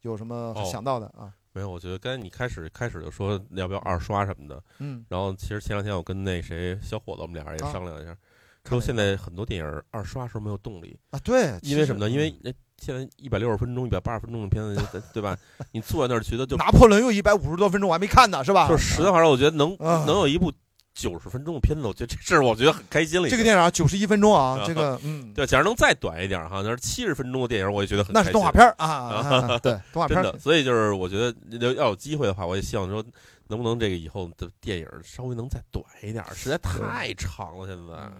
[0.00, 1.32] 有什么想到的啊？
[1.52, 8.16] 没有，我觉得刚才你开始开始就说要不要二刷什么的，嗯，然后其实前两天我跟那谁小伙子我们俩人也商量一下，
[8.64, 11.18] 说现在很多电影二刷时候没有动力啊。
[11.20, 12.10] 对，因为什么呢？
[12.10, 12.50] 因为那。
[12.78, 15.36] 现在一百六十分钟、一百八十分钟的片子，对吧？
[15.72, 18.68] 你坐在那儿觉得就拿破仑又一百五十多分钟，我还没看呢，是吧？
[18.68, 20.52] 就是实在话说，我觉得能能有一部
[20.94, 23.28] 九十分钟的片子，我觉得这事儿我觉得很开心了。
[23.28, 33.04] 这个电影啊，九十一分钟啊啊，这个嗯，对，假如能再短一点哈，那是七十分钟的电影，我也觉得很那开心是动画片啊啊 啊啊对动画片真的，所以就是我觉得要要有机会的话，我也希望说，
[33.48, 38.10] 能不能这个以后的电影稍微能再短一点，实在太长了，现在。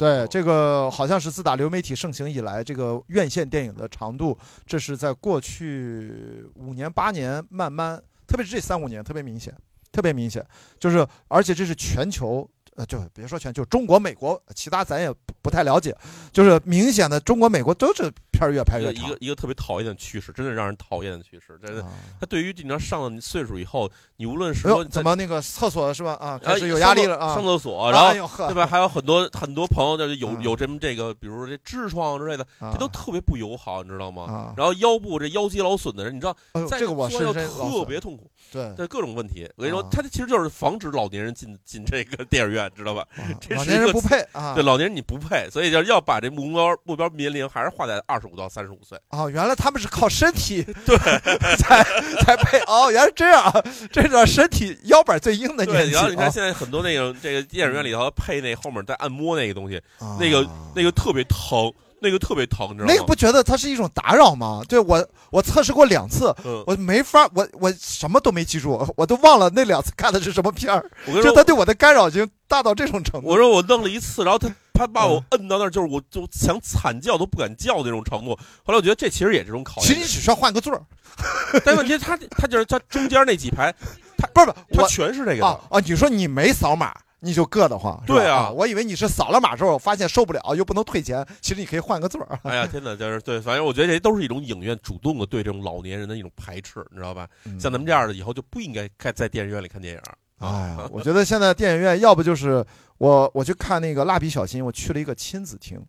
[0.00, 9.54] 对，这个好像是自打流媒体盛行以来，这个院线电影的长度，这是在过去五年八年慢慢，特别是这三五年特别明显，
[9.92, 10.42] 特别明显，
[10.78, 12.48] 就是而且这是全球。
[12.76, 15.12] 呃，就别说全球，中国、美国，其他咱也
[15.42, 15.94] 不太了解，
[16.32, 18.10] 就是明显的中国、美国都是
[18.40, 19.16] 片儿越拍越长一个。
[19.20, 21.58] 一个特别讨厌的趋势，真的让人讨厌的趋势。
[21.62, 26.14] 真的，啊他对于你要上了岁数以后，你无论是怎么那个厕所是吧？
[26.14, 27.34] 啊，开呃始有压力了啊！
[27.34, 28.66] 上厕所，啊然后对吧？
[28.66, 34.54] 还有很多很多朋友就是有嗯有这么这个，比如说这痔疮之类的，啊这都特别不友好，你知道吗啊？
[34.56, 36.34] 然后腰部这腰肌劳损的人，你知道
[36.66, 39.46] 在这个我做要特别痛苦，对这各种问题。
[39.56, 43.06] 我跟你说啊，他这其实就是防止老年人进进这个电影院，知道吧？
[43.40, 48.98] 这老是一个年人不配啊对，老年人你不配，所以要要把这目标目标年龄还是画在二十五到三十五岁。
[49.10, 50.96] 哦，原来他们是靠身体 对
[51.56, 51.82] 才
[52.22, 55.92] 才配哦，原来这样啊，这个身体腰板最硬的年对，纪。
[55.92, 62.92] 然后你看啊现在很多那个这个电影院里头配那后面在按摩那个东西，啊那个那个特别疼，那个特别疼，你知道吗？
[62.92, 64.62] 那个不觉得它是一种打扰吗？
[64.68, 70.84] 对我，我测试过两次，嗯我没法，我我什么都没记住，我都忘了那两次看的是什么片儿。
[71.06, 73.26] 我跟你说就他对我的干扰已经大到这种程度。
[73.26, 74.48] 我说我弄了一次，然后他
[74.80, 78.30] 他把嗯我摁到那儿，就是我就想惨叫都不敢叫那种程度。
[78.64, 79.86] 后来我觉得这其实也是种考验。
[79.86, 80.80] 其实你只需要换个座儿，
[81.66, 83.70] 但问题他他就是他中间那几排，
[84.16, 85.80] 他不是不是，他全是这个的啊啊！
[85.80, 88.02] 你说你没扫码，你就硌得慌。
[88.06, 92.38] 对啊我以为你是扫了码之后发现受不了，又不能退钱，其实你可以换个座儿。
[92.44, 97.28] 哎呀，天哪，就是对，反正我觉得这都是一种影院主动的对这种老年人的一种排斥，你知道吧？
[97.44, 100.00] 嗯像咱们这样的，以后就不应该该在电影院里看电影。
[100.38, 102.64] 哎呀，我觉得现在电影院要不就是
[103.00, 105.82] 我我去看那个蜡笔小新，我去了一个亲子厅，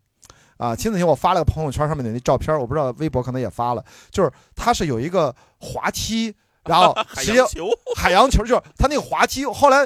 [0.56, 6.34] 啊，亲子厅我发了个朋友圈上面的那照片，我不知道微博可能也发了，就是它是有一个滑梯，
[6.64, 9.86] 然后海直接洋球海洋球就是它那个滑梯，后来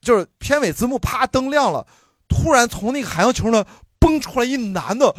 [0.00, 1.86] 就是片尾字幕啪灯亮了，
[2.26, 3.62] 突然从那个海洋球呢
[3.98, 5.14] 蹦出来一男的。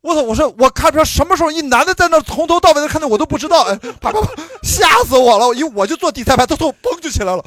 [0.00, 0.22] 我操！
[0.22, 5.52] 我说我看片什么时候一男的在那从头到尾的看的我都不知道，哎，啪啪啪，吓死我了！
[5.52, 7.44] 因为我就坐第三排，他从嘣就起来了，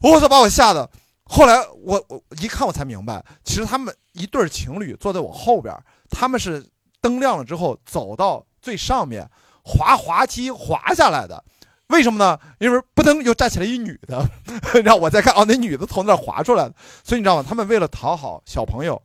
[0.00, 0.88] 我操，把我吓的。
[1.28, 5.74] 后来我我一看我才明白，其实他们一对儿情侣坐在我后边，
[6.08, 6.64] 他们是
[7.00, 9.28] 灯亮了之后走到最上面
[9.64, 11.42] 滑滑梯滑下来的。
[11.88, 12.38] 为什么呢？
[12.58, 14.28] 因为不能又站起来一女的，
[14.84, 16.74] 让我再看哦，那女的从那儿滑出来的。
[17.04, 17.44] 所以你知道吗？
[17.48, 19.00] 他们为了讨好小朋友，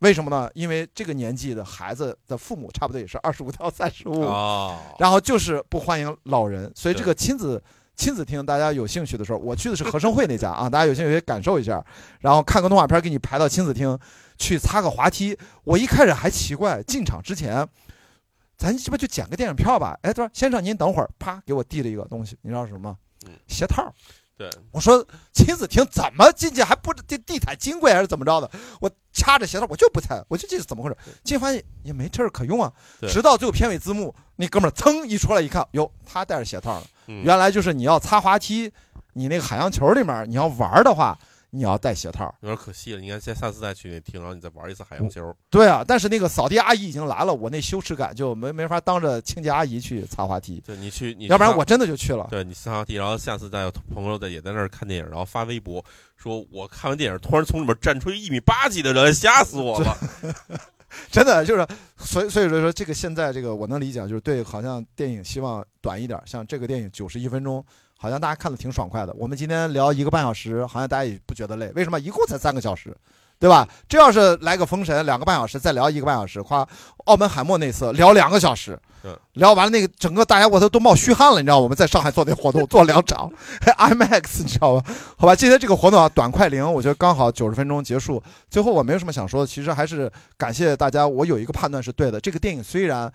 [0.00, 0.50] 为什么呢？
[0.54, 7.62] 因为这个年纪的孩子的父母差不多也是二十五到三十五，哦然后就是不欢迎老人，所以这个亲子
[7.96, 11.84] 亲子厅，大家有兴趣的时候，我去的是和生汇那家啊， 大家有兴趣可以感受一下，
[12.20, 13.98] 然后看个动画片，给你排到亲子厅
[14.36, 15.36] 去擦个滑梯。
[15.64, 17.66] 我一开始还奇怪，进场之前，
[18.56, 19.98] 咱这不就捡个电影票吧？
[20.02, 22.96] 哎，他说先生您等会儿，啪给我递了一个东西，你知道是什么吗？
[23.46, 23.92] 鞋套。
[24.36, 28.50] 对，我说亲子厅怎么进去还不地地毯金贵还是怎么着的？
[28.80, 32.72] 我掐着鞋套我就不猜，我就记得怎么回事，进去发现也没这儿可用啊。
[33.08, 36.86] 直到最后片尾字幕，那哥们儿噌一出来一看，哟，他戴着鞋套了。
[37.06, 38.72] 嗯原来就是你要擦滑梯，
[39.12, 41.16] 你那个海洋球里面你要玩的话，
[41.54, 42.34] 你要带鞋套。
[42.40, 45.34] 有点可惜了，你看下下次再去那厅，然后你再玩一次海洋球。
[45.48, 50.60] 对啊，但是那个扫地阿姨已经来了，我那羞耻感就没没法当着清洁阿姨去擦滑梯。
[50.66, 52.26] 对你去，你擦要不然我真的就去了。
[52.30, 55.84] 对你擦滑梯，然后下次再有朋友在也在那儿看电影，然后发微博
[56.16, 59.96] 说，我看完电影突然从里面站出一米八几的人，吓死我了。
[61.10, 61.66] 真的就是，
[61.98, 67.64] 所以所以说这个现在这个我能理解，就是对，好像电影希望短一点，像这个电影九十一分钟，
[68.04, 69.14] 好像大家看的挺爽快的。
[69.18, 71.98] 我们今天聊一个半小时，好像大家也不觉得累，为什么？
[71.98, 72.94] 一共才三个小时，
[73.38, 73.66] 对吧？
[73.88, 76.68] 这要是来个封神，两个半小时，再聊一个半小时，夸
[77.06, 83.32] 澳门海默那次聊两个小时，嗯，聊完了那个整个大家我都都冒虚汗了，你知道我们在上海做那活动做两场，
[83.78, 84.94] IMAX 你知道吧？
[85.16, 88.22] 好吧，今天这个活动啊短快灵，我觉得刚好九十分钟结束。
[88.50, 91.08] 最后我没有什么想说的，其实还是感谢大家。
[91.08, 93.10] 我有一个判断是对的，这个电影虽然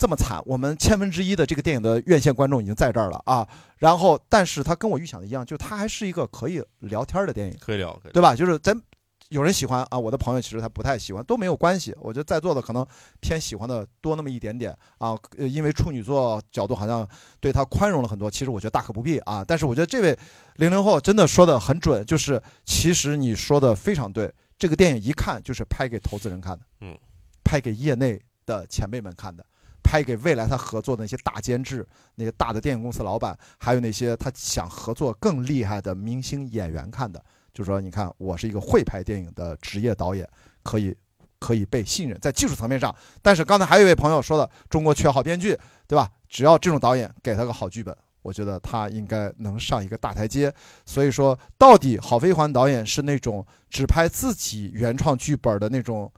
[0.00, 3.46] 这么惨，我们千分之一的这个电影的院线观众已经在这儿了啊，
[3.76, 8.34] 然后但是它跟我预想的一样，就是它还是一个可以聊天的电影，可以聊，可以对吧？
[8.34, 8.80] 就是咱。
[9.28, 11.94] 有人喜欢啊，我的朋友其实他不太喜欢，都没有关系。
[12.00, 12.84] 我觉得在座的可能
[13.20, 17.08] 偏喜欢的多那么一点点啊，呃因为处女座角度好像
[17.38, 19.44] 对他宽容了很多，其实我觉得大可不必啊。
[19.46, 20.18] 但是我觉得这位
[20.56, 24.28] 零零后真的说的很准，就是其实你说的非常对，
[24.58, 26.98] 这个电影一看就是拍给投资人看的，嗯，
[27.44, 29.46] 拍给业内的前辈们看的，
[29.82, 37.22] 拍给未来他合作的那些大监制、那些大的电影公司老板，还有那些他想合作更厉害的明星演员看的。
[37.52, 40.28] 就是说你看我是一个会拍电影的职业导演，
[40.62, 40.96] 可以
[41.40, 42.94] 可以被信任，在技术层面上。
[43.20, 45.58] 但是刚才还有一位朋友说的，中国缺好编剧，
[45.88, 46.08] 对吧？
[46.28, 50.54] 只要这种导演给他个好剧本，我觉得他应该能上一个大台阶。
[50.86, 56.10] 所以说，到底郝飞环导演是那种只拍自己原创剧本的那种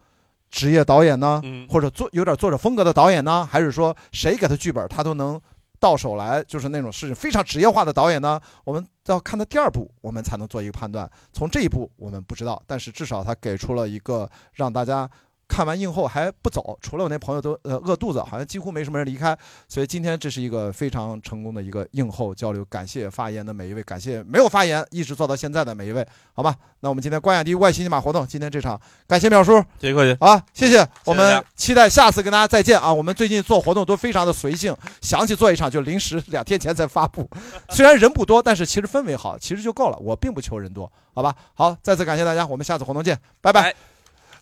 [0.53, 5.41] 职业导演呢，嗯或者作有点作者风格的导演呢，还是说谁给他剧本他都能
[5.81, 8.41] 到手来，就是那种是非常职业化的导演呢？
[8.63, 11.11] 我们要看他第二部，我们才能做一个判断。
[11.33, 15.11] 从这一步我们不知道，但是至少他给出了一个让大家。
[15.53, 19.37] 看完映后还不走，除了我那朋友都呃饿肚子，好像几乎没什么人离开。
[19.69, 26.57] 所以今天这是一个非常成功的一个映后交流，感谢发言的每一位，感谢没有发言一直做到现在的每一位，好吧？
[26.81, 32.91] 那我们今天关雅迪外新尼玛活动，今天这场感谢淼叔，谢谢客气啊，谢谢，我们期待下次跟大家再见啊！
[32.91, 37.29] 我们最近做活动都非常的随性，想起做一场就临时两天前才发布，
[37.69, 39.99] 虽然人不多，但是其实氛围好，其实就够了。
[39.99, 41.35] 我并不求人多，好吧？
[41.53, 43.92] 好，再次感谢大家，我们下次活动见，拜拜。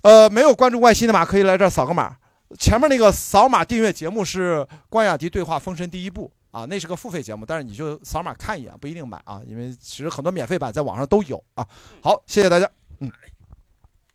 [0.03, 2.17] 呃，没有关注外星的码可以来这儿扫个码。
[2.59, 11.65] 前面那个扫码订阅节目是关雅迪对话封神第一部啊，那是个付费节目，但是你就扫码看一眼，不一定买啊，因为其实很多免费版在网上都有啊。
[12.03, 12.69] 好，谢谢大家，
[12.99, 13.11] 嗯。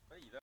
[0.09, 0.41] 可以的